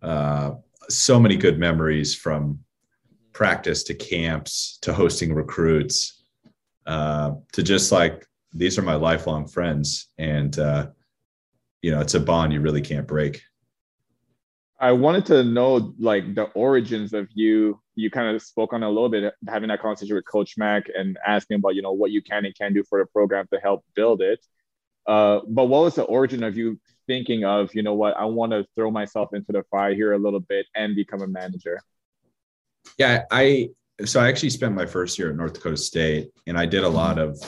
Uh, 0.00 0.52
so 0.88 1.18
many 1.18 1.36
good 1.36 1.58
memories 1.58 2.14
from 2.14 2.60
practice 3.32 3.82
to 3.84 3.94
camps 3.94 4.78
to 4.82 4.92
hosting 4.92 5.32
recruits 5.34 6.22
uh, 6.86 7.32
to 7.52 7.62
just 7.62 7.92
like 7.92 8.26
these 8.52 8.78
are 8.78 8.82
my 8.82 8.94
lifelong 8.94 9.46
friends, 9.46 10.08
and 10.18 10.58
uh, 10.58 10.88
you 11.80 11.90
know 11.90 12.00
it's 12.00 12.14
a 12.14 12.20
bond 12.20 12.52
you 12.52 12.60
really 12.60 12.82
can't 12.82 13.06
break. 13.06 13.42
I 14.78 14.92
wanted 14.92 15.26
to 15.26 15.44
know 15.44 15.94
like 15.98 16.34
the 16.34 16.44
origins 16.54 17.12
of 17.12 17.28
you. 17.34 17.80
You 17.94 18.10
kind 18.10 18.34
of 18.34 18.42
spoke 18.42 18.72
on 18.72 18.82
a 18.82 18.88
little 18.88 19.08
bit 19.08 19.32
having 19.48 19.68
that 19.68 19.80
conversation 19.80 20.16
with 20.16 20.26
Coach 20.26 20.56
Mac 20.56 20.86
and 20.94 21.18
asking 21.26 21.56
about 21.56 21.74
you 21.74 21.82
know 21.82 21.92
what 21.92 22.10
you 22.10 22.22
can 22.22 22.44
and 22.44 22.54
can 22.54 22.72
do 22.72 22.82
for 22.84 22.98
the 22.98 23.06
program 23.06 23.46
to 23.52 23.60
help 23.60 23.84
build 23.94 24.22
it. 24.22 24.44
Uh, 25.06 25.40
but 25.48 25.66
what 25.66 25.82
was 25.82 25.94
the 25.94 26.04
origin 26.04 26.42
of 26.42 26.56
you 26.56 26.78
thinking 27.06 27.44
of, 27.44 27.74
you 27.74 27.82
know 27.82 27.94
what, 27.94 28.16
I 28.16 28.24
want 28.24 28.52
to 28.52 28.64
throw 28.76 28.90
myself 28.90 29.30
into 29.34 29.52
the 29.52 29.64
fire 29.70 29.94
here 29.94 30.12
a 30.12 30.18
little 30.18 30.40
bit 30.40 30.66
and 30.74 30.94
become 30.94 31.22
a 31.22 31.26
manager? 31.26 31.80
Yeah, 32.98 33.24
I 33.30 33.70
so 34.04 34.20
I 34.20 34.28
actually 34.28 34.50
spent 34.50 34.74
my 34.74 34.86
first 34.86 35.18
year 35.18 35.30
at 35.30 35.36
North 35.36 35.54
Dakota 35.54 35.76
State, 35.76 36.30
and 36.46 36.58
I 36.58 36.66
did 36.66 36.82
a 36.82 36.88
lot 36.88 37.18
of 37.18 37.38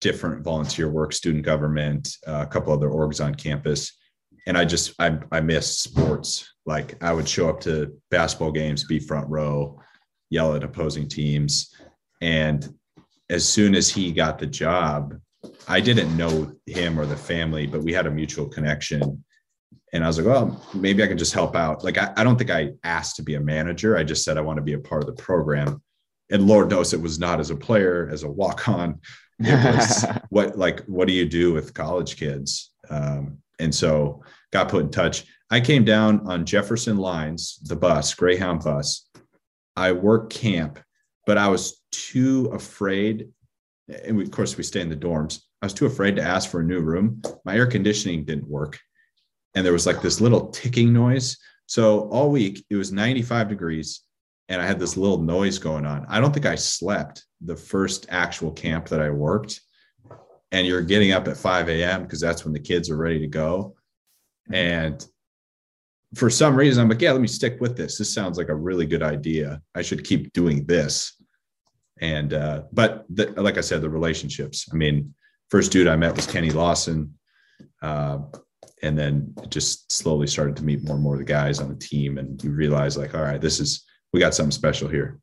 different 0.00 0.44
volunteer 0.44 0.88
work, 0.88 1.12
student 1.12 1.44
government, 1.44 2.16
uh, 2.26 2.44
a 2.46 2.46
couple 2.46 2.72
other 2.72 2.88
orgs 2.88 3.24
on 3.24 3.34
campus, 3.34 3.96
and 4.46 4.56
I 4.56 4.64
just 4.64 4.94
I 4.98 5.18
I 5.32 5.40
missed 5.40 5.82
sports. 5.82 6.54
Like 6.66 7.02
I 7.02 7.12
would 7.12 7.28
show 7.28 7.48
up 7.48 7.60
to 7.60 7.98
basketball 8.10 8.52
games, 8.52 8.84
be 8.84 8.98
front 8.98 9.28
row, 9.28 9.80
yell 10.30 10.54
at 10.54 10.64
opposing 10.64 11.08
teams, 11.08 11.74
and 12.20 12.72
as 13.30 13.46
soon 13.46 13.74
as 13.74 13.90
he 13.90 14.12
got 14.12 14.38
the 14.38 14.46
job, 14.46 15.18
I 15.68 15.80
didn't 15.80 16.16
know 16.16 16.52
him 16.66 16.98
or 16.98 17.06
the 17.06 17.16
family, 17.16 17.66
but 17.66 17.82
we 17.82 17.92
had 17.92 18.06
a 18.06 18.10
mutual 18.10 18.48
connection. 18.48 19.22
And 19.92 20.02
I 20.02 20.06
was 20.06 20.18
like, 20.18 20.26
well, 20.26 20.64
maybe 20.74 21.02
I 21.02 21.06
can 21.06 21.18
just 21.18 21.32
help 21.34 21.54
out. 21.54 21.84
Like, 21.84 21.98
I, 21.98 22.12
I 22.16 22.24
don't 22.24 22.36
think 22.36 22.50
I 22.50 22.70
asked 22.84 23.16
to 23.16 23.22
be 23.22 23.34
a 23.34 23.40
manager. 23.40 23.96
I 23.96 24.04
just 24.04 24.24
said 24.24 24.38
I 24.38 24.42
want 24.42 24.56
to 24.56 24.62
be 24.62 24.72
a 24.72 24.78
part 24.78 25.02
of 25.02 25.06
the 25.06 25.22
program. 25.22 25.82
And 26.30 26.46
Lord 26.46 26.70
knows 26.70 26.92
it 26.92 27.00
was 27.00 27.18
not 27.18 27.40
as 27.40 27.50
a 27.50 27.56
player, 27.56 28.08
as 28.10 28.22
a 28.22 28.30
walk 28.30 28.68
on. 28.68 29.00
It 29.40 29.76
was 29.76 30.04
what, 30.30 30.58
like, 30.58 30.84
what 30.86 31.06
do 31.06 31.14
you 31.14 31.24
do 31.24 31.52
with 31.52 31.72
college 31.72 32.16
kids? 32.16 32.72
Um, 32.90 33.38
and 33.60 33.72
so 33.72 34.24
got 34.52 34.68
put 34.68 34.82
in 34.82 34.90
touch. 34.90 35.26
I 35.48 35.60
came 35.60 35.84
down 35.84 36.26
on 36.26 36.44
Jefferson 36.44 36.96
Lines, 36.96 37.60
the 37.62 37.76
bus, 37.76 38.12
Greyhound 38.14 38.64
bus. 38.64 39.08
I 39.76 39.92
worked 39.92 40.32
camp, 40.32 40.80
but 41.24 41.38
I 41.38 41.46
was 41.46 41.80
too 41.92 42.50
afraid 42.52 43.28
and 43.88 44.16
we, 44.16 44.24
of 44.24 44.30
course 44.30 44.56
we 44.56 44.64
stay 44.64 44.80
in 44.80 44.88
the 44.88 44.96
dorms. 44.96 45.40
I 45.60 45.66
was 45.66 45.74
too 45.74 45.86
afraid 45.86 46.16
to 46.16 46.22
ask 46.22 46.50
for 46.50 46.60
a 46.60 46.64
new 46.64 46.80
room. 46.80 47.20
My 47.44 47.56
air 47.56 47.66
conditioning 47.66 48.24
didn't 48.24 48.48
work, 48.48 48.78
and 49.54 49.64
there 49.64 49.72
was 49.72 49.86
like 49.86 50.02
this 50.02 50.20
little 50.20 50.48
ticking 50.48 50.92
noise. 50.92 51.36
So 51.66 52.08
all 52.10 52.30
week 52.30 52.64
it 52.70 52.76
was 52.76 52.92
95 52.92 53.48
degrees, 53.48 54.02
and 54.48 54.62
I 54.62 54.66
had 54.66 54.78
this 54.78 54.96
little 54.96 55.20
noise 55.20 55.58
going 55.58 55.84
on. 55.84 56.06
I 56.08 56.20
don't 56.20 56.32
think 56.32 56.46
I 56.46 56.54
slept 56.54 57.24
the 57.40 57.56
first 57.56 58.06
actual 58.08 58.52
camp 58.52 58.88
that 58.88 59.00
I 59.00 59.10
worked. 59.10 59.60
And 60.50 60.66
you're 60.66 60.80
getting 60.80 61.12
up 61.12 61.28
at 61.28 61.36
5 61.36 61.68
a.m. 61.68 62.04
because 62.04 62.20
that's 62.20 62.44
when 62.44 62.54
the 62.54 62.60
kids 62.60 62.88
are 62.88 62.96
ready 62.96 63.18
to 63.20 63.26
go. 63.26 63.76
And 64.50 65.04
for 66.14 66.30
some 66.30 66.56
reason, 66.56 66.82
I'm 66.82 66.88
like, 66.88 67.02
yeah, 67.02 67.12
let 67.12 67.20
me 67.20 67.28
stick 67.28 67.60
with 67.60 67.76
this. 67.76 67.98
This 67.98 68.14
sounds 68.14 68.38
like 68.38 68.48
a 68.48 68.54
really 68.54 68.86
good 68.86 69.02
idea. 69.02 69.60
I 69.74 69.82
should 69.82 70.04
keep 70.04 70.32
doing 70.32 70.64
this 70.64 71.18
and 72.00 72.32
uh, 72.32 72.62
but 72.72 73.04
the, 73.10 73.26
like 73.40 73.58
I 73.58 73.62
said, 73.62 73.82
the 73.82 73.90
relationships. 73.90 74.68
I 74.72 74.76
mean, 74.76 75.14
first 75.50 75.72
dude 75.72 75.88
I 75.88 75.96
met 75.96 76.16
was 76.16 76.26
Kenny 76.26 76.50
Lawson, 76.50 77.14
uh, 77.82 78.18
and 78.82 78.98
then 78.98 79.34
just 79.48 79.90
slowly 79.90 80.26
started 80.26 80.56
to 80.56 80.64
meet 80.64 80.84
more 80.84 80.94
and 80.94 81.02
more 81.02 81.14
of 81.14 81.18
the 81.18 81.24
guys 81.24 81.60
on 81.60 81.68
the 81.68 81.78
team, 81.78 82.18
and 82.18 82.42
you 82.42 82.50
realize 82.50 82.96
like, 82.96 83.14
all 83.14 83.22
right, 83.22 83.40
this 83.40 83.60
is 83.60 83.84
we 84.12 84.20
got 84.20 84.34
something 84.34 84.52
special 84.52 84.88
here. 84.88 85.20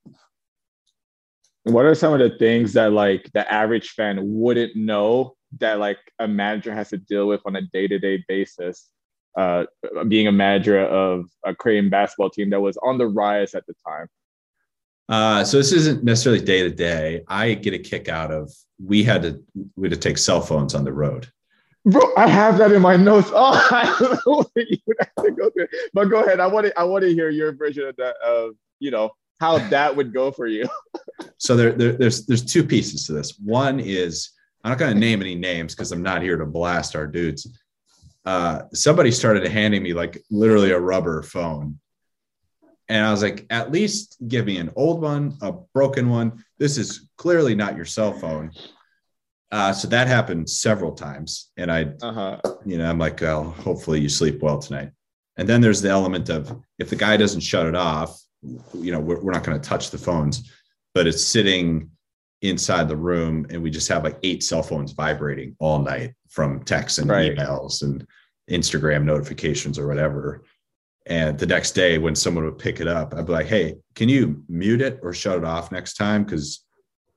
What 1.63 1.85
are 1.85 1.95
some 1.95 2.13
of 2.13 2.19
the 2.19 2.37
things 2.37 2.73
that 2.73 2.91
like 2.91 3.29
the 3.33 3.51
average 3.51 3.89
fan 3.89 4.19
wouldn't 4.21 4.75
know 4.75 5.35
that 5.59 5.79
like 5.79 5.97
a 6.19 6.27
manager 6.27 6.73
has 6.73 6.89
to 6.89 6.97
deal 6.97 7.27
with 7.27 7.41
on 7.45 7.55
a 7.55 7.61
day 7.61 7.87
to 7.87 7.97
day 7.97 8.23
basis? 8.27 8.89
Uh, 9.35 9.65
being 10.07 10.27
a 10.27 10.31
manager 10.31 10.79
of 10.79 11.25
a 11.45 11.53
Creighton 11.53 11.89
basketball 11.89 12.29
team 12.29 12.49
that 12.51 12.61
was 12.61 12.77
on 12.77 12.97
the 12.97 13.07
rise 13.07 13.53
at 13.53 13.65
the 13.67 13.73
time. 13.85 14.07
Uh, 15.07 15.43
so 15.43 15.57
this 15.57 15.71
isn't 15.71 16.03
necessarily 16.03 16.43
day 16.43 16.63
to 16.63 16.69
day. 16.69 17.21
I 17.27 17.53
get 17.53 17.73
a 17.73 17.79
kick 17.79 18.09
out 18.09 18.31
of 18.31 18.51
we 18.83 19.03
had 19.03 19.21
to 19.21 19.43
we 19.75 19.87
had 19.87 19.93
to 19.93 20.09
take 20.09 20.17
cell 20.17 20.41
phones 20.41 20.73
on 20.73 20.83
the 20.83 20.93
road. 20.93 21.27
Bro, 21.85 22.01
I 22.17 22.27
have 22.27 22.57
that 22.57 22.71
in 22.71 22.81
my 22.81 22.95
notes. 22.95 23.29
Oh, 23.33 23.67
I 23.71 23.95
don't 23.99 24.19
know 24.25 24.45
you 24.55 24.77
would 24.87 24.97
have 24.99 25.25
to 25.25 25.31
go 25.31 25.49
through. 25.51 25.67
But 25.93 26.05
go 26.05 26.23
ahead. 26.23 26.39
I 26.39 26.47
want 26.47 26.67
to 26.67 26.79
I 26.79 26.83
want 26.83 27.03
to 27.03 27.13
hear 27.13 27.29
your 27.29 27.53
version 27.53 27.87
of 27.87 27.95
that 27.97 28.15
of 28.17 28.55
you 28.79 28.91
know 28.91 29.11
how 29.39 29.59
that 29.69 29.95
would 29.95 30.13
go 30.13 30.31
for 30.31 30.47
you. 30.47 30.67
so 31.37 31.55
there, 31.55 31.73
there 31.73 31.93
there's 31.93 32.25
there's 32.25 32.43
two 32.43 32.63
pieces 32.63 33.05
to 33.05 33.13
this. 33.13 33.37
One 33.39 33.79
is 33.79 34.31
I'm 34.63 34.71
not 34.71 34.79
going 34.79 34.93
to 34.93 34.99
name 34.99 35.21
any 35.21 35.35
names 35.35 35.75
because 35.75 35.91
I'm 35.91 36.01
not 36.01 36.23
here 36.23 36.37
to 36.37 36.45
blast 36.45 36.95
our 36.95 37.05
dudes. 37.05 37.47
Uh, 38.25 38.63
somebody 38.73 39.11
started 39.11 39.45
handing 39.45 39.83
me 39.83 39.93
like 39.93 40.23
literally 40.31 40.71
a 40.71 40.79
rubber 40.79 41.21
phone 41.21 41.77
and 42.87 43.05
I 43.05 43.11
was 43.11 43.23
like, 43.23 43.45
at 43.49 43.71
least 43.71 44.17
give 44.27 44.45
me 44.45 44.57
an 44.57 44.71
old 44.75 45.01
one, 45.01 45.37
a 45.41 45.51
broken 45.73 46.09
one. 46.09 46.43
This 46.59 46.77
is 46.77 47.09
clearly 47.17 47.55
not 47.55 47.75
your 47.75 47.85
cell 47.85 48.13
phone. 48.13 48.51
Uh, 49.51 49.73
so 49.73 49.87
that 49.87 50.07
happened 50.07 50.49
several 50.49 50.91
times. 50.91 51.51
And 51.57 51.71
I, 51.71 51.93
uh-huh. 52.01 52.39
you 52.65 52.77
know, 52.77 52.89
I'm 52.89 52.99
like, 52.99 53.21
well, 53.21 53.43
hopefully 53.43 54.01
you 54.01 54.09
sleep 54.09 54.41
well 54.41 54.59
tonight. 54.59 54.91
And 55.37 55.47
then 55.47 55.61
there's 55.61 55.81
the 55.81 55.89
element 55.89 56.29
of 56.29 56.61
if 56.79 56.89
the 56.89 56.95
guy 56.95 57.17
doesn't 57.17 57.41
shut 57.41 57.65
it 57.65 57.75
off, 57.75 58.21
you 58.73 58.91
know, 58.91 58.99
we're, 58.99 59.21
we're 59.21 59.31
not 59.31 59.43
going 59.43 59.59
to 59.59 59.69
touch 59.69 59.91
the 59.91 59.97
phones, 59.97 60.51
but 60.93 61.07
it's 61.07 61.23
sitting 61.23 61.89
inside 62.41 62.87
the 62.87 62.95
room 62.95 63.45
and 63.49 63.61
we 63.61 63.71
just 63.71 63.87
have 63.87 64.03
like 64.03 64.17
eight 64.23 64.43
cell 64.43 64.61
phones 64.61 64.91
vibrating 64.91 65.55
all 65.59 65.79
night 65.79 66.13
from 66.29 66.63
texts 66.63 66.99
and 66.99 67.09
right. 67.09 67.35
emails 67.35 67.81
and 67.81 68.05
Instagram 68.49 69.03
notifications 69.03 69.79
or 69.79 69.87
whatever. 69.87 70.43
And 71.07 71.37
the 71.37 71.45
next 71.45 71.71
day, 71.71 71.97
when 71.97 72.15
someone 72.15 72.45
would 72.45 72.57
pick 72.57 72.79
it 72.79 72.87
up, 72.87 73.13
I'd 73.13 73.27
be 73.27 73.31
like, 73.31 73.45
hey, 73.45 73.75
can 73.93 74.09
you 74.09 74.43
mute 74.49 74.81
it 74.81 74.99
or 75.03 75.13
shut 75.13 75.37
it 75.37 75.43
off 75.43 75.71
next 75.71 75.95
time? 75.95 76.23
Because 76.23 76.65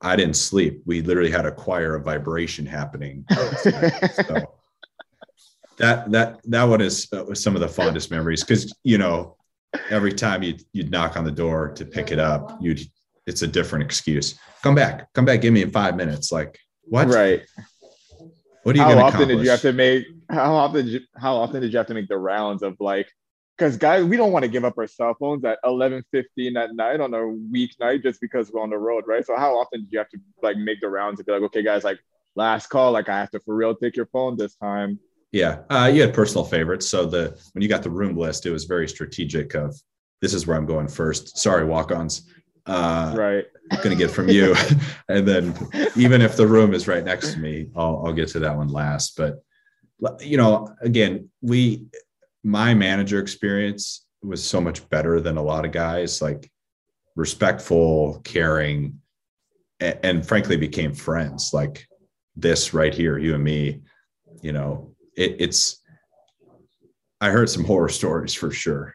I 0.01 0.15
didn't 0.15 0.37
sleep. 0.37 0.83
We 0.85 1.03
literally 1.03 1.31
had 1.31 1.47
a 1.47 1.53
choir 1.53 1.95
of 1.95 2.05
vibration 2.05 2.67
happening. 2.67 3.25
so 3.63 4.55
that 5.79 6.11
that 6.11 6.41
that 6.45 6.65
one 6.65 6.81
is 6.81 7.09
uh, 7.13 7.35
some 7.35 7.55
of 7.55 7.61
the 7.61 7.69
fondest 7.69 8.11
memories 8.11 8.45
because 8.45 8.73
you 8.83 8.99
know 8.99 9.37
every 9.91 10.13
time 10.13 10.43
you 10.43 10.57
you'd 10.73 10.91
knock 10.91 11.17
on 11.17 11.25
the 11.25 11.33
door 11.33 11.73
to 11.73 11.85
pick 11.85 12.11
it 12.11 12.19
up, 12.19 12.59
you'd 12.61 12.81
it's 13.27 13.43
a 13.43 13.47
different 13.47 13.85
excuse. 13.85 14.39
Come 14.63 14.75
back, 14.75 15.13
come 15.15 15.25
back, 15.25 15.41
give 15.41 15.53
me 15.53 15.63
in 15.63 15.71
five 15.71 15.97
minutes. 15.97 16.33
Like 16.33 16.59
what? 16.83 17.09
Right. 17.09 17.43
What 18.63 18.75
are 18.75 18.79
you? 18.79 18.85
How 18.85 18.91
often 18.91 19.23
accomplish? 19.23 19.29
did 19.29 19.45
you 19.45 19.51
have 19.51 19.61
to 19.63 19.73
make? 19.73 20.07
How 20.31 20.55
often? 20.55 20.85
Did 20.85 20.93
you, 20.93 21.01
how 21.17 21.37
often 21.37 21.61
did 21.61 21.73
you 21.73 21.79
have 21.79 21.87
to 21.89 21.95
make 21.95 22.09
the 22.09 22.19
rounds 22.19 22.63
of 22.63 22.77
like? 22.81 23.09
Because 23.59 23.77
guys, 23.77 24.05
we 24.05 24.17
don't 24.17 24.31
want 24.31 24.45
to 24.45 24.49
give 24.49 24.65
up 24.65 24.79
our 24.79 24.87
cell 24.87 25.17
phones 25.19 25.45
at 25.45 25.59
eleven 25.65 26.05
fifteen 26.13 26.57
at 26.57 26.75
night 26.75 27.01
on 27.01 27.13
a 27.13 27.19
weeknight 27.19 28.03
just 28.03 28.21
because 28.21 28.53
we're 28.53 28.63
on 28.63 28.71
the 28.71 28.79
road, 28.79 29.05
right? 29.07 29.27
So 29.27 29.37
how 29.37 29.59
often 29.59 29.81
do 29.81 29.89
you 29.91 29.99
have 29.99 30.09
to 30.11 30.19
like 30.43 30.57
make 30.57 30.81
the 30.81 30.89
rounds 30.89 31.19
and 31.19 31.27
be 31.27 31.33
like, 31.33 31.43
okay, 31.43 31.63
guys, 31.65 31.83
like 31.83 31.99
last 32.37 32.69
call, 32.69 32.93
like 32.93 33.09
I 33.09 33.19
have 33.19 33.31
to 33.33 33.41
for 33.41 33.57
real 33.57 33.75
take 33.75 33.97
your 33.97 34.07
phone 34.07 34.37
this 34.37 34.55
time. 34.55 35.01
Yeah, 35.33 35.61
uh, 35.69 35.91
you 35.93 36.03
had 36.03 36.15
personal 36.15 36.45
favorites. 36.45 36.89
So 36.89 37.05
the 37.05 37.39
when 37.53 37.63
you 37.63 37.69
got 37.69 37.83
the 37.83 37.91
room 37.91 38.17
list, 38.17 38.47
it 38.47 38.51
was 38.51 38.65
very 38.65 38.89
strategic. 38.89 39.55
Of 39.55 39.75
this 40.23 40.33
is 40.33 40.47
where 40.47 40.57
I'm 40.57 40.67
going 40.67 40.89
first. 40.89 41.37
Sorry, 41.39 41.65
walk-ons. 41.65 42.31
Uh, 42.65 43.15
right. 43.17 43.45
Going 43.83 43.91
to 43.91 43.97
get 43.97 44.11
from 44.11 44.29
you, 44.29 44.55
and 45.09 45.27
then 45.27 45.55
even 45.97 46.23
if 46.23 46.37
the 46.37 46.47
room 46.47 46.73
is 46.73 46.87
right 46.87 47.05
next 47.05 47.33
to 47.33 47.39
me, 47.39 47.71
I'll 47.77 48.03
I'll 48.07 48.13
get 48.13 48.29
to 48.29 48.39
that 48.39 48.57
one 48.57 48.69
last. 48.69 49.17
But 49.17 49.43
you 50.21 50.37
know, 50.37 50.75
again, 50.81 51.29
we 51.43 51.89
my 52.45 52.75
manager 52.75 53.21
experience 53.21 54.07
was 54.23 54.45
so 54.45 54.61
much 54.61 54.89
better 54.89 55.21
than 55.21 55.37
a 55.37 55.43
lot 55.43 55.65
of 55.65 55.73
guys. 55.73 56.23
Like 56.23 56.51
respectful, 57.17 58.21
caring, 58.25 59.01
and, 59.81 59.99
and 60.03 60.27
frankly 60.27 60.57
became 60.57 60.93
friends. 60.93 61.53
Like 61.53 61.87
this 62.37 62.73
right 62.73 62.95
here, 62.95 63.19
you 63.19 63.35
and 63.35 63.45
me. 63.45 63.83
You 64.43 64.53
know, 64.53 64.95
it, 65.17 65.37
it's 65.41 65.83
I 67.21 67.31
heard 67.31 67.51
some 67.51 67.65
horror 67.65 67.89
stories 67.89 68.35
for 68.35 68.51
sure. 68.51 68.95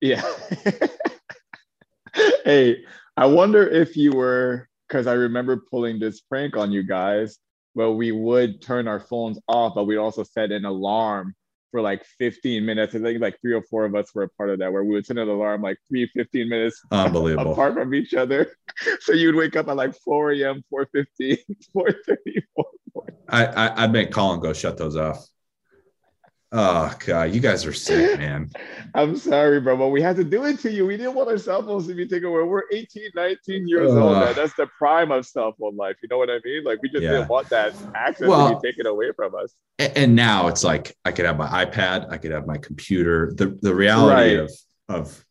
Yeah. 0.00 0.22
hey, 2.44 2.84
I 3.16 3.26
wonder 3.26 3.68
if 3.68 3.96
you 3.96 4.12
were 4.12 4.68
because 4.88 5.06
I 5.06 5.12
remember 5.12 5.62
pulling 5.70 5.98
this 5.98 6.20
prank 6.20 6.56
on 6.56 6.72
you 6.72 6.82
guys 6.82 7.38
where 7.74 7.90
we 7.90 8.10
would 8.10 8.60
turn 8.62 8.88
our 8.88 8.98
phones 8.98 9.38
off, 9.46 9.74
but 9.74 9.84
we'd 9.84 9.98
also 9.98 10.24
set 10.24 10.50
an 10.50 10.64
alarm 10.64 11.34
for 11.70 11.80
like 11.80 12.04
15 12.18 12.64
minutes. 12.64 12.94
I 12.94 12.98
think 12.98 13.20
like 13.20 13.40
three 13.40 13.52
or 13.52 13.62
four 13.62 13.84
of 13.84 13.94
us 13.94 14.14
were 14.14 14.24
a 14.24 14.28
part 14.28 14.50
of 14.50 14.58
that, 14.58 14.72
where 14.72 14.84
we 14.84 14.94
would 14.94 15.06
set 15.06 15.18
an 15.18 15.28
alarm 15.28 15.62
like 15.62 15.78
three, 15.88 16.06
15 16.14 16.48
minutes 16.48 16.82
Unbelievable. 16.90 17.52
apart 17.52 17.74
from 17.74 17.94
each 17.94 18.14
other. 18.14 18.52
So 19.00 19.12
you'd 19.12 19.34
wake 19.34 19.56
up 19.56 19.68
at 19.68 19.76
like 19.76 19.94
4 19.94 20.32
a.m., 20.32 20.64
4.50, 20.72 21.04
4.30, 21.76 22.16
4.40. 22.58 23.10
I, 23.28 23.44
I, 23.46 23.84
I'd 23.84 23.92
make 23.92 24.10
Colin 24.10 24.40
go 24.40 24.52
shut 24.54 24.78
those 24.78 24.96
off. 24.96 25.26
Oh 26.52 26.92
god, 27.06 27.32
you 27.32 27.40
guys 27.40 27.64
are 27.64 27.72
sick, 27.72 28.18
man. 28.18 28.50
I'm 28.94 29.16
sorry, 29.16 29.60
bro, 29.60 29.76
but 29.76 29.88
we 29.88 30.02
had 30.02 30.16
to 30.16 30.24
do 30.24 30.44
it 30.46 30.58
to 30.60 30.70
you. 30.70 30.84
We 30.84 30.96
didn't 30.96 31.14
want 31.14 31.28
our 31.28 31.38
cell 31.38 31.62
phones 31.62 31.86
to 31.86 31.94
be 31.94 32.08
taken 32.08 32.28
away. 32.28 32.42
We're 32.42 32.64
18, 32.72 33.10
19 33.14 33.68
years 33.68 33.92
uh, 33.92 34.02
old. 34.02 34.16
Man. 34.16 34.34
That's 34.34 34.54
the 34.54 34.66
prime 34.66 35.12
of 35.12 35.24
cell 35.26 35.54
phone 35.58 35.76
life. 35.76 35.96
You 36.02 36.08
know 36.08 36.18
what 36.18 36.28
I 36.28 36.40
mean? 36.44 36.64
Like 36.64 36.82
we 36.82 36.88
just 36.88 37.04
yeah. 37.04 37.12
didn't 37.12 37.28
want 37.28 37.48
that 37.50 37.72
access 37.94 38.26
well, 38.26 38.48
to 38.48 38.60
be 38.60 38.68
taken 38.68 38.86
away 38.86 39.12
from 39.12 39.36
us. 39.36 39.54
And 39.78 40.16
now 40.16 40.48
it's 40.48 40.64
like 40.64 40.96
I 41.04 41.12
could 41.12 41.24
have 41.24 41.38
my 41.38 41.64
iPad, 41.64 42.10
I 42.10 42.18
could 42.18 42.32
have 42.32 42.46
my 42.46 42.58
computer. 42.58 43.32
The 43.36 43.56
the 43.62 43.74
reality 43.74 44.36
right. 44.36 44.40
of 44.40 44.52
of 44.88 45.24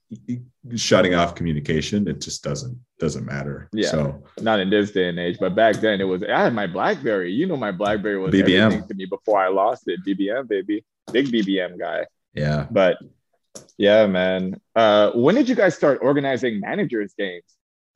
shutting 0.76 1.16
off 1.16 1.36
communication, 1.36 2.08
it 2.08 2.22
just 2.22 2.46
doesn't 2.46 2.80
doesn't 2.98 3.26
matter. 3.26 3.68
Yeah. 3.74 3.90
So 3.90 4.24
not 4.40 4.62
in 4.62 4.70
this 4.70 4.92
day 4.92 5.10
and 5.10 5.20
age, 5.20 5.36
but 5.38 5.54
back 5.54 5.76
then 5.78 6.00
it 6.00 6.06
was. 6.06 6.24
I 6.24 6.44
had 6.44 6.54
my 6.54 6.66
BlackBerry. 6.66 7.34
You 7.34 7.46
know, 7.46 7.58
my 7.58 7.74
BlackBerry 7.74 8.18
was 8.18 8.34
BBM. 8.34 8.88
to 8.88 8.94
me 8.94 9.04
before 9.04 9.42
I 9.42 9.50
lost 9.50 9.84
it. 9.88 10.00
BBM, 10.08 10.48
baby 10.48 10.86
big 11.12 11.28
BBM 11.28 11.78
guy. 11.78 12.06
Yeah. 12.34 12.68
But 12.70 12.98
yeah, 13.78 14.08
man. 14.08 14.60
Uh, 14.76 15.12
when 15.12 15.36
did 15.36 15.50
you 15.50 15.56
guys 15.56 15.76
start 15.76 16.00
organizing 16.02 16.60
managers 16.60 17.14
games? 17.18 17.44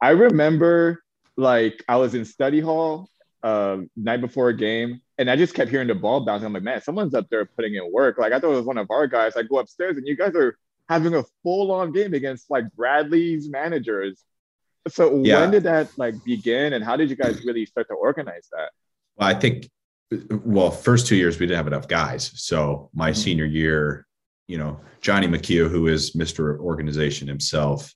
I 0.01 0.09
remember 0.11 1.03
like 1.38 1.84
I 1.88 1.97
was 1.97 2.16
in 2.16 2.26
study 2.26 2.59
hall 2.59 3.09
uh, 3.43 3.78
night 3.95 4.22
before 4.22 4.49
a 4.49 4.55
game, 4.55 5.01
and 5.18 5.30
I 5.30 5.36
just 5.36 5.53
kept 5.53 5.70
hearing 5.70 5.88
the 5.88 5.95
ball 5.95 6.22
bouncing. 6.22 6.45
I'm 6.45 6.53
like, 6.53 6.64
man, 6.64 6.82
someone's 6.82 7.14
up 7.14 7.28
there 7.30 7.45
putting 7.45 7.76
in 7.76 7.91
work. 7.91 8.18
Like 8.18 8.34
I 8.34 8.39
thought 8.39 8.51
it 8.51 8.55
was 8.55 8.66
one 8.66 8.78
of 8.78 8.89
our 8.89 9.07
guys. 9.07 9.36
I 9.36 9.43
go 9.43 9.59
upstairs, 9.59 9.97
and 9.97 10.07
you 10.07 10.16
guys 10.16 10.36
are 10.36 10.57
having 10.89 11.16
a 11.16 11.24
full 11.43 11.72
on 11.72 11.91
game 11.91 12.14
against 12.14 12.49
like 12.49 12.66
Bradley's 12.76 13.49
managers. 13.49 14.24
So 14.89 15.22
yeah. 15.24 15.39
when 15.39 15.51
did 15.51 15.64
that 15.64 15.89
like 15.97 16.16
begin, 16.24 16.74
and 16.74 16.84
how 16.84 16.97
did 16.97 17.09
you 17.09 17.16
guys 17.16 17.43
really 17.45 17.66
start 17.66 17.88
to 17.89 17.95
organize 17.95 18.49
that? 18.51 18.72
Well, 19.16 19.28
I 19.28 19.34
think 19.34 19.70
well, 20.43 20.72
first 20.72 21.08
two 21.08 21.16
years 21.16 21.39
we 21.39 21.45
didn't 21.45 21.58
have 21.58 21.68
enough 21.68 21.88
guys. 21.88 22.32
So 22.36 22.89
my 22.93 23.12
mm-hmm. 23.12 23.20
senior 23.20 23.45
year, 23.45 24.06
you 24.47 24.58
know, 24.58 24.80
Johnny 25.01 25.28
McKeough, 25.28 25.70
who 25.70 25.88
is 25.88 26.16
Mr. 26.16 26.60
Organization 26.60 27.28
himself, 27.28 27.93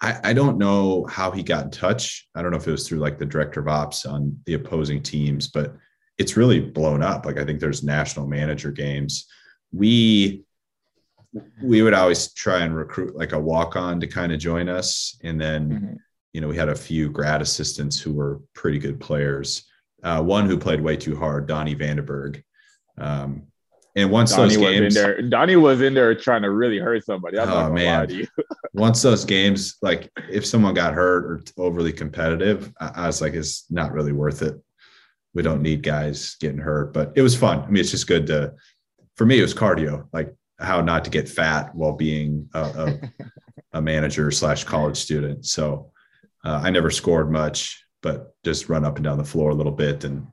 I, 0.00 0.18
I 0.24 0.32
don't 0.32 0.58
know 0.58 1.04
how 1.06 1.30
he 1.30 1.42
got 1.42 1.64
in 1.64 1.70
touch. 1.70 2.28
I 2.34 2.42
don't 2.42 2.50
know 2.50 2.56
if 2.56 2.66
it 2.66 2.72
was 2.72 2.88
through 2.88 2.98
like 2.98 3.18
the 3.18 3.26
director 3.26 3.60
of 3.60 3.68
ops 3.68 4.06
on 4.06 4.38
the 4.46 4.54
opposing 4.54 5.02
teams, 5.02 5.48
but 5.48 5.76
it's 6.18 6.36
really 6.36 6.60
blown 6.60 7.02
up. 7.02 7.26
Like 7.26 7.38
I 7.38 7.44
think 7.44 7.60
there's 7.60 7.82
national 7.82 8.26
manager 8.26 8.70
games. 8.70 9.26
We 9.72 10.44
we 11.62 11.82
would 11.82 11.94
always 11.94 12.32
try 12.34 12.60
and 12.60 12.74
recruit 12.74 13.14
like 13.14 13.32
a 13.32 13.38
walk 13.38 13.76
on 13.76 14.00
to 14.00 14.06
kind 14.08 14.32
of 14.32 14.40
join 14.40 14.68
us. 14.68 15.16
And 15.22 15.40
then, 15.40 15.70
mm-hmm. 15.70 15.94
you 16.32 16.40
know, 16.40 16.48
we 16.48 16.56
had 16.56 16.68
a 16.68 16.74
few 16.74 17.08
grad 17.08 17.40
assistants 17.40 18.00
who 18.00 18.12
were 18.12 18.40
pretty 18.52 18.80
good 18.80 18.98
players 18.98 19.69
uh, 20.02 20.22
one 20.22 20.46
who 20.46 20.58
played 20.58 20.80
way 20.80 20.96
too 20.96 21.16
hard, 21.16 21.46
Donnie 21.46 21.76
Vandenberg. 21.76 22.42
Um, 22.98 23.44
and 23.96 24.10
once 24.10 24.34
Donnie 24.34 24.54
those 24.54 24.56
games, 24.56 24.84
was 24.84 24.96
in 24.96 25.02
there, 25.02 25.22
Donnie 25.22 25.56
was 25.56 25.80
in 25.80 25.94
there 25.94 26.14
trying 26.14 26.42
to 26.42 26.50
really 26.50 26.78
hurt 26.78 27.04
somebody. 27.04 27.38
I'm 27.38 27.48
oh 27.48 27.72
man! 27.72 28.28
once 28.72 29.02
those 29.02 29.24
games, 29.24 29.76
like 29.82 30.10
if 30.30 30.46
someone 30.46 30.74
got 30.74 30.94
hurt 30.94 31.24
or 31.24 31.40
overly 31.56 31.92
competitive, 31.92 32.72
I, 32.80 32.92
I 32.94 33.06
was 33.06 33.20
like, 33.20 33.34
it's 33.34 33.68
not 33.70 33.92
really 33.92 34.12
worth 34.12 34.42
it. 34.42 34.60
We 35.34 35.42
don't 35.42 35.62
need 35.62 35.82
guys 35.82 36.36
getting 36.40 36.58
hurt, 36.58 36.92
but 36.92 37.12
it 37.16 37.22
was 37.22 37.36
fun. 37.36 37.60
I 37.60 37.66
mean, 37.66 37.80
it's 37.80 37.90
just 37.90 38.06
good 38.06 38.26
to. 38.28 38.54
For 39.16 39.26
me, 39.26 39.38
it 39.38 39.42
was 39.42 39.54
cardio, 39.54 40.06
like 40.12 40.34
how 40.60 40.80
not 40.80 41.04
to 41.04 41.10
get 41.10 41.28
fat 41.28 41.74
while 41.74 41.92
being 41.92 42.48
a, 42.54 42.60
a, 42.60 43.00
a 43.78 43.82
manager 43.82 44.30
slash 44.30 44.64
college 44.64 44.96
student. 44.96 45.46
So 45.46 45.90
uh, 46.44 46.60
I 46.62 46.70
never 46.70 46.90
scored 46.90 47.30
much 47.30 47.84
but 48.02 48.34
just 48.44 48.68
run 48.68 48.84
up 48.84 48.96
and 48.96 49.04
down 49.04 49.18
the 49.18 49.24
floor 49.24 49.50
a 49.50 49.54
little 49.54 49.72
bit. 49.72 50.04
And 50.04 50.26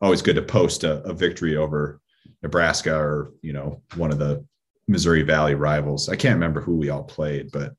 always 0.00 0.22
good 0.22 0.36
to 0.36 0.42
post 0.42 0.84
a, 0.84 1.02
a 1.04 1.12
victory 1.12 1.56
over 1.56 2.00
Nebraska 2.42 2.94
or, 2.94 3.32
you 3.42 3.52
know, 3.52 3.82
one 3.96 4.10
of 4.10 4.18
the 4.18 4.44
Missouri 4.86 5.22
Valley 5.22 5.54
rivals. 5.54 6.08
I 6.08 6.16
can't 6.16 6.34
remember 6.34 6.60
who 6.60 6.76
we 6.76 6.90
all 6.90 7.04
played, 7.04 7.50
but 7.52 7.74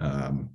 um, 0.00 0.50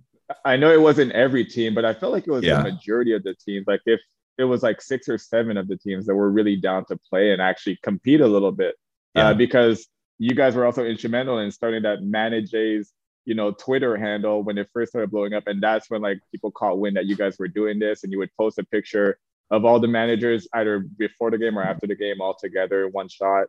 I 0.45 0.55
know 0.55 0.71
it 0.71 0.82
wasn't 0.82 1.11
every 1.11 1.45
team, 1.45 1.76
but 1.76 1.86
I 1.86 1.93
felt 1.93 2.13
like 2.13 2.28
it 2.28 2.32
was 2.32 2.43
yeah. 2.43 2.57
the 2.57 2.71
majority 2.71 3.13
of 3.13 3.24
the 3.24 3.36
teams. 3.36 3.65
Like 3.67 3.82
if 3.86 3.99
it 4.38 4.45
was 4.45 4.63
like 4.63 4.82
six 4.82 5.09
or 5.09 5.17
seven 5.17 5.57
of 5.57 5.67
the 5.67 5.78
teams 5.78 6.05
that 6.05 6.15
were 6.15 6.32
really 6.32 6.55
down 6.55 6.86
to 6.86 6.97
play 7.09 7.32
and 7.32 7.41
actually 7.41 7.78
compete 7.84 8.21
a 8.21 8.28
little 8.28 8.51
bit, 8.51 8.76
uh, 9.15 9.19
yeah. 9.19 9.28
uh, 9.30 9.34
because 9.34 9.88
you 10.17 10.36
guys 10.36 10.55
were 10.55 10.65
also 10.65 10.86
instrumental 10.86 11.39
in 11.39 11.51
starting 11.51 11.84
that 11.84 12.01
manage 12.01 12.53
A's 12.53 12.93
you 13.26 13.36
know, 13.36 13.51
Twitter 13.51 13.97
handle 13.97 14.43
when 14.43 14.57
it 14.57 14.69
first 14.74 14.91
started 14.91 15.11
blowing 15.11 15.34
up. 15.34 15.47
And 15.47 15.61
that's 15.61 15.89
when 15.89 16.01
like 16.01 16.19
people 16.32 16.51
caught 16.51 16.80
wind 16.80 16.97
that 16.97 17.05
you 17.05 17.15
guys 17.15 17.38
were 17.39 17.47
doing 17.47 17.80
this 17.80 18.03
and 18.03 18.11
you 18.11 18.19
would 18.19 18.36
post 18.38 18.57
a 18.59 18.63
picture 18.63 19.17
of 19.51 19.65
all 19.65 19.80
the 19.80 19.88
managers 19.88 20.47
either 20.53 20.80
before 20.80 21.32
the 21.32 21.38
game 21.38 21.57
or 21.57 21.63
after 21.63 21.88
the 21.88 21.95
game 21.95 22.21
all 22.21 22.36
together 22.36 22.88
one 22.88 23.07
shot, 23.07 23.47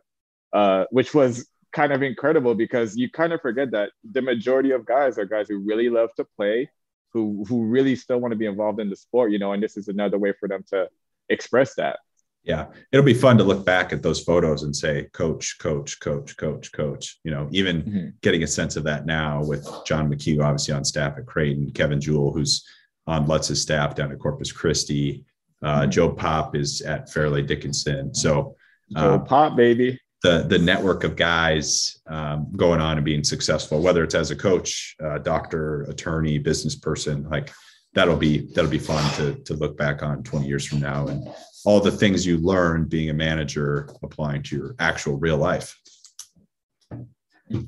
uh, 0.53 0.85
which 0.91 1.13
was 1.13 1.47
kind 1.73 1.91
of 1.91 2.01
incredible 2.01 2.55
because 2.55 2.95
you 2.95 3.09
kind 3.09 3.33
of 3.33 3.41
forget 3.41 3.71
that 3.71 3.91
the 4.11 4.21
majority 4.21 4.71
of 4.71 4.85
guys 4.85 5.17
are 5.17 5.25
guys 5.25 5.49
who 5.49 5.57
really 5.57 5.89
love 5.89 6.09
to 6.15 6.25
play, 6.37 6.69
who 7.11 7.43
who 7.47 7.65
really 7.65 7.95
still 7.95 8.19
want 8.19 8.31
to 8.31 8.37
be 8.37 8.45
involved 8.45 8.79
in 8.79 8.89
the 8.89 8.95
sport, 8.95 9.31
you 9.31 9.39
know, 9.39 9.51
and 9.51 9.61
this 9.61 9.77
is 9.77 9.87
another 9.87 10.17
way 10.17 10.33
for 10.39 10.47
them 10.47 10.63
to 10.69 10.87
express 11.29 11.75
that 11.75 11.97
yeah 12.45 12.67
it'll 12.91 13.05
be 13.05 13.13
fun 13.13 13.37
to 13.37 13.43
look 13.43 13.65
back 13.65 13.91
at 13.91 14.01
those 14.01 14.23
photos 14.23 14.63
and 14.63 14.75
say 14.75 15.07
coach 15.13 15.57
coach 15.59 15.99
coach 15.99 16.37
coach 16.37 16.71
coach 16.71 17.19
you 17.23 17.31
know 17.31 17.47
even 17.51 17.81
mm-hmm. 17.81 18.07
getting 18.21 18.43
a 18.43 18.47
sense 18.47 18.75
of 18.75 18.83
that 18.83 19.05
now 19.05 19.43
with 19.43 19.67
john 19.85 20.09
mchugh 20.09 20.43
obviously 20.43 20.73
on 20.73 20.85
staff 20.85 21.17
at 21.17 21.25
creighton 21.25 21.69
kevin 21.71 21.99
jewell 21.99 22.31
who's 22.31 22.65
on 23.07 23.25
lutz's 23.27 23.61
staff 23.61 23.95
down 23.95 24.11
at 24.11 24.19
corpus 24.19 24.51
christi 24.51 25.23
uh, 25.63 25.81
mm-hmm. 25.81 25.89
joe 25.89 26.09
pop 26.09 26.55
is 26.55 26.81
at 26.81 27.11
fairleigh 27.11 27.41
dickinson 27.41 28.13
so 28.13 28.55
joe 28.95 29.15
uh, 29.15 29.19
pop 29.19 29.55
baby 29.55 29.99
the 30.25 30.43
the 30.47 30.57
network 30.57 31.03
of 31.03 31.15
guys 31.15 31.99
um, 32.07 32.51
going 32.55 32.81
on 32.81 32.97
and 32.97 33.05
being 33.05 33.23
successful, 33.23 33.79
whether 33.79 34.03
it's 34.03 34.15
as 34.15 34.31
a 34.31 34.35
coach, 34.35 34.95
uh, 35.03 35.19
doctor, 35.19 35.83
attorney, 35.83 36.39
business 36.39 36.75
person, 36.75 37.29
like 37.29 37.53
that'll 37.95 38.17
be 38.17 38.47
that'll 38.53 38.69
be 38.69 38.77
fun 38.77 39.03
to 39.15 39.35
to 39.43 39.55
look 39.55 39.75
back 39.77 40.03
on 40.03 40.21
20 40.21 40.45
years 40.45 40.65
from 40.65 40.79
now 40.81 41.07
and 41.07 41.27
all 41.65 41.79
the 41.79 41.91
things 41.91 42.25
you 42.25 42.37
learned 42.37 42.89
being 42.89 43.09
a 43.09 43.13
manager 43.13 43.89
applying 44.03 44.43
to 44.43 44.55
your 44.55 44.75
actual 44.77 45.17
real 45.17 45.37
life. 45.37 45.75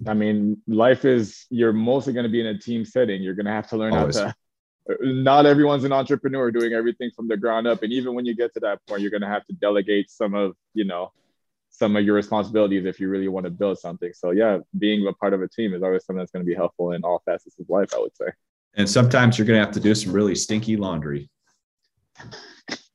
I 0.08 0.14
mean, 0.14 0.58
life 0.68 1.06
is 1.06 1.46
you're 1.50 1.74
mostly 1.74 2.14
going 2.14 2.26
to 2.26 2.30
be 2.30 2.42
in 2.42 2.48
a 2.48 2.58
team 2.58 2.86
setting. 2.86 3.22
You're 3.22 3.36
going 3.36 3.46
to 3.46 3.52
have 3.52 3.68
to 3.70 3.78
learn 3.78 3.94
Always. 3.94 4.18
how 4.18 4.26
to. 4.26 4.36
Not 5.02 5.46
everyone's 5.46 5.84
an 5.84 5.92
entrepreneur 5.92 6.50
doing 6.52 6.74
everything 6.74 7.12
from 7.16 7.28
the 7.28 7.36
ground 7.36 7.68
up, 7.68 7.84
and 7.84 7.92
even 7.92 8.14
when 8.14 8.26
you 8.26 8.36
get 8.36 8.54
to 8.54 8.60
that 8.62 8.80
point, 8.88 9.02
you're 9.02 9.12
going 9.12 9.22
to 9.22 9.28
have 9.28 9.46
to 9.48 9.54
delegate 9.54 10.10
some 10.10 10.34
of 10.34 10.56
you 10.74 10.86
know 10.86 11.12
some 11.70 11.96
of 11.96 12.06
your 12.06 12.16
responsibilities 12.16 12.86
if 12.86 13.00
you 13.00 13.10
really 13.10 13.28
want 13.28 13.44
to 13.46 13.50
build 13.50 13.78
something. 13.78 14.12
So 14.14 14.32
yeah, 14.32 14.60
being 14.78 15.06
a 15.08 15.14
part 15.14 15.34
of 15.34 15.42
a 15.42 15.48
team 15.48 15.74
is 15.74 15.84
always 15.84 16.06
something 16.06 16.20
that's 16.20 16.32
going 16.32 16.46
to 16.46 16.50
be 16.50 16.56
helpful 16.56 16.94
in 16.94 17.04
all 17.04 17.22
facets 17.26 17.60
of 17.60 17.70
life. 17.70 17.94
I 17.96 18.00
would 18.00 18.16
say. 18.16 18.28
And 18.78 18.88
sometimes 18.88 19.38
you're 19.38 19.48
going 19.48 19.60
to 19.60 19.66
have 19.66 19.74
to 19.74 19.80
do 19.80 19.94
some 19.96 20.14
really 20.14 20.36
stinky 20.36 20.78
laundry. 20.78 21.30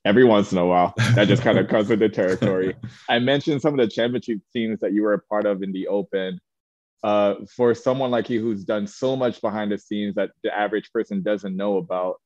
Every 0.05 0.25
once 0.25 0.53
in 0.53 0.59
a 0.59 0.67
while, 0.67 0.95
that 1.15 1.29
just 1.29 1.43
kind 1.43 1.59
of 1.59 1.69
comes 1.69 1.89
with 1.89 1.99
the 1.99 2.09
territory. 2.09 2.75
I 3.09 3.19
mentioned 3.19 3.61
some 3.61 3.79
of 3.79 3.81
the 3.81 3.93
championship 3.93 4.39
teams 4.53 4.81
that 4.81 4.93
you 4.93 5.03
were 5.03 5.15
a 5.15 5.19
part 5.19 5.45
of 5.45 5.63
in 5.63 5.73
the 5.73 5.89
Open 5.89 6.41
uh, 7.03 7.35
for 7.57 7.75
someone 7.75 8.11
like 8.11 8.31
you 8.31 8.41
who's 8.41 8.65
done 8.65 8.87
so 8.87 9.17
much 9.17 9.41
behind 9.41 9.73
the 9.73 9.79
scenes 9.79 10.15
that 10.15 10.31
the 10.45 10.57
average 10.57 10.91
person 10.93 11.23
doesn't 11.23 11.57
know 11.57 11.77
about, 11.77 12.21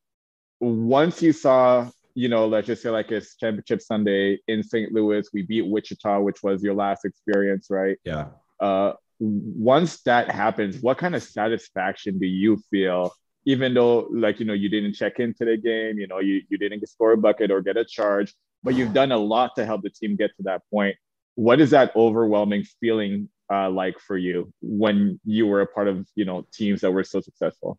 once 0.60 1.22
you 1.22 1.32
saw, 1.32 1.88
you 2.14 2.28
know, 2.28 2.46
let's 2.46 2.66
just 2.66 2.82
say 2.82 2.90
like 2.90 3.10
it's 3.10 3.36
championship 3.36 3.80
Sunday 3.80 4.38
in 4.48 4.62
St. 4.62 4.92
Louis, 4.92 5.26
we 5.32 5.42
beat 5.42 5.66
Wichita, 5.66 6.20
which 6.20 6.42
was 6.42 6.62
your 6.62 6.74
last 6.74 7.04
experience, 7.04 7.68
right? 7.70 7.96
Yeah. 8.04 8.28
Uh, 8.60 8.92
once 9.18 10.02
that 10.02 10.30
happens, 10.30 10.80
what 10.82 10.98
kind 10.98 11.14
of 11.14 11.22
satisfaction 11.22 12.18
do 12.18 12.26
you 12.26 12.58
feel? 12.70 13.12
Even 13.46 13.74
though, 13.74 14.08
like, 14.12 14.40
you 14.40 14.46
know, 14.46 14.52
you 14.52 14.68
didn't 14.68 14.92
check 14.92 15.18
into 15.18 15.44
the 15.44 15.56
game, 15.56 15.98
you 15.98 16.06
know, 16.06 16.18
you, 16.18 16.42
you 16.48 16.58
didn't 16.58 16.86
score 16.88 17.12
a 17.12 17.16
bucket 17.16 17.50
or 17.50 17.62
get 17.62 17.76
a 17.76 17.84
charge, 17.84 18.34
but 18.62 18.74
you've 18.74 18.92
done 18.92 19.12
a 19.12 19.16
lot 19.16 19.52
to 19.56 19.64
help 19.64 19.82
the 19.82 19.90
team 19.90 20.16
get 20.16 20.36
to 20.36 20.42
that 20.42 20.62
point. 20.70 20.96
What 21.36 21.60
is 21.60 21.70
that 21.70 21.94
overwhelming 21.96 22.64
feeling 22.80 23.28
uh, 23.52 23.70
like 23.70 23.98
for 24.00 24.18
you 24.18 24.52
when 24.60 25.20
you 25.24 25.46
were 25.46 25.60
a 25.60 25.66
part 25.66 25.88
of 25.88 26.06
you 26.14 26.24
know 26.24 26.46
teams 26.52 26.80
that 26.80 26.90
were 26.90 27.04
so 27.04 27.20
successful? 27.20 27.78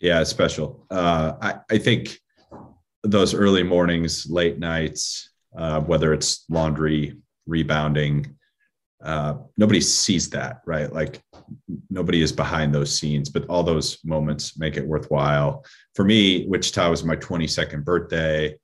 Yeah, 0.00 0.22
special. 0.24 0.86
Uh, 0.90 1.32
I, 1.40 1.54
I 1.70 1.78
think 1.78 2.18
those 3.02 3.34
early 3.34 3.62
mornings, 3.62 4.28
late 4.28 4.58
nights, 4.58 5.30
uh, 5.56 5.80
whether 5.80 6.12
it's 6.12 6.44
laundry, 6.50 7.16
rebounding, 7.46 8.35
uh, 9.02 9.34
nobody 9.56 9.80
sees 9.80 10.30
that, 10.30 10.62
right? 10.66 10.92
Like 10.92 11.22
nobody 11.90 12.22
is 12.22 12.32
behind 12.32 12.74
those 12.74 12.96
scenes, 12.96 13.28
but 13.28 13.46
all 13.46 13.62
those 13.62 13.98
moments 14.04 14.58
make 14.58 14.76
it 14.76 14.86
worthwhile. 14.86 15.64
For 15.94 16.04
me, 16.04 16.46
Wichita 16.46 16.88
was 16.88 17.04
my 17.04 17.16
22nd 17.16 17.84
birthday. 17.84 18.56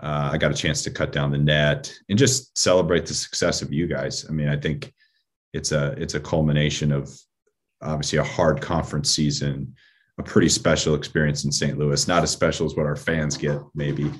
Uh, 0.00 0.30
I 0.32 0.38
got 0.38 0.50
a 0.50 0.54
chance 0.54 0.82
to 0.82 0.90
cut 0.90 1.12
down 1.12 1.30
the 1.30 1.38
net 1.38 1.92
and 2.08 2.18
just 2.18 2.56
celebrate 2.56 3.06
the 3.06 3.14
success 3.14 3.62
of 3.62 3.72
you 3.72 3.86
guys. 3.86 4.26
I 4.28 4.32
mean, 4.32 4.48
I 4.48 4.56
think 4.56 4.92
it's 5.52 5.72
a 5.72 5.92
it's 5.92 6.14
a 6.14 6.20
culmination 6.20 6.92
of 6.92 7.10
obviously 7.82 8.18
a 8.18 8.24
hard 8.24 8.60
conference 8.60 9.10
season, 9.10 9.74
a 10.18 10.22
pretty 10.22 10.48
special 10.48 10.94
experience 10.94 11.44
in 11.44 11.52
St. 11.52 11.78
Louis. 11.78 12.06
Not 12.06 12.22
as 12.22 12.30
special 12.30 12.66
as 12.66 12.76
what 12.76 12.86
our 12.86 12.96
fans 12.96 13.36
get, 13.36 13.60
maybe. 13.74 14.10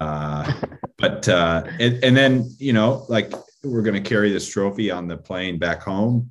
Uh, 0.00 0.52
but 0.98 1.28
uh, 1.28 1.64
and, 1.80 2.02
and 2.04 2.16
then 2.16 2.50
you 2.58 2.72
know, 2.72 3.06
like 3.08 3.32
we're 3.68 3.82
going 3.82 4.02
to 4.02 4.08
carry 4.08 4.32
this 4.32 4.48
trophy 4.48 4.90
on 4.90 5.08
the 5.08 5.16
plane 5.16 5.58
back 5.58 5.82
home. 5.82 6.30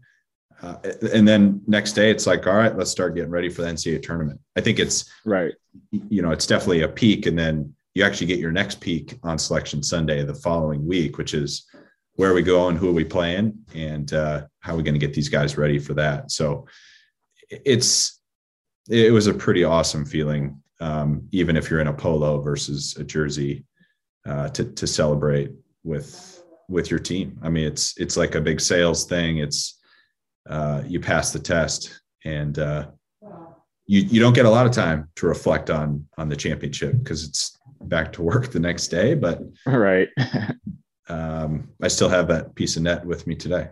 Uh, 0.61 0.75
and 1.13 1.27
then 1.27 1.61
next 1.67 1.93
day 1.93 2.09
it's 2.09 2.25
like 2.25 2.47
all 2.47 2.55
right 2.55 2.75
let's 2.75 2.89
start 2.89 3.13
getting 3.13 3.29
ready 3.29 3.47
for 3.47 3.61
the 3.61 3.67
ncaa 3.67 4.01
tournament 4.01 4.39
i 4.55 4.59
think 4.59 4.79
it's 4.79 5.07
right 5.23 5.53
you 5.91 6.19
know 6.19 6.31
it's 6.31 6.47
definitely 6.47 6.81
a 6.81 6.87
peak 6.87 7.27
and 7.27 7.37
then 7.37 7.71
you 7.93 8.03
actually 8.03 8.25
get 8.25 8.39
your 8.39 8.51
next 8.51 8.81
peak 8.81 9.19
on 9.21 9.37
selection 9.37 9.83
sunday 9.83 10.23
the 10.23 10.33
following 10.33 10.83
week 10.87 11.19
which 11.19 11.35
is 11.35 11.67
where 12.17 12.31
are 12.31 12.33
we 12.33 12.41
going, 12.41 12.75
who 12.75 12.89
are 12.89 12.93
we 12.93 13.05
playing, 13.05 13.53
and 13.73 14.11
uh, 14.11 14.45
how 14.59 14.73
are 14.73 14.77
we 14.77 14.83
going 14.83 14.95
to 14.95 14.99
get 14.99 15.13
these 15.13 15.29
guys 15.29 15.55
ready 15.55 15.79
for 15.79 15.93
that. 15.93 16.31
So 16.31 16.67
it's 17.49 18.19
it 18.89 19.13
was 19.13 19.27
a 19.27 19.33
pretty 19.33 19.63
awesome 19.63 20.03
feeling, 20.03 20.61
um, 20.81 21.27
even 21.31 21.55
if 21.55 21.69
you're 21.69 21.79
in 21.79 21.87
a 21.87 21.93
polo 21.93 22.41
versus 22.41 22.95
a 22.97 23.03
jersey, 23.03 23.65
uh, 24.25 24.49
to 24.49 24.65
to 24.65 24.87
celebrate 24.87 25.51
with 25.83 26.36
with 26.67 26.91
your 26.91 26.99
team. 26.99 27.39
I 27.41 27.49
mean, 27.49 27.65
it's 27.65 27.97
it's 27.97 28.17
like 28.17 28.35
a 28.35 28.41
big 28.41 28.59
sales 28.59 29.05
thing. 29.05 29.37
It's 29.37 29.79
uh, 30.49 30.83
you 30.85 30.99
pass 30.99 31.31
the 31.31 31.39
test, 31.39 32.01
and 32.25 32.57
uh, 32.59 32.87
you 33.85 34.01
you 34.01 34.19
don't 34.19 34.35
get 34.35 34.45
a 34.45 34.49
lot 34.49 34.65
of 34.65 34.71
time 34.71 35.09
to 35.15 35.27
reflect 35.27 35.69
on 35.69 36.07
on 36.17 36.29
the 36.29 36.35
championship 36.35 36.97
because 36.99 37.27
it's 37.27 37.57
back 37.81 38.11
to 38.13 38.21
work 38.31 38.51
the 38.51 38.59
next 38.59 38.87
day. 38.87 39.13
But 39.13 39.41
right, 39.65 40.09
um, 41.09 41.69
I 41.81 41.87
still 41.87 42.09
have 42.09 42.27
that 42.27 42.55
piece 42.55 42.75
of 42.77 42.83
net 42.83 43.05
with 43.05 43.27
me 43.27 43.35
today. 43.35 43.69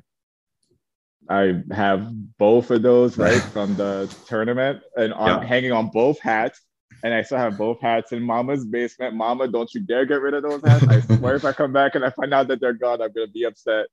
I 1.28 1.62
have 1.72 2.12
both 2.38 2.72
of 2.72 2.82
those 2.82 3.18
right 3.18 3.42
from 3.54 3.76
the 3.76 4.14
tournament 4.28 4.82
and 4.96 5.14
on, 5.14 5.42
yeah. 5.42 5.48
hanging 5.48 5.72
on 5.72 5.90
both 5.90 6.20
hats. 6.20 6.62
And 7.04 7.14
I 7.14 7.22
still 7.22 7.38
have 7.38 7.58
both 7.58 7.82
hats 7.82 8.12
in 8.12 8.22
Mama's 8.24 8.66
basement. 8.66 9.16
Mama, 9.16 9.48
don't 9.48 9.72
you 9.74 9.82
dare 9.82 10.06
get 10.06 10.22
rid 10.22 10.34
of 10.34 10.44
those 10.44 10.62
hats. 10.64 10.88
I 10.88 11.02
swear, 11.18 11.36
if 11.36 11.46
I 11.46 11.52
come 11.52 11.74
back 11.74 11.96
and 11.96 12.04
I 12.04 12.10
find 12.10 12.34
out 12.34 12.48
that 12.48 12.60
they're 12.60 12.74
gone, 12.74 13.02
I'm 13.02 13.12
gonna 13.12 13.28
be 13.28 13.44
upset. 13.44 13.88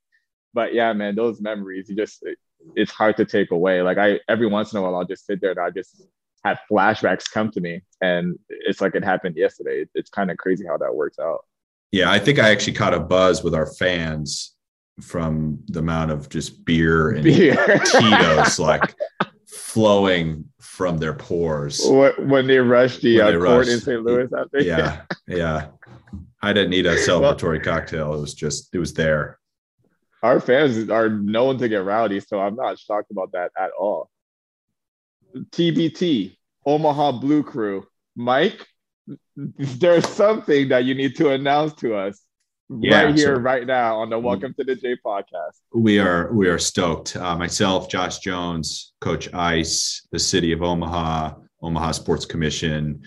But 0.54 0.74
yeah, 0.74 0.92
man, 0.92 1.14
those 1.14 1.40
memories, 1.40 1.88
you 1.88 1.96
just 1.96 2.22
it, 2.22 2.38
it's 2.76 2.92
hard 2.92 3.16
to 3.16 3.24
take 3.24 3.50
away. 3.50 3.82
Like 3.82 3.98
I 3.98 4.20
every 4.28 4.46
once 4.46 4.72
in 4.72 4.78
a 4.78 4.82
while, 4.82 4.94
I'll 4.94 5.04
just 5.04 5.26
sit 5.26 5.40
there 5.40 5.50
and 5.50 5.60
I 5.60 5.70
just 5.70 6.02
have 6.44 6.60
flashbacks 6.70 7.30
come 7.30 7.50
to 7.52 7.60
me, 7.60 7.82
and 8.00 8.38
it's 8.48 8.80
like 8.80 8.94
it 8.94 9.04
happened 9.04 9.36
yesterday. 9.36 9.86
It's 9.94 10.10
kind 10.10 10.30
of 10.30 10.36
crazy 10.36 10.64
how 10.66 10.76
that 10.78 10.94
works 10.94 11.18
out. 11.18 11.40
Yeah, 11.90 12.10
I 12.10 12.18
think 12.18 12.38
I 12.38 12.50
actually 12.50 12.72
caught 12.72 12.94
a 12.94 13.00
buzz 13.00 13.44
with 13.44 13.54
our 13.54 13.66
fans 13.66 14.54
from 15.00 15.58
the 15.68 15.80
amount 15.80 16.10
of 16.10 16.28
just 16.28 16.64
beer 16.64 17.10
and 17.10 17.24
beer. 17.24 17.80
Tito's 17.84 18.58
like 18.58 18.94
flowing 19.48 20.44
from 20.60 20.98
their 20.98 21.14
pores 21.14 21.82
when 22.18 22.46
they 22.46 22.58
rushed 22.58 23.02
the 23.02 23.20
uh, 23.20 23.38
court 23.38 23.68
in 23.68 23.80
St. 23.80 24.02
Louis. 24.02 24.28
I 24.32 24.44
think. 24.52 24.66
Yeah, 24.66 25.02
yeah. 25.26 25.68
I 26.42 26.52
didn't 26.52 26.70
need 26.70 26.86
a 26.86 26.96
celebratory 26.96 27.64
well, 27.64 27.76
cocktail. 27.78 28.14
It 28.14 28.20
was 28.20 28.34
just 28.34 28.74
it 28.74 28.78
was 28.78 28.94
there. 28.94 29.38
Our 30.22 30.40
fans 30.40 30.88
are 30.88 31.08
known 31.08 31.58
to 31.58 31.68
get 31.68 31.84
rowdy, 31.84 32.20
so 32.20 32.40
I'm 32.40 32.54
not 32.54 32.78
shocked 32.78 33.10
about 33.10 33.32
that 33.32 33.50
at 33.58 33.70
all. 33.78 34.08
TBT, 35.34 36.36
Omaha 36.64 37.12
Blue 37.12 37.42
Crew, 37.42 37.86
Mike 38.14 38.66
there's 39.36 40.08
something 40.08 40.68
that 40.68 40.84
you 40.84 40.94
need 40.94 41.16
to 41.16 41.30
announce 41.30 41.74
to 41.74 41.94
us 41.94 42.20
yeah, 42.80 43.02
right 43.02 43.14
here, 43.14 43.36
so 43.36 43.40
right 43.40 43.66
now 43.66 43.96
on 43.96 44.10
the 44.10 44.18
Welcome 44.18 44.54
to 44.54 44.64
the 44.64 44.74
J 44.74 44.96
podcast. 45.04 45.60
We 45.74 45.98
are 45.98 46.32
we 46.32 46.48
are 46.48 46.58
stoked. 46.58 47.16
Uh, 47.16 47.36
myself, 47.36 47.88
Josh 47.88 48.18
Jones, 48.18 48.92
Coach 49.00 49.32
Ice, 49.34 50.06
the 50.12 50.18
City 50.18 50.52
of 50.52 50.62
Omaha, 50.62 51.34
Omaha 51.62 51.92
Sports 51.92 52.24
Commission. 52.24 53.02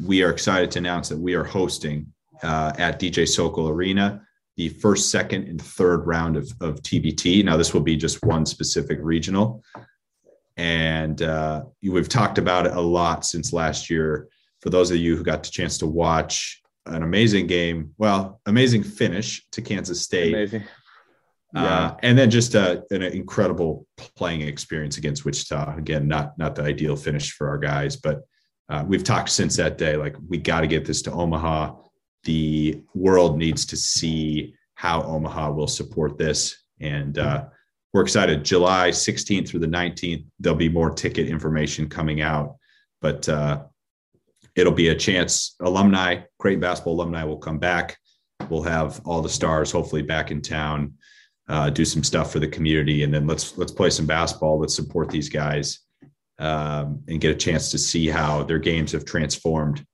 We 0.00 0.22
are 0.22 0.30
excited 0.30 0.70
to 0.72 0.78
announce 0.78 1.08
that 1.08 1.18
we 1.18 1.34
are 1.34 1.44
hosting 1.44 2.12
uh, 2.42 2.72
at 2.78 3.00
DJ 3.00 3.26
Sokol 3.26 3.68
Arena 3.68 4.22
the 4.58 4.68
first, 4.68 5.10
second, 5.10 5.46
and 5.46 5.62
third 5.62 6.04
round 6.04 6.36
of, 6.36 6.52
of 6.60 6.82
TBT. 6.82 7.44
Now, 7.44 7.56
this 7.56 7.72
will 7.72 7.80
be 7.80 7.96
just 7.96 8.24
one 8.24 8.44
specific 8.44 8.98
regional. 9.00 9.62
And 10.56 11.22
uh, 11.22 11.66
we've 11.80 12.08
talked 12.08 12.38
about 12.38 12.66
it 12.66 12.72
a 12.72 12.80
lot 12.80 13.24
since 13.24 13.52
last 13.52 13.88
year 13.88 14.28
for 14.60 14.70
those 14.70 14.90
of 14.90 14.96
you 14.96 15.16
who 15.16 15.22
got 15.22 15.44
the 15.44 15.50
chance 15.50 15.78
to 15.78 15.86
watch 15.86 16.60
an 16.88 17.02
amazing 17.02 17.46
game, 17.46 17.94
well, 17.98 18.40
amazing 18.46 18.82
finish 18.82 19.46
to 19.52 19.62
Kansas 19.62 20.02
State. 20.02 20.34
Amazing. 20.34 20.62
Uh, 21.56 21.62
yeah. 21.62 21.78
Uh, 21.86 21.96
and 22.02 22.18
then 22.18 22.30
just 22.30 22.54
a, 22.54 22.84
an 22.90 23.02
incredible 23.02 23.86
playing 24.16 24.42
experience 24.42 24.98
against 24.98 25.24
Wichita. 25.24 25.76
Again, 25.76 26.06
not 26.06 26.38
not 26.38 26.54
the 26.54 26.62
ideal 26.62 26.96
finish 26.96 27.32
for 27.32 27.48
our 27.48 27.58
guys, 27.58 27.96
but 27.96 28.22
uh, 28.68 28.84
we've 28.86 29.04
talked 29.04 29.30
since 29.30 29.56
that 29.56 29.78
day. 29.78 29.96
Like 29.96 30.16
we 30.28 30.38
got 30.38 30.60
to 30.60 30.66
get 30.66 30.84
this 30.84 31.02
to 31.02 31.12
Omaha. 31.12 31.76
The 32.24 32.82
world 32.94 33.38
needs 33.38 33.64
to 33.66 33.76
see 33.76 34.54
how 34.74 35.02
Omaha 35.02 35.52
will 35.52 35.68
support 35.68 36.18
this, 36.18 36.64
and 36.80 37.18
uh, 37.18 37.46
we're 37.92 38.02
excited. 38.02 38.44
July 38.44 38.90
16th 38.90 39.48
through 39.48 39.60
the 39.60 39.66
19th, 39.66 40.26
there'll 40.38 40.58
be 40.58 40.68
more 40.68 40.90
ticket 40.90 41.28
information 41.28 41.88
coming 41.88 42.20
out, 42.20 42.56
but 43.00 43.26
uh, 43.28 43.64
it'll 44.58 44.72
be 44.72 44.88
a 44.88 44.94
chance. 44.94 45.54
Alumni, 45.60 46.20
Creighton 46.38 46.60
basketball 46.60 46.94
alumni 46.94 47.22
will 47.22 47.38
come 47.38 47.58
back. 47.58 47.96
We'll 48.50 48.62
have 48.62 49.00
all 49.04 49.22
the 49.22 49.28
stars 49.28 49.70
hopefully 49.70 50.02
back 50.02 50.30
in 50.30 50.42
town, 50.42 50.94
uh, 51.48 51.70
do 51.70 51.84
some 51.84 52.02
stuff 52.02 52.32
for 52.32 52.40
the 52.40 52.48
community, 52.48 53.04
and 53.04 53.14
then 53.14 53.26
let's 53.26 53.56
let's 53.56 53.72
play 53.72 53.90
some 53.90 54.06
basketball. 54.06 54.58
Let's 54.58 54.74
support 54.74 55.10
these 55.10 55.28
guys 55.28 55.78
um, 56.38 57.02
and 57.08 57.20
get 57.20 57.30
a 57.30 57.38
chance 57.38 57.70
to 57.70 57.78
see 57.78 58.08
how 58.08 58.42
their 58.42 58.58
games 58.58 58.92
have 58.92 59.04
transformed 59.04 59.84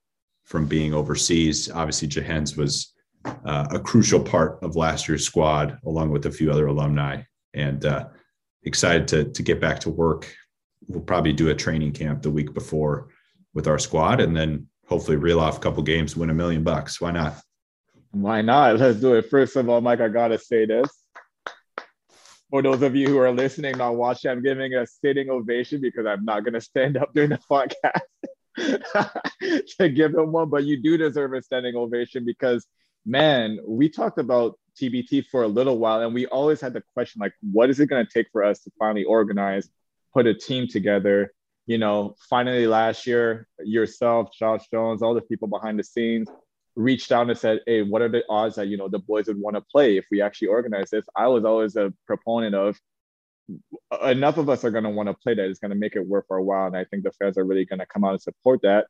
from 0.45 0.67
being 0.67 0.95
overseas. 0.95 1.71
Obviously, 1.71 2.09
Jahenns 2.09 2.57
was 2.57 2.95
uh, 3.25 3.67
a 3.71 3.79
crucial 3.79 4.21
part 4.21 4.59
of 4.63 4.77
last 4.77 5.09
year's 5.09 5.25
squad, 5.25 5.79
along 5.85 6.11
with 6.11 6.27
a 6.27 6.31
few 6.31 6.51
other 6.51 6.67
alumni. 6.67 7.23
and 7.53 7.85
uh, 7.85 8.07
excited 8.63 9.07
to 9.09 9.25
to 9.25 9.43
get 9.43 9.61
back 9.61 9.79
to 9.81 9.91
work. 9.91 10.35
We'll 10.87 11.03
probably 11.03 11.33
do 11.33 11.51
a 11.51 11.55
training 11.55 11.93
camp 11.93 12.23
the 12.23 12.31
week 12.31 12.53
before 12.55 13.09
with 13.55 13.67
our 13.67 13.79
squad, 13.79 14.21
and 14.21 14.37
then 14.37 14.67
hopefully 14.87 15.17
reel 15.17 15.41
off 15.41 15.57
a 15.57 15.61
couple 15.61 15.83
games, 15.83 16.17
win 16.17 16.31
a 16.31 16.35
million 16.35 16.63
bucks. 16.63 17.01
Why 17.01 17.11
not? 17.11 17.37
Why 18.11 18.43
not? 18.43 18.79
Let's 18.79 19.01
do 19.01 19.15
it. 19.15 19.31
First 19.31 19.57
of 19.57 19.69
all, 19.69 19.81
Mike, 19.81 20.01
I 20.01 20.09
gotta 20.09 20.39
say 20.39 20.67
this. 20.67 20.89
For 22.51 22.63
those 22.63 22.83
of 22.83 22.95
you 22.95 23.09
who 23.09 23.19
are 23.19 23.33
listening, 23.33 23.79
not 23.79 23.97
watching, 23.97 24.31
I'm 24.31 24.43
giving 24.43 24.75
a 24.75 24.87
sitting 24.87 25.31
ovation 25.31 25.81
because 25.81 26.07
I'm 26.07 26.25
not 26.25 26.45
gonna 26.45 26.61
stand 26.61 26.97
up 26.97 27.13
during 27.15 27.31
the 27.31 27.41
podcast 27.51 28.01
to 29.79 29.89
give 29.89 30.15
him 30.15 30.33
one, 30.33 30.51
but 30.51 30.65
you 30.65 30.81
do 30.81 30.97
deserve 30.97 31.33
a 31.33 31.43
standing 31.43 31.75
ovation 31.75 32.25
because 32.25 32.67
man, 33.07 33.59
we 33.67 33.89
talked 33.89 34.19
about 34.19 34.59
TBT 34.81 35.27
for 35.27 35.43
a 35.43 35.49
little 35.49 35.79
while 35.79 36.01
and 36.01 36.15
we 36.15 36.27
always 36.27 36.61
had 36.61 36.73
the 36.73 36.83
question 36.95 37.21
like, 37.21 37.35
what 37.41 37.71
is 37.71 37.81
it 37.81 37.89
to 37.89 38.07
take 38.07 38.27
for 38.33 38.43
us 38.43 38.61
to 38.61 38.71
finally 38.79 39.05
organize, 39.05 39.69
put 40.13 40.27
a 40.27 40.35
team 40.35 40.67
together? 40.67 41.33
You 41.67 41.79
know, 41.79 42.15
finally 42.29 42.67
last 42.67 43.07
year, 43.07 43.49
yourself, 43.65 44.31
Josh 44.39 44.69
Jones, 44.71 45.03
all 45.03 45.15
the 45.15 45.23
people 45.23 45.49
behind 45.49 45.79
the 45.79 45.85
scenes 45.85 46.29
reached 46.77 47.13
out 47.13 47.31
and 47.31 47.39
said, 47.39 47.61
Hey, 47.67 47.83
what 47.83 48.03
are 48.03 48.09
the 48.09 48.23
odds 48.29 48.57
that, 48.57 48.69
you 48.69 48.77
know, 48.77 48.89
the 48.89 48.99
boys 48.99 49.29
would 49.29 49.41
want 49.41 49.57
to 49.57 49.63
play 49.63 49.97
if 49.97 50.05
we 50.11 50.21
actually 50.21 50.49
organize 50.49 50.91
this? 50.91 51.07
I 51.17 51.29
was 51.29 51.45
always 51.45 51.77
a 51.77 51.93
proponent 52.07 52.55
of 52.55 52.79
enough 54.03 54.39
of 54.39 54.49
us 54.49 54.65
are 54.65 54.71
going 54.71 54.85
to 54.85 54.91
want 54.91 55.09
to 55.09 55.15
play 55.15 55.35
that. 55.35 55.49
It's 55.49 55.59
going 55.59 55.71
to 55.71 55.77
make 55.77 55.97
it 55.97 56.07
worth 56.07 56.25
our 56.31 56.41
while. 56.41 56.67
And 56.67 56.77
I 56.77 56.85
think 56.85 57.05
the 57.05 57.13
fans 57.13 57.39
are 57.39 57.45
really 57.45 57.65
going 57.65 57.79
to 57.79 57.87
come 57.87 58.05
out 58.05 58.13
and 58.13 58.23
support 58.23 58.61
that. 58.63 58.87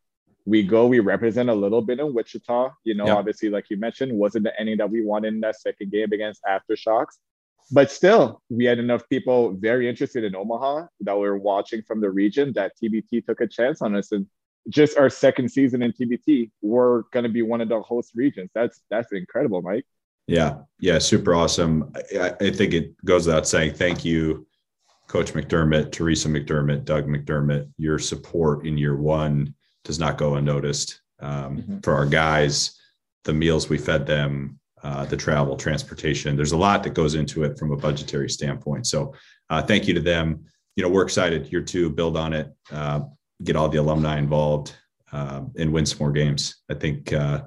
We 0.46 0.62
go, 0.62 0.86
we 0.86 1.00
represent 1.00 1.48
a 1.48 1.54
little 1.54 1.80
bit 1.80 2.00
in 2.00 2.12
Wichita. 2.12 2.70
You 2.84 2.94
know, 2.94 3.06
obviously, 3.16 3.48
like 3.48 3.70
you 3.70 3.78
mentioned, 3.78 4.12
wasn't 4.12 4.44
the 4.44 4.60
ending 4.60 4.76
that 4.78 4.90
we 4.90 5.04
wanted 5.04 5.34
in 5.34 5.40
that 5.40 5.60
second 5.60 5.90
game 5.90 6.12
against 6.12 6.42
Aftershocks. 6.44 7.16
But 7.70 7.90
still, 7.90 8.42
we 8.50 8.64
had 8.66 8.78
enough 8.78 9.08
people 9.08 9.52
very 9.52 9.88
interested 9.88 10.24
in 10.24 10.36
Omaha 10.36 10.86
that 11.00 11.16
were 11.16 11.38
watching 11.38 11.82
from 11.82 12.00
the 12.00 12.10
region 12.10 12.52
that 12.54 12.72
TBT 12.82 13.24
took 13.24 13.40
a 13.40 13.46
chance 13.46 13.80
on 13.80 13.96
us. 13.96 14.12
And 14.12 14.26
just 14.68 14.98
our 14.98 15.10
second 15.10 15.50
season 15.50 15.82
in 15.82 15.92
TBT, 15.92 16.50
we're 16.62 17.02
going 17.12 17.24
to 17.24 17.30
be 17.30 17.42
one 17.42 17.60
of 17.60 17.68
the 17.68 17.80
host 17.80 18.12
regions. 18.14 18.50
That's 18.54 18.80
that's 18.90 19.12
incredible, 19.12 19.62
Mike. 19.62 19.86
Yeah, 20.26 20.60
yeah, 20.78 20.98
super 20.98 21.34
awesome. 21.34 21.92
I, 22.18 22.32
I, 22.40 22.50
think 22.50 22.72
it 22.72 23.04
goes 23.04 23.26
without 23.26 23.46
saying 23.46 23.74
thank 23.74 24.06
you, 24.06 24.46
Coach 25.06 25.34
McDermott, 25.34 25.92
Teresa 25.92 26.28
McDermott, 26.28 26.86
Doug 26.86 27.06
McDermott. 27.06 27.70
Your 27.76 27.98
support 27.98 28.66
in 28.66 28.78
year 28.78 28.96
one 28.96 29.54
does 29.84 29.98
not 29.98 30.16
go 30.16 30.36
unnoticed. 30.36 31.02
Um, 31.20 31.58
mm-hmm. 31.58 31.78
For 31.80 31.94
our 31.94 32.06
guys, 32.06 32.78
the 33.24 33.34
meals 33.34 33.68
we 33.68 33.76
fed 33.76 34.06
them, 34.06 34.58
uh, 34.84 35.04
the 35.06 35.16
travel, 35.16 35.56
transportation, 35.56 36.36
there's 36.36 36.52
a 36.52 36.56
lot 36.56 36.82
that 36.82 36.92
goes 36.94 37.14
into 37.14 37.42
it 37.42 37.58
from 37.58 37.72
a 37.72 37.76
budgetary 37.76 38.28
standpoint. 38.28 38.86
So 38.86 39.14
uh, 39.48 39.62
thank 39.62 39.88
you 39.88 39.94
to 39.94 40.00
them. 40.00 40.44
You 40.76 40.82
know, 40.82 40.90
we're 40.90 41.02
excited 41.04 41.46
here 41.46 41.62
two, 41.62 41.88
build 41.88 42.16
on 42.16 42.34
it, 42.34 42.52
uh, 42.70 43.00
get 43.42 43.56
all 43.56 43.70
the 43.70 43.78
alumni 43.78 44.18
involved, 44.18 44.76
um, 45.10 45.52
and 45.58 45.72
win 45.72 45.86
some 45.86 45.98
more 46.00 46.12
games. 46.12 46.56
I 46.70 46.74
think, 46.74 47.12
uh, 47.12 47.44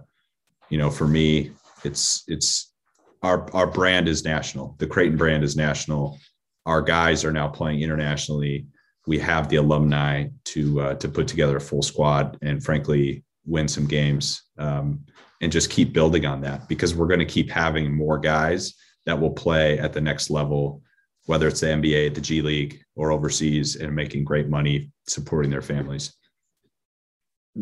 you 0.70 0.80
know, 0.80 0.90
for 0.90 1.08
me, 1.08 1.52
it's 1.84 2.24
it's 2.28 2.74
our 3.22 3.48
our 3.54 3.68
brand 3.68 4.08
is 4.08 4.24
national. 4.24 4.76
The 4.80 4.88
Creighton 4.88 5.18
brand 5.18 5.44
is 5.44 5.56
national. 5.56 6.18
Our 6.66 6.82
guys 6.82 7.24
are 7.24 7.32
now 7.32 7.48
playing 7.48 7.82
internationally. 7.82 8.66
We 9.06 9.20
have 9.20 9.48
the 9.48 9.58
alumni 9.58 10.28
to 10.46 10.82
uh, 10.82 10.96
to 10.96 11.08
put 11.08 11.28
together 11.28 11.58
a 11.58 11.62
full 11.62 11.84
squad 11.84 12.38
and 12.42 12.64
frankly 12.64 13.24
win 13.46 13.68
some 13.68 13.86
games 13.86 14.44
um, 14.58 15.06
and 15.42 15.52
just 15.52 15.70
keep 15.70 15.94
building 15.94 16.26
on 16.26 16.42
that 16.42 16.68
because 16.68 16.96
we're 16.96 17.08
going 17.08 17.20
to 17.20 17.26
keep 17.26 17.50
having 17.50 17.96
more 17.96 18.18
guys 18.18 18.74
that 19.06 19.20
will 19.20 19.32
play 19.32 19.78
at 19.80 19.94
the 19.94 20.02
next 20.02 20.30
level, 20.30 20.82
whether 21.26 21.48
it's 21.48 21.62
the 21.62 21.68
NBA, 21.68 22.14
the 22.14 22.22
G 22.22 22.42
League, 22.42 22.82
or 22.96 23.12
overseas, 23.12 23.76
and 23.76 23.96
making 23.96 24.24
great 24.24 24.50
money 24.50 24.92
supporting 25.08 25.52
their 25.52 25.62
families. 25.62 26.14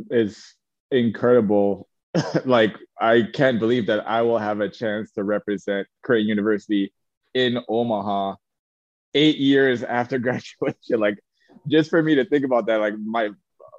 It's 0.09 0.55
incredible 0.91 1.87
like 2.45 2.75
I 2.99 3.23
can't 3.33 3.59
believe 3.59 3.87
that 3.87 4.07
I 4.07 4.21
will 4.21 4.37
have 4.37 4.61
a 4.61 4.69
chance 4.69 5.11
to 5.11 5.23
represent 5.23 5.87
Creighton 6.03 6.27
University 6.27 6.93
in 7.33 7.59
Omaha 7.67 8.35
eight 9.13 9.37
years 9.37 9.83
after 9.83 10.17
graduation. 10.19 10.99
Like 10.99 11.19
just 11.67 11.89
for 11.89 12.01
me 12.01 12.15
to 12.15 12.25
think 12.25 12.45
about 12.45 12.67
that, 12.67 12.79
like 12.79 12.95
my 12.97 13.29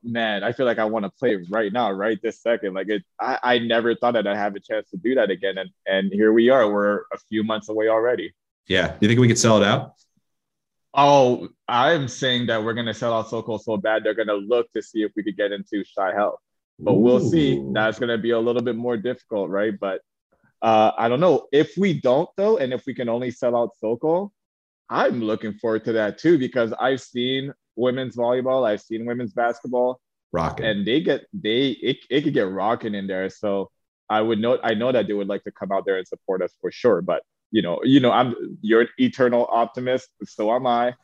man, 0.07 0.45
I 0.45 0.53
feel 0.53 0.67
like 0.67 0.79
I 0.79 0.85
want 0.85 1.05
to 1.05 1.11
play 1.11 1.37
right 1.51 1.73
now, 1.73 1.91
right 1.91 2.19
this 2.23 2.41
second. 2.41 2.75
Like 2.75 2.89
it, 2.89 3.03
I, 3.21 3.39
I 3.43 3.59
never 3.59 3.95
thought 3.95 4.15
that 4.15 4.27
I'd 4.27 4.37
have 4.37 4.55
a 4.55 4.61
chance 4.61 4.89
to 4.91 4.97
do 4.97 5.15
that 5.17 5.31
again, 5.31 5.59
and 5.59 5.71
and 5.87 6.13
here 6.13 6.33
we 6.33 6.51
are. 6.51 6.71
We're 6.71 7.01
a 7.13 7.19
few 7.29 7.45
months 7.45 7.69
away 7.69 7.89
already. 7.89 8.35
Yeah, 8.67 8.89
Do 8.89 8.99
you 9.01 9.09
think 9.09 9.21
we 9.21 9.29
could 9.29 9.39
sell 9.39 9.63
it 9.63 9.67
out? 9.67 9.93
Oh, 10.93 11.49
I'm 11.69 12.09
saying 12.09 12.47
that 12.47 12.65
we're 12.65 12.75
gonna 12.75 12.95
sell 12.95 13.13
out 13.13 13.29
Sokol 13.29 13.59
so 13.59 13.77
bad 13.77 14.03
they're 14.03 14.15
gonna 14.15 14.35
look 14.35 14.73
to 14.73 14.83
see 14.83 15.03
if 15.03 15.13
we 15.15 15.23
could 15.23 15.37
get 15.37 15.53
into 15.53 15.85
CHI 15.85 16.13
Health 16.13 16.41
but 16.79 16.93
Ooh. 16.93 16.99
we'll 16.99 17.21
see. 17.21 17.63
That's 17.73 17.99
going 17.99 18.11
to 18.11 18.19
be 18.19 18.31
a 18.31 18.39
little 18.39 18.63
bit 18.63 18.77
more 18.77 18.97
difficult, 18.97 19.51
right? 19.51 19.79
But 19.79 20.03
uh, 20.63 20.93
I 20.97 21.09
don't 21.09 21.21
know 21.21 21.47
if 21.53 21.77
we 21.77 22.01
don't 22.01 22.29
though, 22.37 22.59
and 22.59 22.73
if 22.73 22.87
we 22.87 22.95
can 22.95 23.09
only 23.09 23.31
sell 23.31 23.57
out 23.57 23.71
Sokol, 23.81 24.33
I'm 24.89 25.23
looking 25.23 25.55
forward 25.55 25.85
to 25.85 25.93
that 25.93 26.19
too 26.19 26.39
because 26.39 26.73
I've 26.73 27.01
seen 27.01 27.53
women's 27.77 28.17
volleyball, 28.17 28.67
I've 28.67 28.81
seen 28.81 29.07
women's 29.07 29.33
basketball, 29.33 30.01
rocking, 30.33 30.67
and 30.67 30.87
they 30.87 31.01
get 31.01 31.27
they 31.33 31.69
it, 31.69 31.99
it 32.11 32.23
could 32.23 32.35
get 32.35 32.51
rocking 32.51 32.95
in 32.95 33.07
there. 33.07 33.31
So 33.31 33.71
I 34.09 34.21
would 34.21 34.39
know 34.39 34.59
I 34.63 34.75
know 34.75 34.93
that 34.93 35.07
they 35.07 35.13
would 35.13 35.29
like 35.29 35.45
to 35.45 35.53
come 35.53 35.73
out 35.73 35.85
there 35.85 35.99
and 35.99 36.07
support 36.07 36.43
us 36.43 36.53
for 36.61 36.71
sure. 36.71 37.03
But 37.03 37.23
you 37.51 37.63
know, 37.63 37.81
you 37.85 38.01
know, 38.01 38.11
I'm 38.11 38.35
you're 38.61 38.83
an 38.83 38.89
eternal 38.99 39.47
optimist, 39.51 40.09
so 40.25 40.55
am 40.55 40.67
I. 40.67 40.95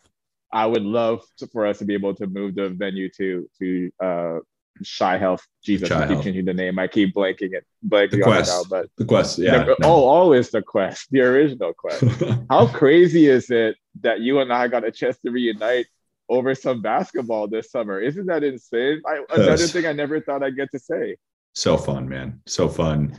I 0.55 0.67
would 0.67 0.83
love 0.83 1.23
to, 1.39 1.47
for 1.47 1.67
us 1.67 1.79
to 1.79 1.87
be 1.87 1.95
able 1.95 2.15
to 2.17 2.27
move 2.27 2.55
the 2.55 2.69
venue 2.69 3.09
to 3.17 3.49
to 3.59 3.91
uh, 4.03 4.39
CHI 4.85 5.19
Health. 5.19 5.47
Jesus, 5.63 5.89
Shy 5.89 6.05
I 6.05 6.09
keep 6.09 6.23
changing 6.23 6.45
the 6.45 6.55
name. 6.55 6.79
I 6.79 6.89
keep 6.89 7.15
blanking 7.15 7.55
it, 7.55 7.65
blanking 7.87 8.11
the 8.11 8.19
Qwest. 8.19 8.49
Now, 8.49 8.65
but 8.69 8.91
the 8.97 9.05
Qwest, 9.05 9.39
yeah. 9.39 9.65
The, 9.65 9.77
oh, 9.83 10.05
always 10.05 10.51
the 10.51 10.63
Qwest, 10.63 11.07
the 11.11 11.21
original 11.21 11.73
Qwest. 11.73 12.47
How 12.51 12.67
crazy 12.67 13.27
is 13.27 13.51
it 13.51 13.77
that 14.01 14.21
you 14.21 14.41
and 14.41 14.53
I 14.53 14.69
got 14.69 14.85
a 14.85 14.91
chance 14.91 15.19
to 15.19 15.31
reunite 15.31 15.87
over 16.33 16.55
some 16.55 16.81
basketball 16.81 17.47
this 17.47 17.71
summer? 17.71 18.01
Isn't 18.01 18.27
that 18.27 18.43
insane? 18.43 19.03
I, 19.07 19.23
another 19.35 19.67
thing 19.67 19.87
I 19.87 19.93
never 19.93 20.21
thought 20.21 20.43
I'd 20.43 20.57
get 20.57 20.71
to 20.73 20.79
say. 20.79 21.17
So 21.55 21.77
fun, 21.77 22.09
man. 22.09 22.41
So 22.47 22.69
fun. 22.69 23.17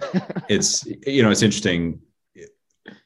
it's 0.49 0.85
you 1.05 1.21
know, 1.21 1.29
it's 1.29 1.43
interesting. 1.43 1.99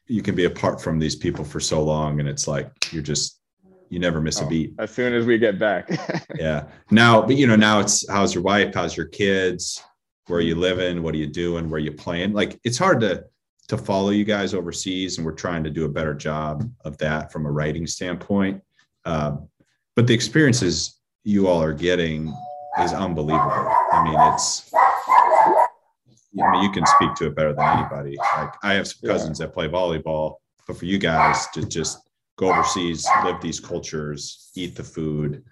You 0.08 0.22
can 0.22 0.36
be 0.36 0.46
apart 0.46 0.82
from 0.82 1.00
these 1.00 1.16
people 1.16 1.44
for 1.44 1.60
so 1.60 1.84
long, 1.84 2.22
and 2.22 2.30
it's 2.30 2.48
like 2.48 2.72
you're 2.92 3.04
just 3.04 3.42
you 3.90 4.00
never 4.00 4.22
miss 4.22 4.42
oh, 4.42 4.46
a 4.46 4.50
beat. 4.50 4.74
As 4.80 4.92
soon 4.92 5.14
as 5.14 5.26
we 5.26 5.38
get 5.38 5.60
back. 5.60 5.90
yeah. 6.36 6.68
Now, 6.92 7.22
but 7.22 7.36
you 7.36 7.46
know, 7.46 7.58
now 7.58 7.82
it's 7.82 8.10
how's 8.10 8.34
your 8.34 8.44
wife? 8.44 8.74
How's 8.74 8.96
your 8.96 9.08
kids? 9.08 9.84
Where 10.28 10.40
are 10.40 10.44
you 10.44 10.56
living? 10.56 11.04
What 11.04 11.14
are 11.14 11.18
you 11.18 11.28
doing? 11.28 11.70
Where 11.70 11.78
are 11.78 11.84
you 11.84 11.92
playing? 11.92 12.32
Like 12.34 12.60
it's 12.64 12.78
hard 12.78 13.02
to 13.02 13.26
to 13.68 13.78
follow 13.78 14.12
you 14.12 14.24
guys 14.24 14.54
overseas, 14.54 15.18
and 15.18 15.26
we're 15.26 15.34
trying 15.34 15.66
to 15.66 15.70
do 15.70 15.84
a 15.84 15.90
better 15.90 16.14
job 16.14 16.70
of 16.86 16.98
that 17.00 17.34
from 17.34 17.46
a 17.46 17.52
writing 17.52 17.86
standpoint. 17.86 18.62
Um, 19.04 19.50
but 19.98 20.06
the 20.06 20.14
experiences 20.14 21.00
you 21.24 21.48
all 21.48 21.62
are 21.62 21.74
getting 21.74 22.32
is 22.80 22.94
unbelievable. 22.94 23.68
I 23.92 24.04
mean, 24.04 24.16
it's 24.32 24.72
I 24.72 26.52
mean, 26.52 26.62
you 26.62 26.72
can 26.72 26.86
speak 26.86 27.16
to 27.16 27.26
it 27.26 27.36
better 27.36 27.52
than 27.52 27.80
anybody. 27.80 28.16
Like 28.38 28.54
I 28.62 28.76
have 28.76 28.88
some 28.88 29.10
cousins 29.10 29.40
that 29.40 29.54
play 29.54 29.68
volleyball, 29.68 30.36
but 30.68 30.78
for 30.78 30.86
you 30.86 31.00
guys 31.00 31.48
to 31.56 31.66
just 31.66 32.08
go 32.36 32.52
overseas, 32.52 33.08
live 33.24 33.42
these 33.42 33.60
cultures, 33.60 34.52
eat 34.56 34.76
the 34.76 34.84
food, 34.84 35.44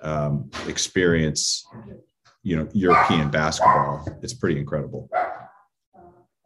um, 0.00 0.50
experience, 0.66 1.66
you 2.42 2.56
know, 2.56 2.66
European 2.72 3.30
basketball. 3.30 4.08
It's 4.22 4.32
pretty 4.32 4.58
incredible. 4.58 5.10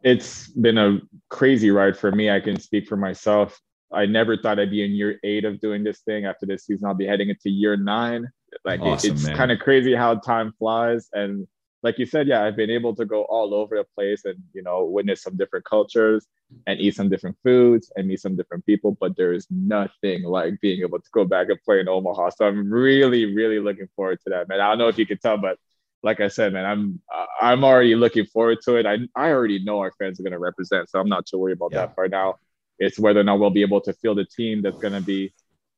It's 0.03 0.49
been 0.49 0.77
a 0.77 0.99
crazy 1.29 1.71
ride 1.71 1.95
for 1.95 2.11
me. 2.11 2.29
I 2.29 2.41
can 2.41 2.59
speak 2.59 2.89
for 2.89 2.97
myself. 2.97 3.57
I 3.91 4.05
never 4.05 4.37
thought 4.37 4.59
I'd 4.59 4.71
be 4.71 4.83
in 4.83 4.91
year 4.91 5.19
eight 5.23 5.45
of 5.45 5.59
doing 5.59 5.83
this 5.83 5.99
thing. 6.01 6.25
After 6.25 6.45
this 6.45 6.65
season, 6.65 6.87
I'll 6.87 6.93
be 6.93 7.07
heading 7.07 7.29
into 7.29 7.49
year 7.49 7.77
nine. 7.77 8.27
Like 8.65 8.81
awesome, 8.81 9.11
it's 9.15 9.27
kind 9.29 9.51
of 9.51 9.59
crazy 9.59 9.95
how 9.95 10.15
time 10.15 10.53
flies. 10.59 11.09
And 11.13 11.47
like 11.83 11.99
you 11.99 12.05
said, 12.05 12.27
yeah, 12.27 12.43
I've 12.43 12.55
been 12.55 12.69
able 12.69 12.95
to 12.95 13.05
go 13.05 13.23
all 13.23 13.53
over 13.53 13.77
the 13.77 13.85
place 13.95 14.25
and 14.25 14.37
you 14.53 14.63
know 14.63 14.85
witness 14.85 15.21
some 15.23 15.37
different 15.37 15.65
cultures 15.65 16.25
and 16.65 16.79
eat 16.79 16.95
some 16.95 17.09
different 17.09 17.37
foods 17.43 17.91
and 17.95 18.07
meet 18.07 18.19
some 18.19 18.35
different 18.35 18.65
people. 18.65 18.97
But 18.99 19.15
there 19.15 19.33
is 19.33 19.47
nothing 19.49 20.23
like 20.23 20.59
being 20.61 20.81
able 20.81 20.99
to 20.99 21.09
go 21.11 21.25
back 21.25 21.49
and 21.49 21.61
play 21.63 21.79
in 21.79 21.87
Omaha. 21.87 22.31
So 22.31 22.47
I'm 22.47 22.71
really, 22.71 23.33
really 23.33 23.59
looking 23.59 23.87
forward 23.95 24.19
to 24.25 24.31
that, 24.31 24.49
man. 24.49 24.59
I 24.59 24.69
don't 24.69 24.79
know 24.79 24.87
if 24.87 24.97
you 24.97 25.05
can 25.05 25.19
tell, 25.19 25.37
but 25.37 25.57
like 26.03 26.19
I 26.19 26.27
said, 26.27 26.53
man, 26.53 26.65
I'm 26.65 27.01
I'm 27.41 27.63
already 27.63 27.95
looking 27.95 28.25
forward 28.25 28.59
to 28.65 28.75
it. 28.75 28.85
I 28.85 28.99
I 29.15 29.31
already 29.31 29.63
know 29.63 29.79
our 29.79 29.93
fans 29.99 30.19
are 30.19 30.23
going 30.23 30.33
to 30.33 30.39
represent, 30.39 30.89
so 30.89 30.99
I'm 30.99 31.09
not 31.09 31.25
too 31.25 31.37
worried 31.37 31.57
about 31.57 31.71
yeah. 31.73 31.81
that 31.85 31.95
part 31.95 32.11
now. 32.11 32.35
It's 32.79 32.99
whether 32.99 33.19
or 33.19 33.23
not 33.23 33.39
we'll 33.39 33.49
be 33.49 33.61
able 33.61 33.81
to 33.81 33.93
field 33.93 34.19
a 34.19 34.25
team 34.25 34.61
that's 34.61 34.79
going 34.79 34.93
to 34.93 35.01
be, 35.01 35.33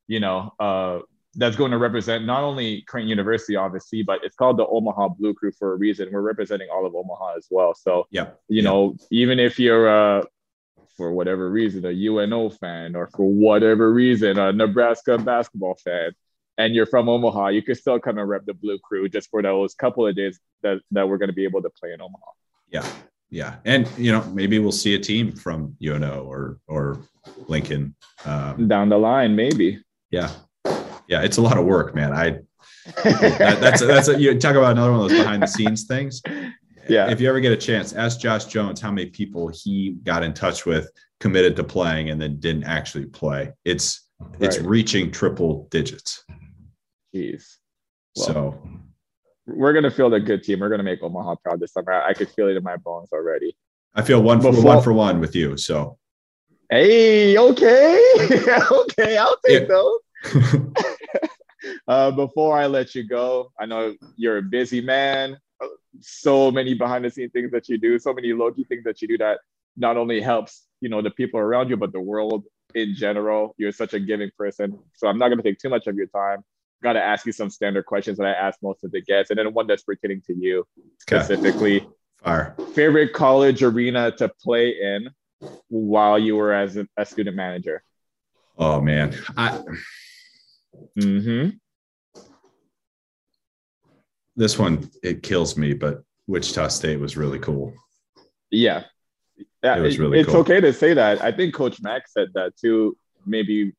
you 0.08 0.20
know, 0.20 0.54
uh, 0.60 1.00
that's 1.36 1.56
going 1.56 1.72
to 1.72 1.78
represent 1.78 2.26
not 2.26 2.43
only 2.43 2.82
Creighton 2.82 3.10
University, 3.10 3.56
obviously, 3.56 4.04
but 4.04 4.24
it's 4.24 4.36
called 4.36 4.58
the 4.58 4.66
Omaha 4.66 5.10
Blue 5.10 5.34
Crew 5.34 5.52
for 5.52 5.74
a 5.74 5.76
reason. 5.76 6.10
We're 6.12 6.22
representing 6.22 6.70
all 6.74 6.86
of 6.86 6.95
Omaha 6.95 7.36
as 7.38 7.47
well. 7.50 7.74
So, 7.76 8.08
yeah, 8.10 8.32
you 8.47 8.62
know, 8.62 8.95
even 9.12 9.39
if 9.39 9.60
you're 9.60 9.88
a 9.88 10.24
for 11.00 11.14
whatever 11.14 11.50
reason, 11.50 11.86
a 11.86 11.91
UNO 11.91 12.50
fan, 12.50 12.93
or 12.93 13.08
for 13.08 13.32
whatever 13.32 13.93
reason, 13.93 14.38
a 14.38 14.52
Nebraska 14.52 15.18
basketball 15.18 15.76
fan, 15.76 16.12
and 16.58 16.76
you're 16.76 16.86
from 16.86 17.08
Omaha, 17.08 17.47
you 17.47 17.62
can 17.62 17.76
still 17.76 18.02
come 18.02 18.18
and 18.18 18.28
rep 18.28 18.45
the 18.45 18.54
Blue 18.54 18.78
Crew 18.80 19.08
just 19.08 19.30
for 19.30 19.41
those 19.41 19.74
couple 19.76 20.06
of 20.06 20.14
days 20.14 20.38
that, 20.62 20.80
that 20.91 21.08
we're 21.08 21.18
going 21.18 21.30
to 21.30 21.34
be 21.34 21.45
able 21.45 21.62
to 21.62 21.70
play 21.70 21.93
in 21.93 22.02
Omaha. 22.02 22.32
Yeah. 22.70 22.86
Yeah. 23.30 23.57
And, 23.65 23.88
you 23.97 24.11
know, 24.11 24.23
maybe 24.34 24.59
we'll 24.59 24.71
see 24.71 24.95
a 24.95 24.99
team 24.99 25.32
from 25.32 25.75
UNO 25.84 26.23
or, 26.23 26.59
or 26.67 26.99
Lincoln 27.47 27.95
um, 28.25 28.67
down 28.67 28.89
the 28.89 28.97
line, 28.97 29.36
maybe. 29.36 29.84
Yeah. 30.09 30.32
Yeah. 31.07 31.21
It's 31.21 31.38
a 31.38 31.41
lot 31.41 31.57
of 31.57 31.65
work, 31.65 31.93
man. 31.93 32.13
I, 32.13 32.39
that, 33.03 33.57
that's, 33.59 33.82
that's, 33.82 34.07
a, 34.07 34.19
you 34.19 34.38
talk 34.39 34.55
about 34.55 34.71
another 34.71 34.91
one 34.91 35.01
of 35.01 35.09
those 35.09 35.19
behind 35.19 35.43
the 35.43 35.47
scenes 35.47 35.84
things 35.86 36.21
yeah. 36.89 37.09
If 37.09 37.21
you 37.21 37.30
ever 37.30 37.39
get 37.39 37.51
a 37.51 37.57
chance, 37.57 37.93
ask 37.93 38.19
Josh 38.19 38.45
Jones 38.45 38.82
how 38.82 38.91
many 38.91 39.09
people 39.09 39.49
he 39.49 39.91
got 40.03 40.23
in 40.23 40.34
touch 40.34 40.65
with, 40.65 40.89
committed 41.19 41.55
to 41.57 41.63
playing, 41.63 42.09
and 42.09 42.21
then 42.21 42.39
didn't 42.39 42.63
actually 42.63 43.05
play. 43.05 43.53
It's 43.63 44.09
right. 44.19 44.41
it's 44.41 44.57
reaching 44.59 45.11
triple 45.11 45.67
digits. 45.69 46.23
Jeez. 47.15 47.57
Well, 48.15 48.25
so 48.25 48.61
we're 49.56 49.74
gonna 49.74 49.91
field 49.91 50.14
a 50.14 50.20
good 50.20 50.43
team. 50.43 50.60
We're 50.60 50.70
gonna 50.70 50.84
make 50.84 51.02
Omaha 51.02 51.36
proud 51.36 51.60
this 51.60 51.74
summer. 51.74 51.93
I 51.93 52.14
could 52.14 52.30
feel 52.30 52.47
it 52.47 52.58
in 52.58 52.64
my 52.64 52.78
bones 52.78 53.10
already. 53.12 53.56
I 53.95 54.02
feel 54.02 54.22
one 54.22 54.41
for 54.41 54.52
Before, 54.52 54.64
one 54.64 54.84
for 54.84 54.93
one 54.93 55.20
with 55.20 55.36
you. 55.36 55.58
So 55.58 55.97
hey, 56.70 57.38
okay, 57.38 58.14
okay, 58.72 59.18
I'll 59.18 59.38
take 59.45 59.62
yeah. 59.62 59.66
those. 59.68 60.00
uh, 61.88 62.12
before 62.12 62.58
I 62.58 62.68
let 62.68 62.95
you 62.95 63.04
go, 63.04 63.52
I 63.60 63.66
know 63.66 63.95
you're 64.16 64.38
a 64.38 64.43
busy 64.43 64.82
man 64.82 65.38
so 66.02 66.52
many 66.52 66.74
behind 66.74 67.06
the 67.06 67.10
scenes 67.10 67.32
things 67.32 67.52
that 67.52 67.70
you 67.70 67.78
do, 67.78 68.00
so 68.00 68.14
many 68.14 68.34
low 68.34 68.52
key 68.52 68.64
things 68.64 68.84
that 68.84 69.02
you 69.02 69.08
do 69.08 69.18
that 69.18 69.39
not 69.78 69.97
only 69.97 70.22
helps 70.22 70.66
you 70.82 70.89
know 70.89 71.02
the 71.02 71.12
people 71.12 71.39
around 71.39 71.70
you, 71.70 71.78
but 71.78 71.91
the 71.91 72.00
world 72.00 72.45
in 72.76 72.93
general. 72.95 73.56
You're 73.58 73.72
such 73.72 73.93
a 73.93 74.00
giving 74.00 74.32
person, 74.38 74.80
so 74.93 75.08
I'm 75.08 75.18
not 75.18 75.30
going 75.30 75.38
to 75.38 75.43
take 75.43 75.60
too 75.60 75.70
much 75.70 75.88
of 75.88 75.95
your 75.95 76.08
time. 76.08 76.43
Got 76.82 76.93
to 76.93 77.03
ask 77.03 77.25
you 77.25 77.32
some 77.32 77.49
standard 77.49 77.86
questions 77.86 78.17
that 78.17 78.25
I 78.25 78.32
ask 78.32 78.59
most 78.61 78.84
of 78.84 78.91
the 78.91 79.01
guests, 79.01 79.32
and 79.32 79.39
then 79.39 79.53
one 79.53 79.67
that's 79.67 79.84
pertaining 79.84 80.21
to 80.27 80.34
you 80.34 80.65
specifically. 80.99 81.88
Fire. 82.23 82.55
Favorite 82.73 83.13
college 83.13 83.63
arena 83.63 84.11
to 84.11 84.30
play 84.41 84.69
in 84.82 85.09
while 85.67 86.17
you 86.17 86.36
were 86.36 86.53
as 86.53 86.77
a, 86.77 86.88
a 86.97 87.05
student 87.05 87.36
manager? 87.36 87.84
Oh 88.57 88.82
man, 88.82 89.15
I. 89.38 89.61
Mm-hmm 90.97 91.49
this 94.39 94.57
one 94.57 94.89
it 95.03 95.21
kills 95.21 95.57
me, 95.57 95.73
but 95.73 96.01
Wichita 96.27 96.69
State 96.69 96.99
was 96.99 97.17
really 97.17 97.39
cool. 97.39 97.73
Yeah, 98.49 98.86
yeah, 99.61 99.77
it 99.77 99.82
was 99.82 99.99
really. 99.99 100.19
It's 100.19 100.30
cool. 100.30 100.39
okay 100.39 100.61
to 100.61 100.73
say 100.73 100.93
that. 100.93 101.21
I 101.21 101.32
think 101.32 101.53
Coach 101.53 101.82
Mac 101.82 102.07
said 102.07 102.30
that 102.34 102.55
too. 102.55 102.97
Maybe 103.25 103.73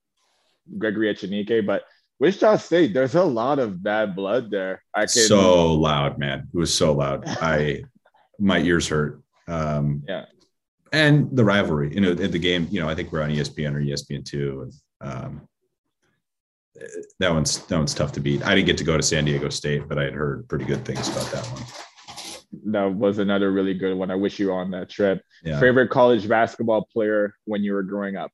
Gregory 0.78 1.12
Echenique, 1.12 1.66
but 1.66 1.84
Wichita 2.20 2.56
State, 2.56 2.92
there's 2.92 3.14
a 3.14 3.24
lot 3.24 3.58
of 3.58 3.82
bad 3.82 4.14
blood 4.14 4.50
there. 4.50 4.82
I 4.94 5.00
can 5.00 5.08
so 5.08 5.72
loud, 5.72 6.18
man. 6.18 6.46
It 6.52 6.56
was 6.56 6.72
so 6.72 6.92
loud. 6.92 7.24
I 7.26 7.84
my 8.38 8.58
ears 8.60 8.86
hurt. 8.86 9.22
Um, 9.48 10.02
yeah, 10.06 10.26
and 10.92 11.34
the 11.34 11.44
rivalry. 11.44 11.94
You 11.94 12.02
know, 12.02 12.10
in 12.10 12.30
the 12.30 12.38
game. 12.38 12.68
You 12.70 12.80
know, 12.80 12.88
I 12.88 12.94
think 12.94 13.10
we're 13.10 13.22
on 13.22 13.30
ESPN 13.30 13.74
or 13.74 13.80
ESPN 13.80 14.22
two, 14.24 14.70
and 15.00 15.10
um, 15.10 15.48
that 17.18 17.32
one's 17.32 17.64
that 17.66 17.78
one's 17.78 17.94
tough 17.94 18.12
to 18.12 18.20
beat. 18.20 18.44
I 18.44 18.54
didn't 18.54 18.66
get 18.66 18.76
to 18.78 18.84
go 18.84 18.98
to 18.98 19.02
San 19.02 19.24
Diego 19.24 19.48
State, 19.48 19.88
but 19.88 19.98
I 19.98 20.04
had 20.04 20.14
heard 20.14 20.46
pretty 20.46 20.66
good 20.66 20.84
things 20.84 21.08
about 21.08 21.30
that 21.32 21.46
one. 21.46 21.62
That 22.66 22.94
was 22.94 23.18
another 23.18 23.50
really 23.50 23.74
good 23.74 23.96
one. 23.96 24.10
I 24.10 24.16
wish 24.16 24.38
you 24.38 24.48
were 24.48 24.60
on 24.60 24.72
that 24.72 24.90
trip. 24.90 25.22
Yeah. 25.42 25.58
Favorite 25.58 25.88
college 25.88 26.28
basketball 26.28 26.86
player 26.92 27.34
when 27.44 27.62
you 27.62 27.72
were 27.72 27.82
growing 27.84 28.16
up? 28.16 28.30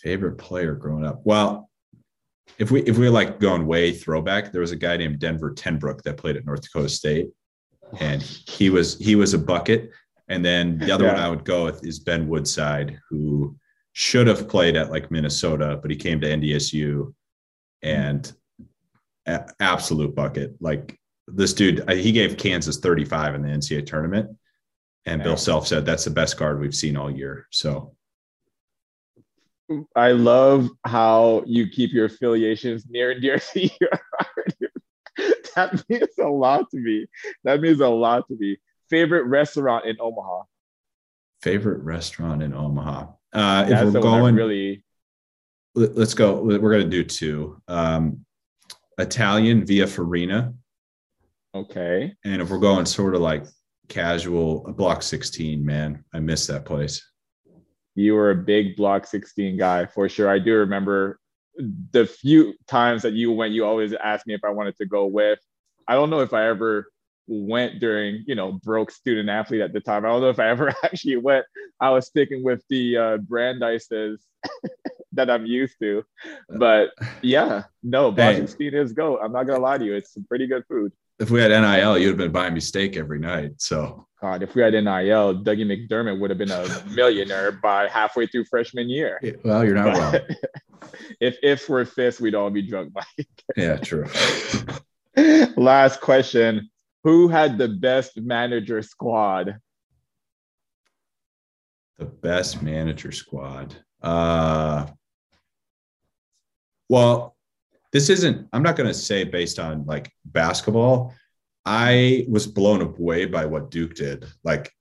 Favorite 0.00 0.38
player 0.38 0.74
growing 0.74 1.04
up? 1.04 1.20
Well, 1.24 1.68
if 2.58 2.70
we 2.70 2.82
if 2.82 2.98
we 2.98 3.08
like 3.08 3.40
going 3.40 3.66
way 3.66 3.92
throwback, 3.92 4.52
there 4.52 4.60
was 4.60 4.72
a 4.72 4.76
guy 4.76 4.96
named 4.96 5.18
Denver 5.18 5.52
Tenbrook 5.52 6.02
that 6.02 6.16
played 6.16 6.36
at 6.36 6.46
North 6.46 6.62
Dakota 6.62 6.88
State, 6.88 7.30
and 8.00 8.22
he 8.22 8.70
was 8.70 8.98
he 8.98 9.16
was 9.16 9.34
a 9.34 9.38
bucket. 9.38 9.90
And 10.28 10.44
then 10.44 10.78
the 10.78 10.92
other 10.92 11.04
yeah. 11.04 11.14
one 11.14 11.22
I 11.22 11.28
would 11.28 11.44
go 11.44 11.64
with 11.64 11.84
is 11.84 11.98
Ben 11.98 12.28
Woodside, 12.28 12.98
who 13.10 13.56
should 13.92 14.26
have 14.26 14.48
played 14.48 14.76
at 14.76 14.90
like 14.90 15.10
Minnesota, 15.10 15.78
but 15.80 15.90
he 15.90 15.96
came 15.96 16.20
to 16.20 16.26
NDSU 16.26 17.12
and 17.82 18.32
a- 19.26 19.48
absolute 19.60 20.14
bucket. 20.14 20.54
Like 20.60 20.98
this 21.26 21.52
dude, 21.52 21.88
he 21.90 22.12
gave 22.12 22.36
Kansas 22.36 22.78
35 22.78 23.34
in 23.34 23.42
the 23.42 23.48
NCAA 23.48 23.84
tournament. 23.86 24.30
And 25.04 25.20
yeah. 25.20 25.24
Bill 25.24 25.36
Self 25.36 25.66
said 25.66 25.84
that's 25.84 26.04
the 26.04 26.10
best 26.10 26.38
guard 26.38 26.60
we've 26.60 26.74
seen 26.74 26.96
all 26.96 27.10
year. 27.10 27.46
So 27.50 27.94
I 29.96 30.12
love 30.12 30.68
how 30.84 31.42
you 31.46 31.68
keep 31.68 31.92
your 31.92 32.06
affiliations 32.06 32.86
near 32.88 33.12
and 33.12 33.22
dear 33.22 33.38
to 33.52 33.62
you. 33.62 33.88
that 35.54 35.84
means 35.88 36.18
a 36.20 36.28
lot 36.28 36.70
to 36.70 36.78
me. 36.78 37.06
That 37.44 37.60
means 37.60 37.80
a 37.80 37.88
lot 37.88 38.26
to 38.28 38.36
me. 38.36 38.58
Favorite 38.90 39.24
restaurant 39.24 39.86
in 39.86 39.96
Omaha? 40.00 40.42
Favorite 41.42 41.82
restaurant 41.82 42.42
in 42.42 42.54
Omaha? 42.54 43.06
Uh, 43.32 43.66
if 43.68 43.84
we're 43.84 44.00
going 44.00 44.34
really, 44.34 44.84
let's 45.74 46.14
go. 46.14 46.42
We're 46.42 46.58
going 46.58 46.84
to 46.84 46.90
do 46.90 47.04
two. 47.04 47.60
Um, 47.68 48.24
Italian 48.98 49.64
via 49.64 49.86
Farina. 49.86 50.54
Okay. 51.54 52.14
And 52.24 52.40
if 52.40 52.50
we're 52.50 52.58
going 52.58 52.86
sort 52.86 53.14
of 53.14 53.20
like 53.20 53.46
casual, 53.88 54.72
Block 54.72 55.02
16, 55.02 55.64
man, 55.64 56.04
I 56.12 56.20
miss 56.20 56.46
that 56.46 56.64
place. 56.64 57.02
You 57.94 58.14
were 58.14 58.30
a 58.30 58.36
big 58.36 58.76
Block 58.76 59.06
16 59.06 59.56
guy 59.58 59.86
for 59.86 60.08
sure. 60.08 60.28
I 60.28 60.38
do 60.38 60.54
remember 60.54 61.18
the 61.90 62.06
few 62.06 62.54
times 62.66 63.02
that 63.02 63.12
you 63.12 63.32
went, 63.32 63.52
you 63.52 63.64
always 63.64 63.92
asked 63.92 64.26
me 64.26 64.34
if 64.34 64.44
I 64.44 64.50
wanted 64.50 64.76
to 64.78 64.86
go 64.86 65.06
with. 65.06 65.38
I 65.86 65.94
don't 65.94 66.10
know 66.10 66.20
if 66.20 66.32
I 66.32 66.48
ever 66.48 66.86
went 67.26 67.80
during, 67.80 68.24
you 68.26 68.34
know, 68.34 68.52
broke 68.52 68.90
student 68.90 69.28
athlete 69.28 69.60
at 69.60 69.72
the 69.72 69.80
time. 69.80 70.04
I 70.04 70.08
don't 70.08 70.20
know 70.22 70.30
if 70.30 70.38
I 70.38 70.48
ever 70.48 70.68
actually 70.82 71.16
went. 71.16 71.44
I 71.80 71.90
was 71.90 72.06
sticking 72.06 72.42
with 72.42 72.64
the 72.68 72.96
uh, 72.96 73.16
Brandeis's 73.18 74.24
that 75.12 75.30
I'm 75.30 75.46
used 75.46 75.76
to. 75.80 76.04
But 76.48 76.90
yeah, 77.20 77.64
no, 77.82 78.10
Boston 78.10 78.48
hey, 78.58 78.78
is 78.78 78.92
go. 78.92 79.18
I'm 79.18 79.32
not 79.32 79.44
gonna 79.44 79.60
lie 79.60 79.78
to 79.78 79.84
you, 79.84 79.94
it's 79.94 80.12
some 80.12 80.24
pretty 80.24 80.46
good 80.46 80.64
food. 80.68 80.92
If 81.18 81.30
we 81.30 81.40
had 81.40 81.50
NIL, 81.50 81.98
you'd 81.98 82.08
have 82.08 82.16
been 82.16 82.32
buying 82.32 82.54
me 82.54 82.60
steak 82.60 82.96
every 82.96 83.18
night. 83.18 83.52
So 83.58 84.06
God, 84.22 84.44
if 84.44 84.54
we 84.54 84.62
had 84.62 84.72
NIL, 84.72 85.34
Dougie 85.34 85.66
McDermott 85.66 86.18
would 86.20 86.30
have 86.30 86.38
been 86.38 86.52
a 86.52 86.84
millionaire 86.90 87.50
by 87.50 87.88
halfway 87.88 88.28
through 88.28 88.44
freshman 88.44 88.88
year. 88.88 89.20
Well, 89.44 89.64
you're 89.64 89.74
not 89.74 89.96
wrong. 89.98 90.14
if 91.20 91.36
if 91.42 91.68
we're 91.68 91.84
fifth, 91.84 92.20
we'd 92.20 92.36
all 92.36 92.48
be 92.48 92.62
drunk, 92.62 92.92
Mike. 92.94 93.28
yeah, 93.56 93.78
true. 93.78 94.06
Last 95.56 96.00
question 96.00 96.70
who 97.04 97.28
had 97.28 97.58
the 97.58 97.68
best 97.68 98.16
manager 98.16 98.80
squad? 98.82 99.58
The 101.98 102.04
best 102.04 102.62
manager 102.62 103.12
squad. 103.12 103.76
Uh, 104.00 104.86
well, 106.88 107.36
this 107.92 108.08
isn't, 108.08 108.48
I'm 108.52 108.62
not 108.62 108.76
going 108.76 108.88
to 108.88 108.94
say 108.94 109.24
based 109.24 109.58
on 109.58 109.84
like 109.84 110.12
basketball. 110.24 111.14
I 111.64 112.26
was 112.28 112.46
blown 112.46 112.82
away 112.82 113.26
by 113.26 113.46
what 113.46 113.70
Duke 113.70 113.94
did. 113.94 114.26
Like, 114.42 114.72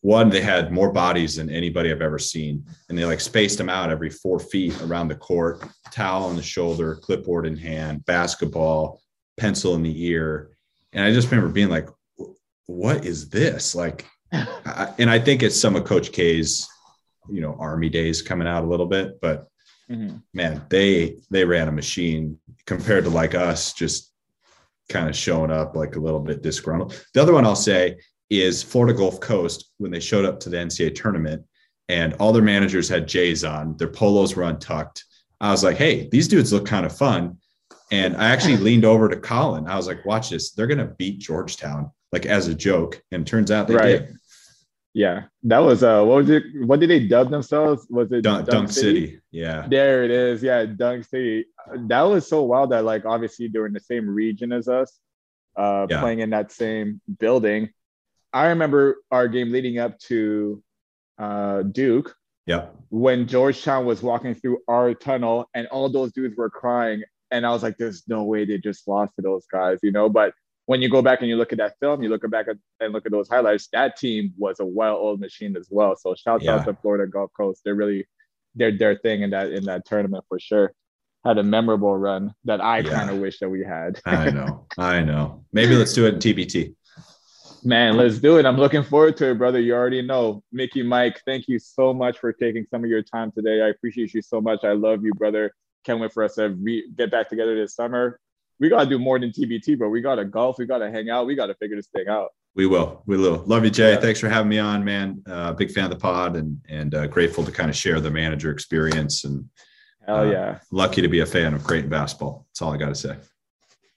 one, 0.00 0.28
they 0.28 0.42
had 0.42 0.70
more 0.70 0.92
bodies 0.92 1.36
than 1.36 1.50
anybody 1.50 1.90
I've 1.90 2.02
ever 2.02 2.18
seen. 2.18 2.64
And 2.88 2.96
they 2.96 3.04
like 3.04 3.20
spaced 3.20 3.58
them 3.58 3.70
out 3.70 3.90
every 3.90 4.10
four 4.10 4.38
feet 4.38 4.80
around 4.82 5.08
the 5.08 5.14
court, 5.14 5.64
towel 5.90 6.24
on 6.24 6.36
the 6.36 6.42
shoulder, 6.42 6.96
clipboard 6.96 7.46
in 7.46 7.56
hand, 7.56 8.04
basketball, 8.04 9.00
pencil 9.38 9.74
in 9.74 9.82
the 9.82 10.04
ear 10.04 10.54
and 10.94 11.04
I 11.04 11.12
just 11.12 11.30
remember 11.30 11.52
being 11.52 11.68
like, 11.68 11.88
what 12.66 13.04
is 13.04 13.28
this? 13.28 13.74
Like, 13.74 14.06
I, 14.32 14.94
and 14.98 15.10
I 15.10 15.18
think 15.18 15.42
it's 15.42 15.60
some 15.60 15.76
of 15.76 15.84
Coach 15.84 16.12
K's, 16.12 16.68
you 17.28 17.40
know, 17.40 17.56
army 17.58 17.88
days 17.88 18.22
coming 18.22 18.48
out 18.48 18.64
a 18.64 18.66
little 18.66 18.86
bit, 18.86 19.20
but 19.20 19.48
mm-hmm. 19.90 20.16
man, 20.32 20.62
they 20.70 21.16
they 21.30 21.44
ran 21.44 21.68
a 21.68 21.72
machine 21.72 22.38
compared 22.66 23.04
to 23.04 23.10
like 23.10 23.34
us 23.34 23.72
just 23.72 24.12
kind 24.88 25.08
of 25.08 25.16
showing 25.16 25.50
up 25.50 25.76
like 25.76 25.96
a 25.96 26.00
little 26.00 26.20
bit 26.20 26.42
disgruntled. 26.42 27.00
The 27.14 27.22
other 27.22 27.32
one 27.32 27.44
I'll 27.44 27.56
say 27.56 27.96
is 28.30 28.62
Florida 28.62 28.96
Gulf 28.96 29.20
Coast 29.20 29.72
when 29.78 29.90
they 29.90 30.00
showed 30.00 30.24
up 30.24 30.40
to 30.40 30.48
the 30.48 30.56
NCAA 30.56 30.94
tournament 30.94 31.44
and 31.88 32.14
all 32.14 32.32
their 32.32 32.42
managers 32.42 32.88
had 32.88 33.06
J's 33.06 33.44
on, 33.44 33.76
their 33.76 33.88
polos 33.88 34.34
were 34.34 34.44
untucked. 34.44 35.04
I 35.40 35.50
was 35.50 35.62
like, 35.62 35.76
hey, 35.76 36.08
these 36.10 36.28
dudes 36.28 36.52
look 36.52 36.66
kind 36.66 36.86
of 36.86 36.96
fun. 36.96 37.38
And 37.90 38.16
I 38.16 38.30
actually 38.30 38.56
leaned 38.58 38.84
over 38.84 39.08
to 39.08 39.16
Colin. 39.16 39.66
I 39.66 39.76
was 39.76 39.86
like, 39.86 40.04
watch 40.04 40.30
this. 40.30 40.52
They're 40.52 40.66
going 40.66 40.78
to 40.78 40.94
beat 40.98 41.18
Georgetown, 41.18 41.90
like 42.12 42.26
as 42.26 42.48
a 42.48 42.54
joke. 42.54 43.02
And 43.12 43.26
turns 43.26 43.50
out 43.50 43.68
they 43.68 43.74
right. 43.74 44.06
did. 44.06 44.16
Yeah. 44.94 45.24
That 45.42 45.58
was, 45.58 45.82
uh, 45.82 46.04
what 46.04 46.16
was 46.16 46.30
it? 46.30 46.44
What 46.64 46.78
did 46.78 46.88
they 46.88 47.06
dub 47.06 47.28
themselves? 47.28 47.86
Was 47.90 48.12
it 48.12 48.22
Dunk, 48.22 48.46
Dunk 48.48 48.70
City? 48.70 49.06
City? 49.06 49.20
Yeah. 49.32 49.66
There 49.68 50.04
it 50.04 50.12
is. 50.12 50.42
Yeah. 50.42 50.64
Dunk 50.66 51.04
City. 51.04 51.46
That 51.74 52.02
was 52.02 52.28
so 52.28 52.44
wild 52.44 52.70
that, 52.70 52.84
like, 52.84 53.04
obviously 53.04 53.48
they're 53.48 53.66
in 53.66 53.72
the 53.72 53.80
same 53.80 54.08
region 54.08 54.52
as 54.52 54.68
us, 54.68 55.00
uh, 55.56 55.88
yeah. 55.90 56.00
playing 56.00 56.20
in 56.20 56.30
that 56.30 56.52
same 56.52 57.00
building. 57.18 57.70
I 58.32 58.46
remember 58.46 58.98
our 59.10 59.26
game 59.28 59.50
leading 59.50 59.78
up 59.78 59.98
to 60.10 60.62
uh, 61.18 61.62
Duke. 61.62 62.14
Yeah. 62.46 62.66
When 62.90 63.26
Georgetown 63.26 63.86
was 63.86 64.02
walking 64.02 64.34
through 64.34 64.58
our 64.68 64.94
tunnel 64.94 65.48
and 65.54 65.66
all 65.68 65.88
those 65.88 66.12
dudes 66.12 66.36
were 66.36 66.50
crying. 66.50 67.02
And 67.30 67.44
I 67.44 67.50
was 67.50 67.64
like, 67.64 67.78
there's 67.78 68.04
no 68.06 68.22
way 68.22 68.44
they 68.44 68.58
just 68.58 68.86
lost 68.86 69.16
to 69.16 69.22
those 69.22 69.46
guys, 69.50 69.78
you 69.82 69.90
know? 69.90 70.08
But 70.08 70.34
when 70.66 70.80
you 70.80 70.88
go 70.88 71.02
back 71.02 71.20
and 71.20 71.28
you 71.28 71.36
look 71.36 71.52
at 71.52 71.58
that 71.58 71.78
film, 71.78 72.02
you 72.02 72.08
look 72.08 72.28
back 72.30 72.48
at, 72.48 72.56
and 72.80 72.92
look 72.92 73.04
at 73.04 73.12
those 73.12 73.28
highlights, 73.28 73.68
that 73.72 73.96
team 73.96 74.32
was 74.38 74.60
a 74.60 74.64
well-oiled 74.64 75.20
machine 75.20 75.56
as 75.56 75.68
well. 75.70 75.94
So 75.96 76.14
shout 76.14 76.42
yeah. 76.42 76.56
out 76.56 76.64
to 76.64 76.74
Florida 76.80 77.06
Gulf 77.06 77.30
Coast. 77.36 77.62
They're 77.64 77.74
really 77.74 78.06
they're 78.54 78.76
their 78.76 78.96
thing 78.96 79.22
in 79.22 79.30
that 79.30 79.50
in 79.50 79.64
that 79.64 79.84
tournament 79.84 80.24
for 80.28 80.38
sure. 80.38 80.72
Had 81.24 81.38
a 81.38 81.42
memorable 81.42 81.96
run 81.96 82.34
that 82.44 82.60
I 82.60 82.78
yeah. 82.78 82.90
kind 82.90 83.10
of 83.10 83.18
wish 83.18 83.38
that 83.40 83.48
we 83.48 83.64
had. 83.64 84.00
I 84.06 84.30
know. 84.30 84.66
I 84.78 85.00
know. 85.00 85.44
Maybe 85.52 85.74
let's 85.74 85.92
do 85.92 86.06
it 86.06 86.14
in 86.14 86.20
TBT. 86.20 86.74
Man, 87.66 87.96
let's 87.96 88.18
do 88.18 88.36
it. 88.36 88.44
I'm 88.44 88.58
looking 88.58 88.82
forward 88.82 89.16
to 89.18 89.30
it, 89.30 89.38
brother. 89.38 89.58
You 89.58 89.74
already 89.74 90.02
know. 90.02 90.42
Mickey 90.52 90.82
Mike, 90.82 91.22
thank 91.24 91.48
you 91.48 91.58
so 91.58 91.94
much 91.94 92.18
for 92.18 92.30
taking 92.30 92.66
some 92.70 92.84
of 92.84 92.90
your 92.90 93.02
time 93.02 93.32
today. 93.32 93.62
I 93.62 93.68
appreciate 93.68 94.12
you 94.12 94.20
so 94.20 94.38
much. 94.38 94.64
I 94.64 94.72
love 94.72 95.02
you, 95.02 95.14
brother. 95.14 95.54
Can't 95.84 95.98
wait 95.98 96.12
for 96.12 96.24
us 96.24 96.34
to 96.34 96.50
re- 96.50 96.90
get 96.94 97.10
back 97.10 97.30
together 97.30 97.54
this 97.54 97.74
summer 97.74 98.20
we 98.60 98.68
gotta 98.68 98.88
do 98.88 98.98
more 98.98 99.18
than 99.18 99.30
TBT, 99.30 99.78
bro. 99.78 99.88
We 99.88 100.00
gotta 100.00 100.24
golf. 100.24 100.58
We 100.58 100.66
gotta 100.66 100.90
hang 100.90 101.10
out. 101.10 101.26
We 101.26 101.34
gotta 101.34 101.54
figure 101.54 101.76
this 101.76 101.88
thing 101.88 102.08
out. 102.08 102.30
We 102.54 102.66
will. 102.66 103.02
We 103.06 103.16
will. 103.16 103.42
Love 103.46 103.64
you, 103.64 103.70
Jay. 103.70 103.92
Yeah. 103.92 104.00
Thanks 104.00 104.20
for 104.20 104.28
having 104.28 104.48
me 104.48 104.58
on, 104.58 104.84
man. 104.84 105.22
Uh, 105.26 105.52
big 105.52 105.72
fan 105.72 105.84
of 105.84 105.90
the 105.90 105.96
pod 105.96 106.36
and 106.36 106.60
and 106.68 106.94
uh, 106.94 107.06
grateful 107.08 107.44
to 107.44 107.52
kind 107.52 107.68
of 107.68 107.76
share 107.76 108.00
the 108.00 108.10
manager 108.10 108.50
experience 108.50 109.24
and 109.24 109.48
hell 110.06 110.20
uh, 110.20 110.24
yeah, 110.24 110.58
lucky 110.70 111.02
to 111.02 111.08
be 111.08 111.20
a 111.20 111.26
fan 111.26 111.54
of 111.54 111.64
Creighton 111.64 111.90
basketball. 111.90 112.46
That's 112.50 112.62
all 112.62 112.72
I 112.72 112.76
got 112.76 112.88
to 112.88 112.94
say. 112.94 113.16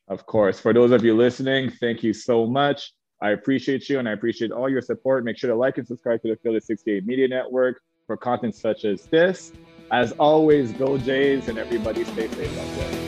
Of 0.08 0.26
course. 0.26 0.60
For 0.60 0.74
those 0.74 0.91
of 0.91 1.03
you 1.03 1.16
listening, 1.16 1.70
thank 1.70 2.01
you 2.01 2.14
so 2.14 2.47
much. 2.47 2.93
I 3.22 3.32
appreciate 3.32 3.89
you 3.89 3.99
and 3.99 4.08
I 4.08 4.12
appreciate 4.14 4.51
all 4.51 4.70
your 4.70 4.82
support. 4.82 5.24
Make 5.26 5.38
sure 5.38 5.49
to 5.49 5.55
like 5.55 5.78
and 5.78 5.88
subscribe 5.88 6.22
to 6.22 6.30
the 6.30 6.36
Field 6.38 6.55
of 6.55 6.64
68 6.64 7.05
Media 7.05 7.28
Network 7.28 7.82
for 8.05 8.16
content 8.16 8.55
such 8.55 8.86
as 8.86 9.05
this. 9.08 9.51
As 9.91 10.14
always, 10.14 10.72
go 10.74 10.97
Jays 10.97 11.47
and 11.47 11.58
everybody 11.58 12.03
stay 12.05 12.28
safe 12.28 12.60
out 12.60 12.91
there. 12.91 13.07